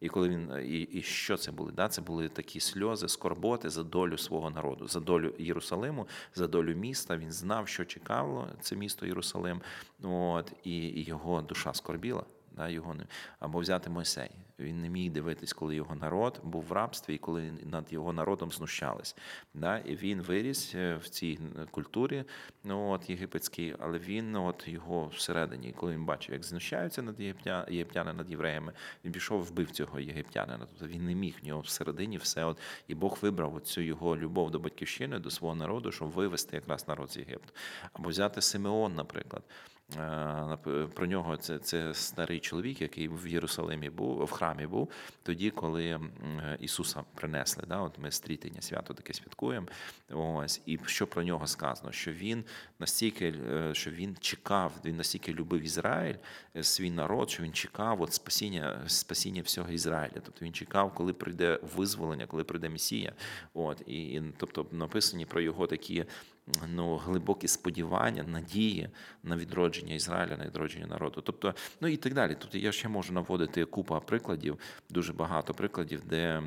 І 0.00 0.08
коли 0.08 0.28
він 0.28 0.50
і, 0.64 0.80
і 0.80 1.02
що 1.02 1.36
це 1.36 1.52
були? 1.52 1.72
Да? 1.72 1.88
Це 1.88 2.02
були 2.02 2.28
такі 2.28 2.60
сльози, 2.60 3.08
скорботи 3.08 3.70
за 3.70 3.82
долю 3.82 4.18
свого 4.18 4.50
народу, 4.50 4.88
за 4.88 5.00
долю 5.00 5.34
Єрусалиму, 5.38 6.08
за 6.34 6.46
долю 6.46 6.74
міста. 6.74 7.16
Він 7.16 7.32
знав, 7.32 7.68
що 7.68 7.84
чекало 7.84 8.48
це 8.60 8.76
місто 8.76 9.06
Єрусалим. 9.06 9.60
От 10.02 10.52
і, 10.64 10.78
і 10.78 11.04
його 11.04 11.42
душа 11.42 11.74
скорбіла. 11.74 12.24
Да, 12.56 12.68
його 12.68 12.94
не 12.94 13.04
або 13.40 13.58
взяти 13.58 13.90
Мойсей. 13.90 14.30
Він 14.58 14.82
не 14.82 14.88
міг 14.88 15.12
дивитись, 15.12 15.52
коли 15.52 15.74
його 15.74 15.94
народ 15.94 16.40
був 16.44 16.64
в 16.64 16.72
рабстві 16.72 17.14
і 17.14 17.18
коли 17.18 17.52
над 17.62 17.92
його 17.92 18.12
народом 18.12 18.50
знущались. 18.50 19.16
Да? 19.54 19.78
І 19.78 19.96
він 19.96 20.22
виріс 20.22 20.74
е, 20.74 20.96
в 20.96 21.08
цій 21.08 21.38
культурі 21.70 22.24
ну, 22.64 22.90
от, 22.90 23.10
єгипетській, 23.10 23.76
але 23.78 23.98
він 23.98 24.32
ну, 24.32 24.46
от, 24.46 24.68
його 24.68 25.06
всередині, 25.06 25.72
коли 25.72 25.92
він 25.92 26.04
бачив, 26.04 26.32
як 26.32 26.44
знущаються 26.44 27.02
над 27.02 27.20
єгиптяни 27.68 28.12
над 28.12 28.30
євреями, 28.30 28.72
він 29.04 29.12
пішов, 29.12 29.42
вбив 29.42 29.70
цього 29.70 30.00
єгиптянина. 30.00 30.66
Тобто 30.70 30.86
він 30.86 31.06
не 31.06 31.14
міг 31.14 31.34
в 31.42 31.46
нього 31.46 31.60
всередині 31.60 32.16
все. 32.16 32.44
От, 32.44 32.60
І 32.88 32.94
Бог 32.94 33.18
вибрав 33.22 33.60
цю 33.60 33.80
його 33.80 34.16
любов 34.16 34.50
до 34.50 34.58
батьківщини, 34.58 35.18
до 35.18 35.30
свого 35.30 35.54
народу, 35.54 35.92
щоб 35.92 36.08
вивести 36.08 36.56
якраз 36.56 36.88
народ 36.88 37.10
з 37.10 37.16
Єгипту. 37.16 37.52
Або 37.92 38.08
взяти 38.08 38.42
Симеон, 38.42 38.94
наприклад. 38.94 39.42
Е, 39.94 40.86
про 40.94 41.06
нього 41.06 41.36
це 41.36 41.58
це 41.58 41.94
старий 41.94 42.40
чоловік, 42.40 42.80
який 42.80 43.08
в 43.08 43.26
Єрусалимі 43.26 43.90
був, 43.90 44.24
в 44.24 44.30
храмі 44.30 44.66
був 44.66 44.90
тоді, 45.22 45.50
коли 45.50 46.00
Ісуса 46.60 47.04
принесли. 47.14 47.64
Да? 47.68 47.80
От 47.80 47.98
Ми 47.98 48.10
стрітення 48.10 48.62
свято 48.62 48.94
таке 48.94 49.14
святкуємо. 49.14 49.66
Ось 50.10 50.62
і 50.66 50.78
що 50.86 51.06
про 51.06 51.22
нього 51.22 51.46
сказано? 51.46 51.92
Що 51.92 52.12
він 52.12 52.44
настільки 52.78 53.34
е, 53.50 53.74
що 53.74 53.90
він 53.90 54.16
чекав, 54.20 54.72
він 54.84 54.96
настільки 54.96 55.34
любив 55.34 55.62
Ізраїль, 55.62 56.16
е, 56.56 56.62
свій 56.62 56.90
народ, 56.90 57.30
що 57.30 57.42
він 57.42 57.52
чекав 57.52 58.02
от 58.02 58.12
спасіння 58.12 58.82
спасіння 58.86 59.42
всього 59.42 59.70
Ізраїля. 59.70 60.20
Тобто 60.24 60.44
він 60.44 60.52
чекав, 60.52 60.94
коли 60.94 61.12
прийде 61.12 61.60
визволення, 61.76 62.26
коли 62.26 62.44
прийде 62.44 62.68
Месія. 62.68 63.12
От 63.54 63.82
і, 63.86 64.04
і 64.04 64.22
тобто 64.36 64.66
написані 64.72 65.26
про 65.26 65.40
його 65.40 65.66
такі 65.66 66.04
ну, 66.68 66.96
глибокі 66.96 67.48
сподівання, 67.48 68.22
надії 68.22 68.88
на 69.22 69.36
відродження 69.36 69.94
Ізраїля, 69.94 70.36
на 70.36 70.46
відродження 70.46 70.86
народу. 70.86 71.20
Тобто, 71.20 71.54
ну 71.80 71.88
і 71.88 71.96
так 71.96 72.14
далі. 72.14 72.36
Тобто 72.40 72.58
я 72.58 72.72
ще 72.72 72.88
можу 72.88 73.12
наводити 73.12 73.64
купу 73.64 74.02
прикладів, 74.06 74.58
дуже 74.90 75.12
багато 75.12 75.54
прикладів, 75.54 76.02
де. 76.04 76.42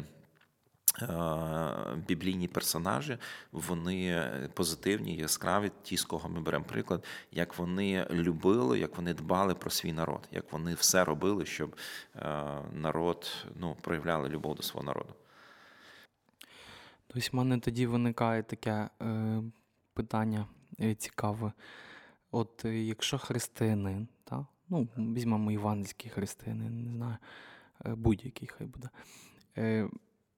Біблійні 2.07 2.47
персонажі, 2.47 3.17
вони 3.51 4.29
позитивні, 4.53 5.15
яскраві, 5.15 5.71
ті, 5.83 5.97
з 5.97 6.03
кого 6.05 6.29
ми 6.29 6.41
беремо 6.41 6.65
приклад, 6.65 7.05
як 7.31 7.57
вони 7.57 8.07
любили, 8.11 8.79
як 8.79 8.97
вони 8.97 9.13
дбали 9.13 9.55
про 9.55 9.69
свій 9.69 9.93
народ, 9.93 10.27
як 10.31 10.51
вони 10.51 10.73
все 10.73 11.03
робили, 11.03 11.45
щоб 11.45 11.75
народ 12.73 13.31
ну, 13.55 13.77
проявляли 13.81 14.29
любов 14.29 14.55
до 14.55 14.63
свого 14.63 14.85
народу. 14.85 15.13
Тобто 17.07 17.29
в 17.31 17.35
мене 17.35 17.59
тоді 17.59 17.87
виникає 17.87 18.43
таке 18.43 18.89
е, 19.01 19.41
питання 19.93 20.47
е, 20.81 20.95
цікаве. 20.95 21.51
От 22.31 22.65
е, 22.65 22.83
якщо 22.83 23.17
християнин, 23.17 24.07
та? 24.23 24.45
ну, 24.69 24.87
візьмемо 24.97 25.51
івангельський 25.51 26.11
християнин, 26.11 26.83
не 26.83 26.91
знаю, 26.91 27.17
е, 27.85 27.95
будь-який 27.95 28.47
хай 28.47 28.67
буде, 28.67 28.89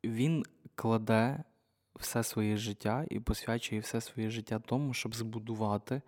він 0.03 0.45
кладе 0.75 1.43
все 1.95 2.23
своє 2.23 2.57
життя 2.57 3.05
і 3.09 3.19
посвячує 3.19 3.81
все 3.81 4.01
своє 4.01 4.29
життя 4.29 4.59
тому, 4.59 4.93
щоб 4.93 5.15
збудувати 5.15 6.01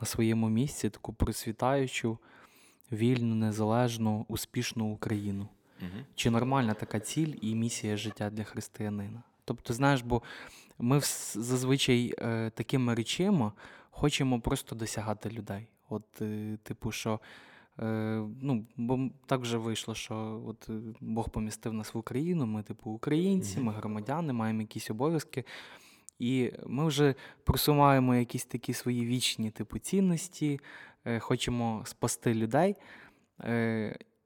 на 0.00 0.06
своєму 0.06 0.48
місці 0.48 0.90
таку 0.90 1.12
просвітаючу, 1.12 2.18
вільну, 2.92 3.34
незалежну, 3.34 4.24
успішну 4.28 4.92
Україну. 4.92 5.48
Угу. 5.80 6.04
Чи 6.14 6.30
нормальна 6.30 6.74
така 6.74 7.00
ціль 7.00 7.34
і 7.40 7.54
місія 7.54 7.96
життя 7.96 8.30
для 8.30 8.44
християнина? 8.44 9.22
Тобто, 9.44 9.74
знаєш, 9.74 10.02
бо 10.02 10.22
ми 10.78 11.00
зазвичай 11.34 12.14
е, 12.18 12.50
такими 12.50 12.94
речами 12.94 13.52
хочемо 13.90 14.40
просто 14.40 14.74
досягати 14.74 15.30
людей. 15.30 15.68
От, 15.88 16.22
е, 16.22 16.58
типу, 16.62 16.92
що 16.92 17.20
е, 17.78 17.84
ну, 18.42 18.66
бо 18.76 19.10
так 19.26 19.40
вже 19.40 19.58
вийшло, 19.58 19.94
що 19.94 20.42
от 20.46 20.70
Бог 21.00 21.30
помістив 21.30 21.72
нас 21.72 21.94
в 21.94 21.98
Україну, 21.98 22.46
ми, 22.46 22.62
типу, 22.62 22.90
українці, 22.90 23.60
ми 23.60 23.72
громадяни, 23.72 24.32
маємо 24.32 24.60
якісь 24.60 24.90
обов'язки. 24.90 25.44
І 26.18 26.52
ми 26.66 26.86
вже 26.86 27.14
просуваємо 27.44 28.14
якісь 28.14 28.44
такі 28.44 28.72
свої 28.72 29.06
вічні 29.06 29.50
типу 29.50 29.78
цінності, 29.78 30.60
хочемо 31.18 31.82
спасти 31.86 32.34
людей. 32.34 32.76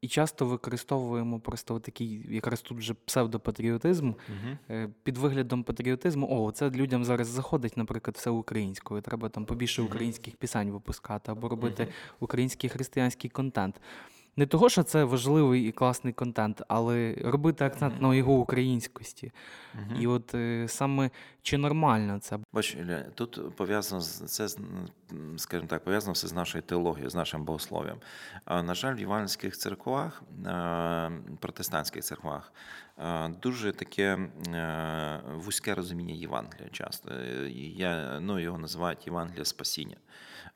І 0.01 0.09
часто 0.09 0.47
використовуємо 0.47 1.41
просто 1.41 1.81
такий, 1.81 2.27
якраз 2.31 2.63
тут 2.63 2.79
вже 2.79 2.95
псевдопатріотизм 2.95 4.07
угу. 4.09 4.89
під 5.03 5.19
виглядом 5.19 5.63
патріотизму. 5.63 6.29
О, 6.31 6.53
це 6.53 6.71
людям 6.71 7.05
зараз 7.05 7.29
заходить, 7.29 7.77
наприклад, 7.77 8.17
все 8.17 8.31
українською. 8.31 9.01
Треба 9.01 9.29
там 9.29 9.45
побільше 9.45 9.83
українських 9.83 10.37
пісень 10.37 10.71
випускати 10.71 11.33
або 11.33 11.49
робити 11.49 11.89
український 12.21 12.71
християнський 12.71 13.31
контент. 13.31 13.81
Не 14.37 14.47
того, 14.47 14.69
що 14.69 14.83
це 14.83 15.05
важливий 15.05 15.69
і 15.69 15.73
класний 15.73 16.13
контент, 16.13 16.63
але 16.69 17.15
робити 17.25 17.65
акцент 17.65 18.03
на 18.03 18.15
його 18.15 18.33
українськості. 18.33 19.33
І 19.99 20.07
от 20.07 20.35
е, 20.35 20.69
саме 20.69 21.11
чи 21.43 21.59
нормально 21.59 22.19
це? 22.19 22.39
Бач, 22.53 22.75
Ілля, 22.75 23.03
тут 23.15 23.57
пов'язано 23.57 24.01
з 24.01 24.07
це, 24.07 24.49
скажімо 25.37 25.69
так, 25.69 25.85
пов'язано 25.85 26.13
все 26.13 26.29
з 26.29 26.33
нашою 26.33 26.63
теологією, 26.63 27.11
з 27.11 27.15
нашим 27.15 27.45
богослов'ям. 27.45 27.99
На 28.47 28.75
жаль, 28.75 28.95
в 28.95 28.99
іванських 29.01 29.57
церквах, 29.57 30.23
протестантських 31.41 32.05
церквах, 32.05 32.53
дуже 33.43 33.73
таке 33.73 34.19
вузьке 35.35 35.75
розуміння 35.75 36.15
Євангелія 36.15 36.69
часто. 36.73 37.15
Я, 37.55 38.21
ну, 38.21 38.39
Його 38.39 38.59
називають 38.59 39.07
Євангелія 39.07 39.45
спасіння. 39.45 39.97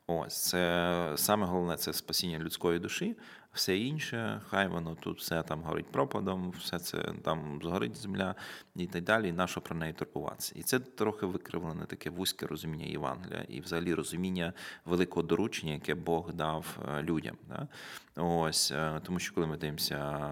Ось 0.07 0.49
це 0.49 1.13
саме 1.17 1.47
головне 1.47 1.77
це 1.77 1.93
спасіння 1.93 2.39
людської 2.39 2.79
душі, 2.79 3.17
все 3.55 3.79
інше, 3.79 4.41
хай 4.49 4.69
воно 4.69 4.95
тут 4.95 5.19
все 5.19 5.43
там 5.43 5.63
горить 5.63 5.87
пропадом, 5.87 6.51
все 6.51 6.79
це 6.79 6.99
там 7.23 7.61
згорить 7.63 7.97
земля 7.97 8.35
і 8.77 8.87
так 8.87 9.05
далі, 9.05 9.29
і 9.29 9.33
на 9.33 9.47
про 9.47 9.77
неї 9.77 9.93
турбуватися. 9.93 10.53
І 10.57 10.63
це 10.63 10.79
трохи 10.79 11.27
викривлене 11.27 11.85
таке 11.85 12.11
вузьке 12.11 12.47
розуміння 12.47 12.87
Євангелія 12.87 13.45
і 13.49 13.61
взагалі 13.61 13.95
розуміння 13.95 14.53
великого 14.85 15.23
доручення, 15.23 15.73
яке 15.73 15.95
Бог 15.95 16.33
дав 16.33 16.79
е, 16.89 17.03
людям. 17.03 17.37
Да? 17.49 17.69
Ось 18.17 18.71
е, 18.73 19.01
тому, 19.03 19.19
що 19.19 19.35
коли 19.35 19.47
ми 19.47 19.57
дивимося 19.57 20.29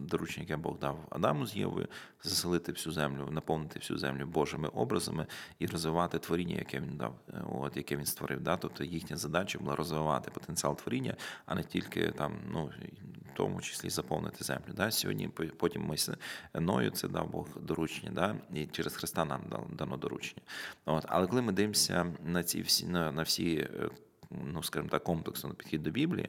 доручення, 0.00 0.42
яке 0.42 0.56
Бог 0.56 0.78
дав 0.78 1.06
Адаму 1.10 1.46
з 1.46 1.56
Євою, 1.56 1.88
заселити 2.22 2.72
всю 2.72 2.92
землю, 2.92 3.28
наповнити 3.30 3.78
всю 3.78 3.98
землю 3.98 4.26
Божими 4.26 4.68
образами 4.68 5.26
і 5.58 5.66
розвивати 5.66 6.18
творіння, 6.18 6.56
яке 6.56 6.80
він 6.80 6.96
дав, 6.96 7.14
е, 7.28 7.42
от 7.52 7.76
яке 7.76 7.96
він 7.96 8.06
створив. 8.06 8.40
Да? 8.40 8.56
Тобто 8.56 8.84
їхня 8.84 9.16
задача 9.16 9.58
була 9.58 9.76
розвивати 9.76 10.30
потенціал 10.30 10.76
творіння, 10.76 11.14
а 11.46 11.54
не 11.54 11.62
тільки 11.62 12.10
там 12.10 12.37
ну, 12.52 12.70
в 13.32 13.36
тому 13.36 13.60
числі 13.60 13.90
заповнити 13.90 14.44
землю. 14.44 14.72
Да? 14.76 14.90
Сьогодні 14.90 15.28
потім 15.56 15.82
ми 15.82 15.96
Ною 16.54 16.90
це 16.90 17.08
дав 17.08 17.30
Бог 17.30 17.48
доручення, 17.60 18.12
да? 18.12 18.36
і 18.54 18.66
через 18.66 18.96
Христа 18.96 19.24
нам 19.24 19.40
дано 19.72 19.96
доручення. 19.96 20.42
От. 20.84 21.04
Але 21.08 21.26
коли 21.26 21.42
ми 21.42 21.52
дивимося 21.52 22.06
на 22.24 22.42
ці 22.42 22.62
всі 22.62 22.86
на, 22.86 23.12
на 23.12 23.22
всі. 23.22 23.56
Е, 23.56 23.88
ну, 24.30 24.62
скажімо 24.62 24.88
так, 24.88 25.04
комплексно 25.04 25.50
підхід 25.50 25.82
до 25.82 25.90
Біблії. 25.90 26.28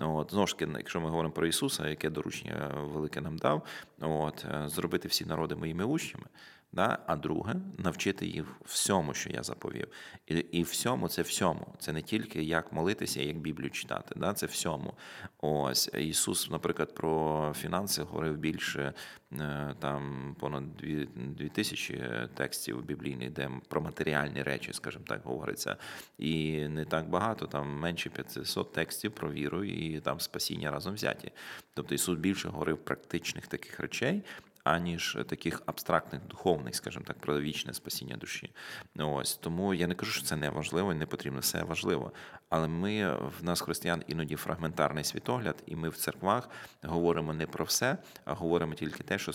От, 0.00 0.30
Знову 0.30 0.46
ж 0.46 0.58
таки, 0.58 0.72
якщо 0.76 1.00
ми 1.00 1.08
говоримо 1.08 1.32
про 1.32 1.46
Ісуса, 1.46 1.88
яке 1.88 2.10
доручення 2.10 2.68
велике 2.74 3.20
нам 3.20 3.38
дав, 3.38 3.66
от, 4.00 4.44
е, 4.44 4.68
зробити 4.68 5.08
всі 5.08 5.24
народи 5.24 5.54
моїми 5.54 5.84
учнями, 5.84 6.26
Да? 6.72 6.98
А 7.06 7.16
друге 7.16 7.54
навчити 7.78 8.26
їх 8.26 8.44
всьому, 8.64 9.14
що 9.14 9.30
я 9.30 9.42
заповів. 9.42 9.88
І 10.26 10.34
і 10.34 10.62
всьому 10.62 11.08
це 11.08 11.22
всьому. 11.22 11.74
Це 11.78 11.92
не 11.92 12.02
тільки 12.02 12.42
як 12.42 12.72
молитися, 12.72 13.22
як 13.22 13.38
Біблію 13.38 13.70
читати. 13.70 14.14
Да? 14.16 14.32
Це 14.32 14.46
всьому. 14.46 14.94
Ось 15.38 15.90
Ісус, 15.98 16.50
наприклад, 16.50 16.94
про 16.94 17.52
фінанси 17.56 18.02
говорив 18.02 18.36
більше 18.36 18.92
е, 19.32 19.74
там 19.78 20.36
понад 20.40 20.76
дві, 20.76 21.08
дві 21.16 21.48
тисячі 21.48 22.02
текстів 22.34 22.84
біблійних, 22.84 23.30
де 23.30 23.50
про 23.68 23.80
матеріальні 23.80 24.42
речі, 24.42 24.72
скажімо 24.72 25.04
так, 25.08 25.20
говориться. 25.24 25.76
І 26.18 26.60
не 26.68 26.84
так 26.84 27.08
багато, 27.08 27.46
там 27.46 27.78
менше 27.78 28.10
500 28.10 28.72
текстів 28.72 29.12
про 29.12 29.32
віру 29.32 29.64
і 29.64 30.00
там 30.00 30.20
спасіння 30.20 30.70
разом 30.70 30.94
взяті. 30.94 31.32
Тобто 31.74 31.94
Ісус 31.94 32.18
більше 32.18 32.48
говорив 32.48 32.78
практичних 32.78 33.46
таких 33.46 33.80
речей 33.80 34.22
аніж 34.64 35.18
таких 35.28 35.62
абстрактних 35.66 36.26
духовних, 36.26 36.74
скажімо 36.74 37.04
так, 37.08 37.18
про 37.18 37.40
вічне 37.40 37.74
спасіння 37.74 38.16
душі. 38.16 38.50
Ось 38.98 39.36
тому 39.36 39.74
я 39.74 39.86
не 39.86 39.94
кажу, 39.94 40.12
що 40.12 40.22
це 40.22 40.36
не 40.36 40.50
важливо 40.50 40.92
і 40.92 40.96
не 40.96 41.06
потрібно, 41.06 41.40
все 41.40 41.62
важливо. 41.62 42.12
Але 42.48 42.68
ми 42.68 43.14
в 43.14 43.44
нас, 43.44 43.60
християн, 43.60 44.02
іноді 44.06 44.36
фрагментарний 44.36 45.04
світогляд, 45.04 45.62
і 45.66 45.76
ми 45.76 45.88
в 45.88 45.96
церквах 45.96 46.48
говоримо 46.82 47.34
не 47.34 47.46
про 47.46 47.64
все, 47.64 47.98
а 48.24 48.34
говоримо 48.34 48.74
тільки 48.74 49.02
те, 49.02 49.18
що 49.18 49.32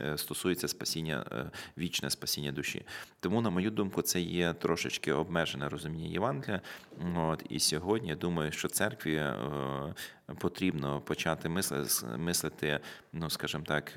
е, 0.00 0.18
стосується 0.18 0.68
спасіння, 0.68 1.24
е, 1.32 1.50
вічне 1.78 2.10
спасіння 2.10 2.52
душі. 2.52 2.84
Тому, 3.20 3.40
на 3.40 3.50
мою 3.50 3.70
думку, 3.70 4.02
це 4.02 4.20
є 4.20 4.52
трошечки 4.52 5.12
обмежене 5.12 5.68
розуміння 5.68 6.08
Євангелія. 6.08 6.60
От 7.16 7.44
і 7.48 7.60
сьогодні 7.60 8.08
я 8.08 8.16
думаю, 8.16 8.52
що 8.52 8.68
церкві 8.68 9.14
е, 9.14 9.34
потрібно 10.38 11.00
почати 11.00 11.48
мислити, 12.16 12.80
ну 13.12 13.30
скажімо 13.30 13.64
так, 13.66 13.96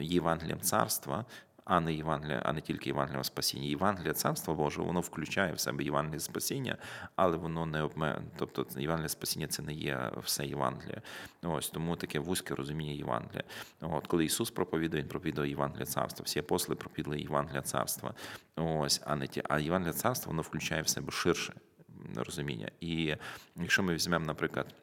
Євангелієм 0.00 0.60
царства 0.60 1.24
а 1.64 1.80
не 1.80 1.94
Євангелія, 1.94 2.42
а 2.44 2.52
не 2.52 2.60
тільки 2.60 2.90
Євангелія 2.90 3.24
спасіння. 3.24 3.66
Євангелія 3.66 4.12
Царства 4.12 4.54
Божого, 4.54 4.86
воно 4.86 5.00
включає 5.00 5.52
в 5.52 5.60
себе 5.60 5.84
Євангелія 5.84 6.20
спасіння, 6.20 6.76
але 7.16 7.36
воно 7.36 7.66
не 7.66 7.82
обме... 7.82 8.22
Тобто 8.36 8.66
Євангелія 8.76 9.08
спасіння 9.08 9.46
це 9.46 9.62
не 9.62 9.72
є 9.72 10.12
все 10.24 10.46
Євангелія. 10.46 11.02
Ось 11.42 11.70
тому 11.70 11.96
таке 11.96 12.18
вузьке 12.18 12.54
розуміння 12.54 12.92
Євангелія. 12.92 13.44
От 13.80 14.06
коли 14.06 14.24
Ісус 14.24 14.50
проповідує, 14.50 15.02
Він 15.02 15.08
проповідує 15.08 15.50
Євангелія 15.50 15.86
царства. 15.86 16.24
Всі 16.24 16.38
апостоли 16.38 16.76
проповідували 16.76 17.22
Євангелія 17.22 17.62
царства. 17.62 18.14
Ось, 18.56 19.02
а 19.06 19.16
не 19.16 19.26
ті. 19.26 19.42
А 19.48 19.58
Євангелія 19.58 19.94
царства 19.94 20.30
воно 20.30 20.42
включає 20.42 20.82
в 20.82 20.88
себе 20.88 21.12
ширше 21.12 21.52
розуміння. 22.16 22.70
І 22.80 23.16
якщо 23.56 23.82
ми 23.82 23.94
візьмемо, 23.94 24.26
наприклад. 24.26 24.74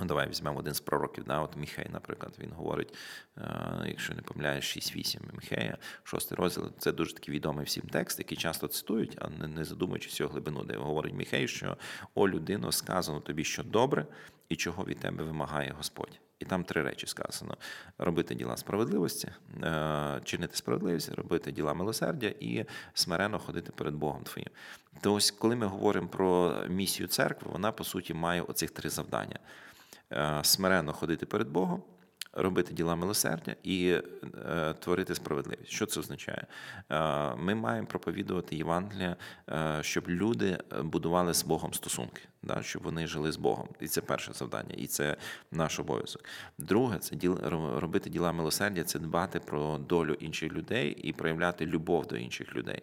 Ну, 0.00 0.06
Давай 0.06 0.28
візьмемо 0.28 0.58
один 0.58 0.74
з 0.74 0.80
пророків, 0.80 1.24
да, 1.24 1.40
от 1.40 1.56
Міхей, 1.56 1.86
наприклад, 1.92 2.34
він 2.38 2.52
говорить, 2.52 2.94
е, 3.38 3.84
якщо 3.86 4.14
не 4.14 4.22
помиляєш, 4.22 4.76
6-8 4.76 5.20
Міхея, 5.32 5.78
шостий 6.02 6.38
розділ, 6.38 6.72
це 6.78 6.92
дуже 6.92 7.14
такий 7.14 7.34
відомий 7.34 7.64
всім 7.64 7.82
текст, 7.82 8.18
який 8.18 8.38
часто 8.38 8.68
цитують, 8.68 9.18
а 9.20 9.46
не, 9.46 9.64
задумуючись 9.64 10.20
його 10.20 10.32
глибину, 10.32 10.64
де 10.64 10.76
говорить 10.76 11.14
Міхей, 11.14 11.48
що 11.48 11.76
о 12.14 12.28
людино, 12.28 12.72
сказано 12.72 13.20
тобі, 13.20 13.44
що 13.44 13.62
добре, 13.62 14.06
і 14.48 14.56
чого 14.56 14.84
від 14.84 14.98
тебе 14.98 15.24
вимагає 15.24 15.74
Господь. 15.76 16.20
І 16.38 16.44
там 16.44 16.64
три 16.64 16.82
речі 16.82 17.06
сказано: 17.06 17.56
робити 17.98 18.34
діла 18.34 18.56
справедливості, 18.56 19.28
е, 19.62 20.20
чинити 20.24 20.56
справедливість, 20.56 21.14
робити 21.14 21.52
діла 21.52 21.74
милосердя 21.74 22.26
і 22.40 22.64
смиренно 22.94 23.38
ходити 23.38 23.72
перед 23.72 23.94
Богом 23.94 24.22
Твоїм. 24.22 24.48
То 25.00 25.14
ось, 25.14 25.30
коли 25.30 25.56
ми 25.56 25.66
говоримо 25.66 26.08
про 26.08 26.54
місію 26.68 27.08
церкви, 27.08 27.50
вона 27.52 27.72
по 27.72 27.84
суті 27.84 28.14
має 28.14 28.42
оцих 28.42 28.70
три 28.70 28.90
завдання. 28.90 29.38
Е, 30.12 30.40
смиренно 30.42 30.92
ходити 30.92 31.26
перед 31.26 31.48
Богом, 31.48 31.82
робити 32.32 32.74
діла 32.74 32.96
милосердя 32.96 33.56
і 33.62 33.88
е, 34.46 34.74
творити 34.78 35.14
справедливість. 35.14 35.70
Що 35.70 35.86
це 35.86 36.00
означає? 36.00 36.46
Е, 36.90 37.34
ми 37.34 37.54
маємо 37.54 37.86
проповідувати 37.86 38.56
Євангелія, 38.56 39.16
щоб 39.80 40.08
люди 40.08 40.58
будували 40.82 41.34
з 41.34 41.44
Богом 41.44 41.74
стосунки, 41.74 42.22
щоб 42.60 42.82
вони 42.82 43.06
жили 43.06 43.32
з 43.32 43.36
Богом. 43.36 43.68
І 43.80 43.88
це 43.88 44.00
перше 44.00 44.32
завдання, 44.32 44.74
і 44.76 44.86
це 44.86 45.16
наш 45.50 45.80
обов'язок. 45.80 46.24
Друге, 46.58 46.98
це 46.98 47.16
робити 47.76 48.10
діла 48.10 48.32
милосердя, 48.32 48.84
це 48.84 48.98
дбати 48.98 49.40
про 49.40 49.78
долю 49.78 50.14
інших 50.14 50.52
людей 50.52 50.90
і 50.90 51.12
проявляти 51.12 51.66
любов 51.66 52.06
до 52.06 52.16
інших 52.16 52.56
людей. 52.56 52.82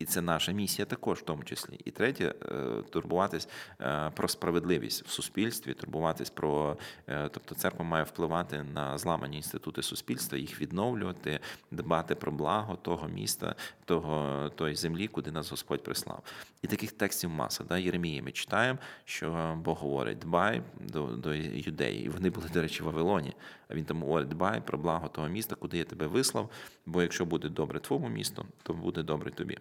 І 0.00 0.04
це 0.04 0.20
наша 0.20 0.52
місія 0.52 0.86
також, 0.86 1.18
в 1.18 1.22
тому 1.22 1.44
числі. 1.44 1.80
І 1.84 1.90
третє 1.90 2.34
е, 2.42 2.54
турбуватись 2.90 3.48
е, 3.80 4.10
про 4.14 4.28
справедливість 4.28 5.06
в 5.06 5.10
суспільстві, 5.10 5.74
турбуватись 5.74 6.30
про, 6.30 6.76
е, 7.08 7.28
тобто 7.28 7.54
церква 7.54 7.84
має 7.84 8.04
впливати 8.04 8.62
на 8.62 8.98
зламані 8.98 9.36
інститути 9.36 9.82
суспільства, 9.82 10.38
їх 10.38 10.60
відновлювати, 10.60 11.40
дбати 11.70 12.14
про 12.14 12.32
благо 12.32 12.76
того 12.76 13.08
міста, 13.08 13.54
того 13.84 14.48
тої 14.48 14.74
землі, 14.74 15.08
куди 15.08 15.30
нас 15.30 15.50
Господь 15.50 15.82
прислав. 15.82 16.22
І 16.62 16.66
таких 16.66 16.92
текстів 16.92 17.30
маса. 17.30 17.64
Да? 17.64 17.78
Єремії 17.78 18.22
ми 18.22 18.32
читаємо, 18.32 18.78
що 19.04 19.58
Бог 19.64 19.78
говорить: 19.78 20.18
дбай 20.18 20.62
до 20.80 21.06
до 21.06 21.34
юдеї. 21.34 22.04
І 22.04 22.08
вони 22.08 22.30
були, 22.30 22.48
до 22.54 22.62
речі, 22.62 22.82
в 22.82 22.86
Вавилоні. 22.86 23.32
А 23.68 23.74
він 23.74 23.84
там 23.84 24.02
говорить, 24.02 24.28
дбай 24.28 24.60
про 24.60 24.78
благо 24.78 25.08
того 25.08 25.28
міста, 25.28 25.54
куди 25.54 25.78
я 25.78 25.84
тебе 25.84 26.06
вислав. 26.06 26.50
Бо 26.86 27.02
якщо 27.02 27.24
буде 27.24 27.48
добре 27.48 27.80
твоєму 27.80 28.08
місту, 28.08 28.46
то 28.62 28.74
буде 28.74 29.02
добре 29.02 29.30
тобі. 29.30 29.58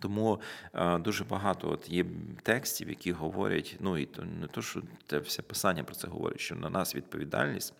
Тому 0.00 0.40
е, 0.74 0.98
дуже 0.98 1.24
багато 1.24 1.70
от 1.70 1.90
є 1.90 2.04
текстів, 2.42 2.88
які 2.88 3.12
говорять, 3.12 3.76
ну 3.80 3.98
і 3.98 4.06
то 4.06 4.24
не 4.24 4.46
то, 4.46 4.62
що 4.62 4.82
це 5.06 5.18
все 5.18 5.42
писання 5.42 5.84
про 5.84 5.94
це 5.94 6.08
говорить, 6.08 6.40
що 6.40 6.54
на 6.54 6.70
нас 6.70 6.94
відповідальність 6.94 7.74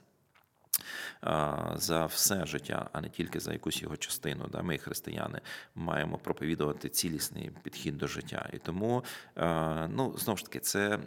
за 1.76 2.06
все 2.06 2.46
життя, 2.46 2.90
а 2.92 3.00
не 3.00 3.08
тільки 3.08 3.40
за 3.40 3.52
якусь 3.52 3.82
його 3.82 3.96
частину. 3.96 4.48
Да, 4.52 4.62
Ми, 4.62 4.78
християни, 4.78 5.40
маємо 5.74 6.18
проповідувати 6.18 6.88
цілісний 6.88 7.50
підхід 7.62 7.98
до 7.98 8.06
життя. 8.06 8.48
І 8.52 8.58
тому, 8.58 9.04
ну 9.88 10.14
знову 10.18 10.36
ж 10.36 10.44
таки, 10.44 10.60
це 10.60 10.98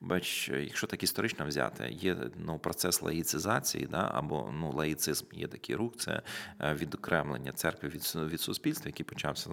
бач, 0.00 0.48
якщо 0.48 0.86
так 0.86 1.02
історично 1.02 1.46
взяти, 1.46 1.88
є 1.90 2.16
ну, 2.36 2.58
процес 2.58 3.02
лаїцизації, 3.02 3.86
да, 3.86 4.10
або 4.14 4.52
ну, 4.60 4.72
лаїцизм 4.72 5.26
є 5.32 5.46
такий 5.46 5.76
рух, 5.76 5.92
це 5.96 6.22
е, 6.60 6.74
відокремлення 6.74 7.52
церкви 7.52 7.88
від 7.88 8.14
від 8.14 8.40
суспільства, 8.40 8.88
який 8.88 9.06
почався 9.06 9.50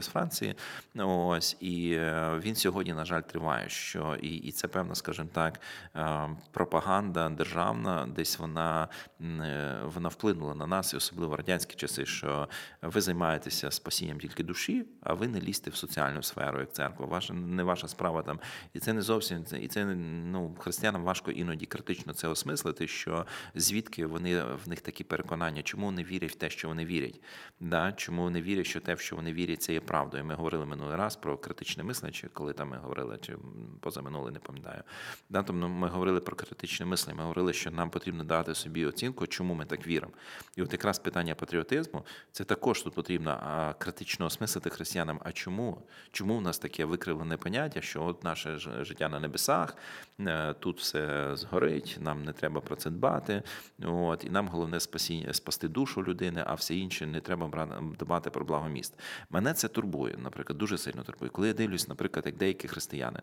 з 0.00 0.06
Франції. 0.06 0.54
Ось 0.96 1.56
і 1.60 1.92
е, 1.92 2.40
він 2.42 2.54
сьогодні, 2.54 2.94
на 2.94 3.04
жаль, 3.04 3.20
триває. 3.20 3.68
Що 3.68 4.16
і, 4.22 4.28
і 4.28 4.52
це 4.52 4.68
певна, 4.68 4.94
скажімо 4.94 5.28
так, 5.32 5.60
е, 5.96 6.28
пропаганда 6.50 7.28
державна, 7.28 8.06
десь 8.06 8.38
вона 8.38 8.53
Е, 8.60 9.78
вона 9.84 10.08
вплинула 10.08 10.54
на 10.54 10.66
нас, 10.66 10.94
і 10.94 10.96
особливо 10.96 11.32
в 11.32 11.34
радянські 11.34 11.74
часи, 11.74 12.06
що 12.06 12.48
ви 12.82 13.00
займаєтеся 13.00 13.70
спасінням 13.70 14.20
тільки 14.20 14.44
душі, 14.44 14.84
а 15.02 15.14
ви 15.14 15.28
не 15.28 15.40
лізьте 15.40 15.70
в 15.70 15.76
соціальну 15.76 16.22
сферу, 16.22 16.60
як 16.60 16.72
церква. 16.72 17.06
Ваша 17.06 17.34
не 17.34 17.62
ваша 17.62 17.88
справа 17.88 18.22
там. 18.22 18.40
І 18.72 18.78
це 18.78 18.92
не 18.92 19.02
зовсім 19.02 19.44
і 19.60 19.68
це 19.68 19.84
ну 19.84 20.56
християнам 20.58 21.04
важко 21.04 21.30
іноді 21.30 21.66
критично 21.66 22.12
це 22.12 22.28
осмислити, 22.28 22.88
що 22.88 23.26
звідки 23.54 24.06
вони 24.06 24.42
в 24.42 24.68
них 24.68 24.80
такі 24.80 25.04
переконання, 25.04 25.62
чому 25.62 25.86
вони 25.86 26.04
вірять 26.04 26.30
в 26.30 26.34
те, 26.34 26.50
що 26.50 26.68
вони 26.68 26.84
вірять, 26.84 27.20
да? 27.60 27.92
чому 27.92 28.22
вони 28.22 28.42
вірять, 28.42 28.66
що 28.66 28.80
те, 28.80 28.94
в 28.94 29.00
що 29.00 29.16
вони 29.16 29.32
вірять, 29.32 29.62
це 29.62 29.72
є 29.72 29.80
правдою. 29.80 30.24
Ми 30.24 30.34
говорили 30.34 30.66
минулий 30.66 30.96
раз 30.96 31.16
про 31.16 31.38
критичне 31.38 31.84
мислення, 31.84 32.12
чи 32.12 32.28
коли 32.28 32.52
там 32.52 32.68
ми 32.68 32.76
говорили, 32.76 33.18
чи 33.20 33.36
позаминули, 33.80 34.30
не 34.30 34.38
пам'ятаю. 34.38 34.82
Да? 35.28 35.42
Тобто 35.42 35.68
ми 35.68 35.88
говорили 35.88 36.20
про 36.20 36.36
критичне 36.36 36.86
мислення. 36.86 37.16
Ми 37.16 37.22
говорили, 37.22 37.52
що 37.52 37.70
нам 37.70 37.90
потрібно 37.90 38.24
дати 38.24 38.43
собі 38.54 38.86
оцінку, 38.86 39.26
чому 39.26 39.54
ми 39.54 39.64
так 39.64 39.86
віримо. 39.86 40.12
І 40.56 40.62
от 40.62 40.72
якраз 40.72 40.98
питання 40.98 41.34
патріотизму 41.34 42.04
це 42.32 42.44
також 42.44 42.82
тут 42.82 42.94
потрібно 42.94 43.74
критично 43.78 44.26
осмислити 44.26 44.70
християнам. 44.70 45.20
А 45.24 45.32
чому? 45.32 45.82
Чому 46.12 46.38
в 46.38 46.42
нас 46.42 46.58
таке 46.58 46.84
викривлене 46.84 47.36
поняття, 47.36 47.80
що 47.80 48.04
от 48.04 48.24
наше 48.24 48.58
життя 48.58 49.08
на 49.08 49.20
небесах, 49.20 49.76
е, 50.20 50.54
тут 50.54 50.80
все 50.80 51.30
згорить, 51.36 51.96
нам 52.00 52.24
не 52.24 52.32
треба 52.32 52.60
про 52.60 52.76
це 52.76 52.90
дбати. 52.90 53.42
От, 53.82 54.24
І 54.24 54.30
нам 54.30 54.48
головне 54.48 54.80
спасіння, 54.80 55.32
спасти 55.32 55.68
душу 55.68 56.02
людини, 56.02 56.44
а 56.46 56.54
все 56.54 56.74
інше 56.74 57.06
не 57.06 57.20
треба 57.20 57.68
дбати 57.98 58.30
про 58.30 58.44
благо 58.44 58.68
міст. 58.68 58.94
Мене 59.30 59.54
це 59.54 59.68
турбує, 59.68 60.16
наприклад, 60.18 60.58
дуже 60.58 60.78
сильно 60.78 61.02
турбує. 61.02 61.30
Коли 61.30 61.48
я 61.48 61.54
дивлюсь, 61.54 61.88
наприклад, 61.88 62.26
як 62.26 62.36
деякі 62.36 62.68
християни 62.68 63.20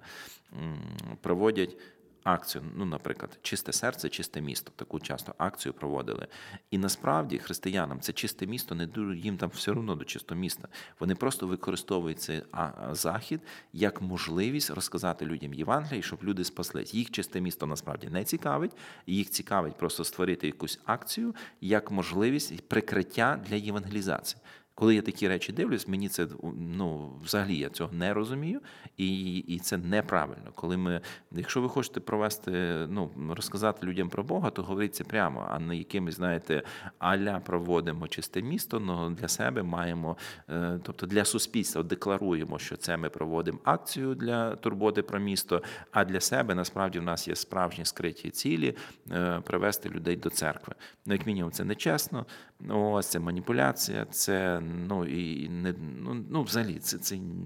проводять 1.22 1.78
акцію, 2.24 2.64
ну, 2.76 2.86
наприклад, 2.86 3.40
чисте 3.42 3.74
серце, 3.74 4.10
чисте 4.10 4.42
місто. 4.42 4.72
Таку 4.76 5.00
часто 5.00 5.36
акцію 5.38 5.74
проводили. 5.74 6.28
І 6.72 6.78
насправді 6.78 7.38
християнам 7.38 8.00
це 8.00 8.14
чисте 8.14 8.48
місто 8.48 8.76
не 8.76 8.86
дуже 8.86 9.18
їм 9.18 9.38
там 9.38 9.50
все 9.50 9.72
одно 9.72 9.96
до 9.96 10.06
чистого 10.06 10.42
міста. 10.42 10.68
Вони 11.00 11.16
просто 11.16 11.48
використовують 11.48 12.22
цей 12.22 12.44
захід 12.92 13.42
як 13.74 14.02
можливість 14.02 14.70
розказати 14.70 15.26
людям 15.26 15.54
Євангелія, 15.54 16.02
щоб 16.02 16.24
люди 16.24 16.44
спаслись. 16.44 16.94
Їх 16.94 17.12
чисте 17.12 17.42
місто 17.42 17.66
насправді 17.66 18.08
не 18.08 18.24
цікавить, 18.24 18.72
їх 19.08 19.30
цікавить 19.30 19.78
просто 19.78 20.04
створити 20.04 20.48
якусь 20.48 20.80
акцію 20.86 21.36
як 21.62 21.92
можливість 21.92 22.68
прикриття 22.68 23.40
для 23.50 23.56
євангелізації 23.56 24.42
Коли 24.82 24.96
я 24.96 25.02
такі 25.02 25.28
речі 25.28 25.52
дивлюсь, 25.52 25.88
мені 25.88 26.10
це 26.10 26.28
ну, 26.58 27.12
взагалі 27.24 27.58
я 27.58 27.70
цього 27.70 27.94
не 27.94 28.14
розумію, 28.14 28.62
і 28.98 29.38
і 29.38 29.60
це 29.60 29.78
неправильно. 29.78 30.52
Коли 30.56 30.78
ми, 30.78 31.02
Якщо 31.32 31.62
ви 31.62 31.70
хочете 31.70 32.00
провести, 32.00 32.52
ну, 32.90 33.12
розказати 33.30 33.88
людям 33.88 34.10
про 34.10 34.24
Бога, 34.24 34.50
то 34.50 34.64
говоріть 34.64 34.96
це 34.96 35.04
прямо, 35.04 35.48
а 35.50 35.60
не 35.60 35.78
якимись, 35.78 36.16
знаєте, 36.16 36.64
аля 37.00 37.40
проводимо 37.40 38.08
чисте 38.08 38.42
місто, 38.42 38.84
але 38.88 39.16
для 39.16 39.28
себе 39.28 39.64
маємо, 39.64 40.18
е, 40.50 40.80
тобто 40.84 41.06
для 41.06 41.26
суспільства 41.26 41.84
декларуємо, 41.84 42.60
що 42.60 42.78
це 42.78 42.98
ми 42.98 43.10
проводимо 43.10 43.60
акцію 43.64 44.16
для 44.16 44.56
турботи 44.56 45.02
про 45.02 45.20
місто, 45.20 45.64
а 45.92 46.06
для 46.06 46.20
себе 46.20 46.56
насправді 46.56 47.00
в 47.00 47.04
нас 47.04 47.28
є 47.28 47.36
справжні 47.36 47.86
скриті 47.86 48.30
цілі 48.30 48.76
е, 49.12 49.42
привести 49.46 49.90
людей 49.90 50.16
до 50.16 50.30
церкви. 50.30 50.76
Ну, 51.06 51.14
як 51.14 51.26
мінімум, 51.28 51.52
це 51.52 51.64
нечесно, 51.64 52.26
ось 52.70 53.08
це 53.08 53.20
маніпуляція, 53.20 54.06
це 54.06 54.62
ну 54.88 55.06
і 55.06 55.50
не 55.50 55.74
ну, 56.02 56.26
ну 56.30 56.44
взагалі 56.44 56.80
це 56.80 56.98
це. 56.98 57.16
не 57.16 57.46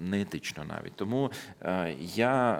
неетично 0.00 0.64
навіть 0.64 0.96
тому 0.96 1.30
е, 1.62 1.94
я 2.00 2.56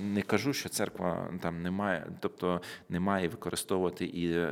не 0.00 0.22
кажу, 0.22 0.52
що 0.52 0.68
церква 0.68 1.32
там 1.40 1.62
немає, 1.62 2.06
тобто 2.20 2.62
не 2.88 3.00
має 3.00 3.28
використовувати 3.28 4.04
і, 4.04 4.46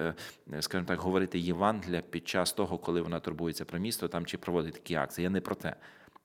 скажімо 0.61 0.86
так, 0.88 1.01
говорити 1.01 1.38
Євангелія 1.38 2.03
під 2.11 2.28
час 2.28 2.53
того, 2.53 2.78
коли 2.78 3.01
вона 3.01 3.20
турбується 3.20 3.64
про 3.64 3.78
місто 3.78 4.09
там 4.09 4.26
чи 4.26 4.38
проводить 4.38 4.74
такі 4.74 4.94
акції. 4.94 5.22
Я 5.22 5.30
не 5.30 5.40
про 5.40 5.55
те. 5.55 5.76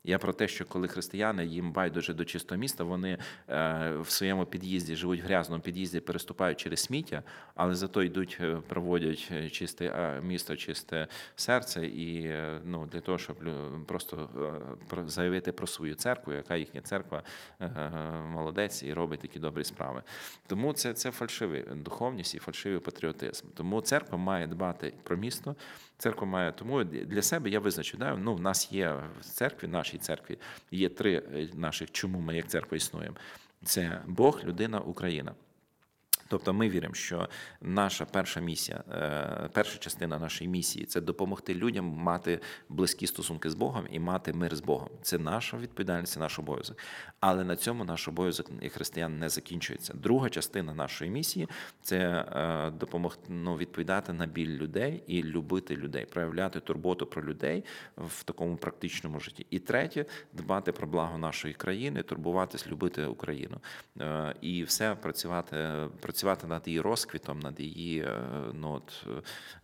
Я 0.05 0.19
про 0.19 0.33
те, 0.33 0.47
що 0.47 0.65
коли 0.65 0.87
християни 0.87 1.45
їм 1.45 1.71
байдуже 1.71 2.13
до 2.13 2.25
чистого 2.25 2.59
міста, 2.59 2.83
вони 2.83 3.17
е, 3.49 3.91
в 4.01 4.09
своєму 4.09 4.45
під'їзді 4.45 4.95
живуть 4.95 5.21
в 5.21 5.23
грязному 5.23 5.61
під'їзді, 5.61 5.99
переступають 5.99 6.59
через 6.59 6.79
сміття, 6.79 7.23
але 7.55 7.75
зато 7.75 8.03
йдуть, 8.03 8.37
е, 8.41 8.61
проводять 8.67 9.29
е, 9.31 9.49
чисте 9.49 10.19
місто, 10.23 10.55
чисте 10.55 11.07
серце, 11.35 11.85
і 11.85 12.35
ну 12.65 12.85
для 12.85 12.99
того, 12.99 13.17
щоб 13.17 13.37
просто 13.87 14.29
заявити 15.07 15.51
про 15.51 15.67
свою 15.67 15.95
церкву, 15.95 16.33
яка 16.33 16.55
їхня 16.55 16.81
церква 16.81 17.23
молодець 18.31 18.83
і 18.83 18.93
робить 18.93 19.19
такі 19.19 19.39
добрі 19.39 19.63
справи. 19.63 20.03
Тому 20.47 20.73
це 20.73 20.93
це 20.93 21.11
фальшивий 21.11 21.65
духовність 21.75 22.35
і 22.35 22.39
фальшивий 22.39 22.79
патріотизм. 22.79 23.47
Тому 23.53 23.81
церква 23.81 24.17
має 24.17 24.47
дбати 24.47 24.93
про 25.03 25.17
місто. 25.17 25.55
Церква 26.03 26.27
має 26.27 26.51
тому 26.51 26.83
для 26.83 27.21
себе 27.21 27.49
я 27.49 27.59
визначу, 27.59 27.97
да, 27.97 28.15
ну 28.15 28.35
в 28.35 28.41
нас 28.41 28.71
є 28.71 28.95
в 29.19 29.25
церкві, 29.25 29.67
нашій 29.67 29.97
церкві 29.97 30.37
є 30.71 30.89
три 30.89 31.23
е, 31.35 31.47
наших, 31.53 31.91
чому 31.91 32.19
ми 32.19 32.35
як 32.35 32.47
церква 32.47 32.77
існуємо. 32.77 33.15
Це 33.63 34.01
Бог, 34.07 34.41
людина, 34.43 34.79
Україна. 34.79 35.33
Тобто 36.33 36.53
ми 36.53 36.69
віримо, 36.69 36.93
що 36.93 37.29
наша 37.61 38.05
перша 38.05 38.39
місія, 38.39 38.83
е, 38.91 39.49
перша 39.53 39.77
частина 39.77 40.19
нашої 40.19 40.49
місії 40.49 40.85
це 40.85 41.01
допомогти 41.01 41.53
людям 41.53 41.85
мати 41.85 42.39
близькі 42.69 43.07
стосунки 43.07 43.49
з 43.49 43.55
Богом 43.55 43.87
і 43.91 43.99
мати 43.99 44.33
мир 44.33 44.55
з 44.55 44.59
Богом. 44.59 44.89
Це 45.01 45.17
наша 45.17 45.57
відповідальність, 45.57 46.13
це 46.13 46.19
наш 46.19 46.39
обов'язок. 46.39 46.77
Але 47.19 47.43
на 47.43 47.55
цьому 47.55 47.83
наш 47.83 48.07
обов'язок 48.07 48.49
як 48.61 48.71
християн 48.71 49.19
не 49.19 49.29
закінчується. 49.29 49.93
Друга 49.93 50.29
частина 50.29 50.73
нашої 50.73 51.11
місії 51.11 51.47
це 51.81 51.97
е, 51.97 52.71
допомогти 52.71 53.21
ну, 53.29 53.57
відповідати 53.57 54.13
на 54.13 54.25
біль 54.25 54.57
людей 54.57 55.03
і 55.07 55.23
любити 55.23 55.75
людей, 55.75 56.05
проявляти 56.05 56.59
турботу 56.59 57.05
про 57.05 57.23
людей 57.23 57.63
в 57.97 58.23
такому 58.23 58.57
практичному 58.57 59.19
житті. 59.19 59.45
І 59.49 59.59
третє 59.59 60.05
дбати 60.33 60.71
про 60.71 60.87
благо 60.87 61.17
нашої 61.17 61.53
країни, 61.53 62.03
турбуватись, 62.03 62.67
любити 62.67 63.05
Україну 63.05 63.57
е, 63.99 64.35
і 64.41 64.63
все 64.63 64.95
працювати 64.95 65.57
працювати 65.99 66.22
над 66.23 66.67
її 66.67 66.81
розквітом, 66.81 67.39
над 67.39 67.59
її 67.59 67.99
е, 67.99 68.21
ну, 68.53 68.71
от, 68.71 69.05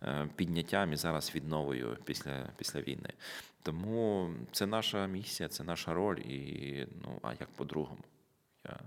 е, 0.02 0.28
підняттям 0.36 0.92
і 0.92 0.96
зараз 0.96 1.34
відновою 1.34 1.96
після, 2.04 2.48
після 2.56 2.80
війни. 2.80 3.12
Тому 3.62 4.30
це 4.52 4.66
наша 4.66 5.06
місія, 5.06 5.48
це 5.48 5.64
наша 5.64 5.94
роль, 5.94 6.16
і 6.16 6.86
ну 7.04 7.18
а 7.22 7.30
як 7.32 7.48
по-другому. 7.56 8.04
Я, 8.64 8.80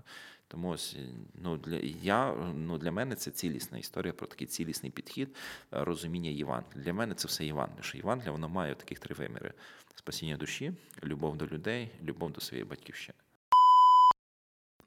Тому 0.48 0.68
ось 0.68 0.96
ну 1.34 1.56
для 1.56 1.76
я 2.02 2.34
ну 2.54 2.78
для 2.78 2.92
мене 2.92 3.16
це 3.16 3.30
цілісна 3.30 3.78
історія 3.78 4.12
про 4.12 4.26
такий 4.26 4.46
цілісний 4.46 4.92
підхід, 4.92 5.28
е, 5.28 5.84
розуміння 5.84 6.30
Євангелія. 6.30 6.84
Для 6.84 6.92
мене 6.92 7.14
це 7.14 7.28
все 7.28 7.44
Євангелія. 7.46 7.82
Що 7.82 7.98
Євангелія 7.98 8.32
воно 8.32 8.48
має 8.48 8.74
таких 8.74 8.98
три 8.98 9.14
виміри: 9.14 9.52
спасіння 9.94 10.36
душі, 10.36 10.72
любов 11.04 11.36
до 11.36 11.46
людей, 11.46 11.90
любов 12.02 12.32
до 12.32 12.40
своєї 12.40 12.64
батьківщини. 12.64 13.23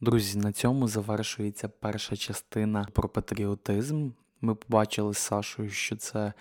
Друзі, 0.02 0.40
на 0.40 0.52
цьому 0.52 0.88
завершується 0.88 1.70
перша 1.70 2.16
частина 2.16 2.88
про 2.94 3.10
патріотизм. 3.10 4.10
Ми 4.42 4.56
побачили 4.56 5.14
з 5.14 5.18
Сашою, 5.18 5.70
що 5.70 5.96
це 5.96 6.34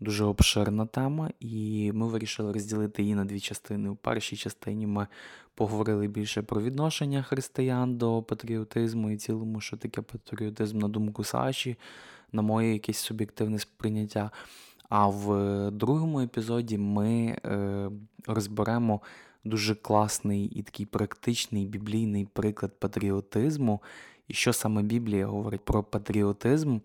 дуже 0.00 0.24
обширна 0.24 0.86
тема, 0.86 1.30
і 1.40 1.90
ми 1.94 2.06
вирішили 2.06 2.52
розділити 2.52 3.02
її 3.02 3.14
на 3.14 3.24
дві 3.24 3.40
частини. 3.40 3.88
У 3.88 3.96
першій 3.96 4.36
частині 4.36 4.86
ми 4.86 5.06
поговорили 5.54 6.08
більше 6.08 6.42
про 6.42 6.62
відношення 6.62 7.22
християн 7.22 7.96
до 7.96 8.22
патріотизму 8.22 9.10
і 9.10 9.16
цілому, 9.16 9.60
що 9.60 9.76
таке 9.76 10.02
патріотизм 10.02 10.78
на 10.78 10.88
думку 10.88 11.24
Саші, 11.24 11.76
на 12.32 12.42
моє 12.42 12.72
якесь 12.72 12.98
суб'єктивне 12.98 13.58
сприйняття. 13.58 14.30
А 14.88 15.06
в 15.06 15.70
другому 15.70 16.20
епізоді 16.20 16.78
ми 16.78 17.38
е, 17.44 17.90
розберемо 18.26 19.00
дуже 19.44 19.74
класний 19.74 20.44
і 20.44 20.62
такий 20.62 20.86
практичний 20.86 21.66
біблійний 21.66 22.28
приклад 22.32 22.72
патріотизму. 22.78 23.82
І 24.28 24.34
що 24.34 24.52
саме 24.52 24.82
Біблія 24.82 25.26
говорить 25.26 25.64
про 25.64 25.82
патріотизм. 25.82 26.78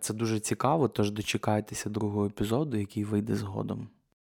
Це 0.00 0.14
дуже 0.14 0.40
цікаво, 0.40 0.88
тож 0.88 1.10
дочекайтеся 1.10 1.90
другого 1.90 2.26
епізоду, 2.26 2.76
який 2.76 3.04
вийде 3.04 3.36
згодом. 3.36 3.88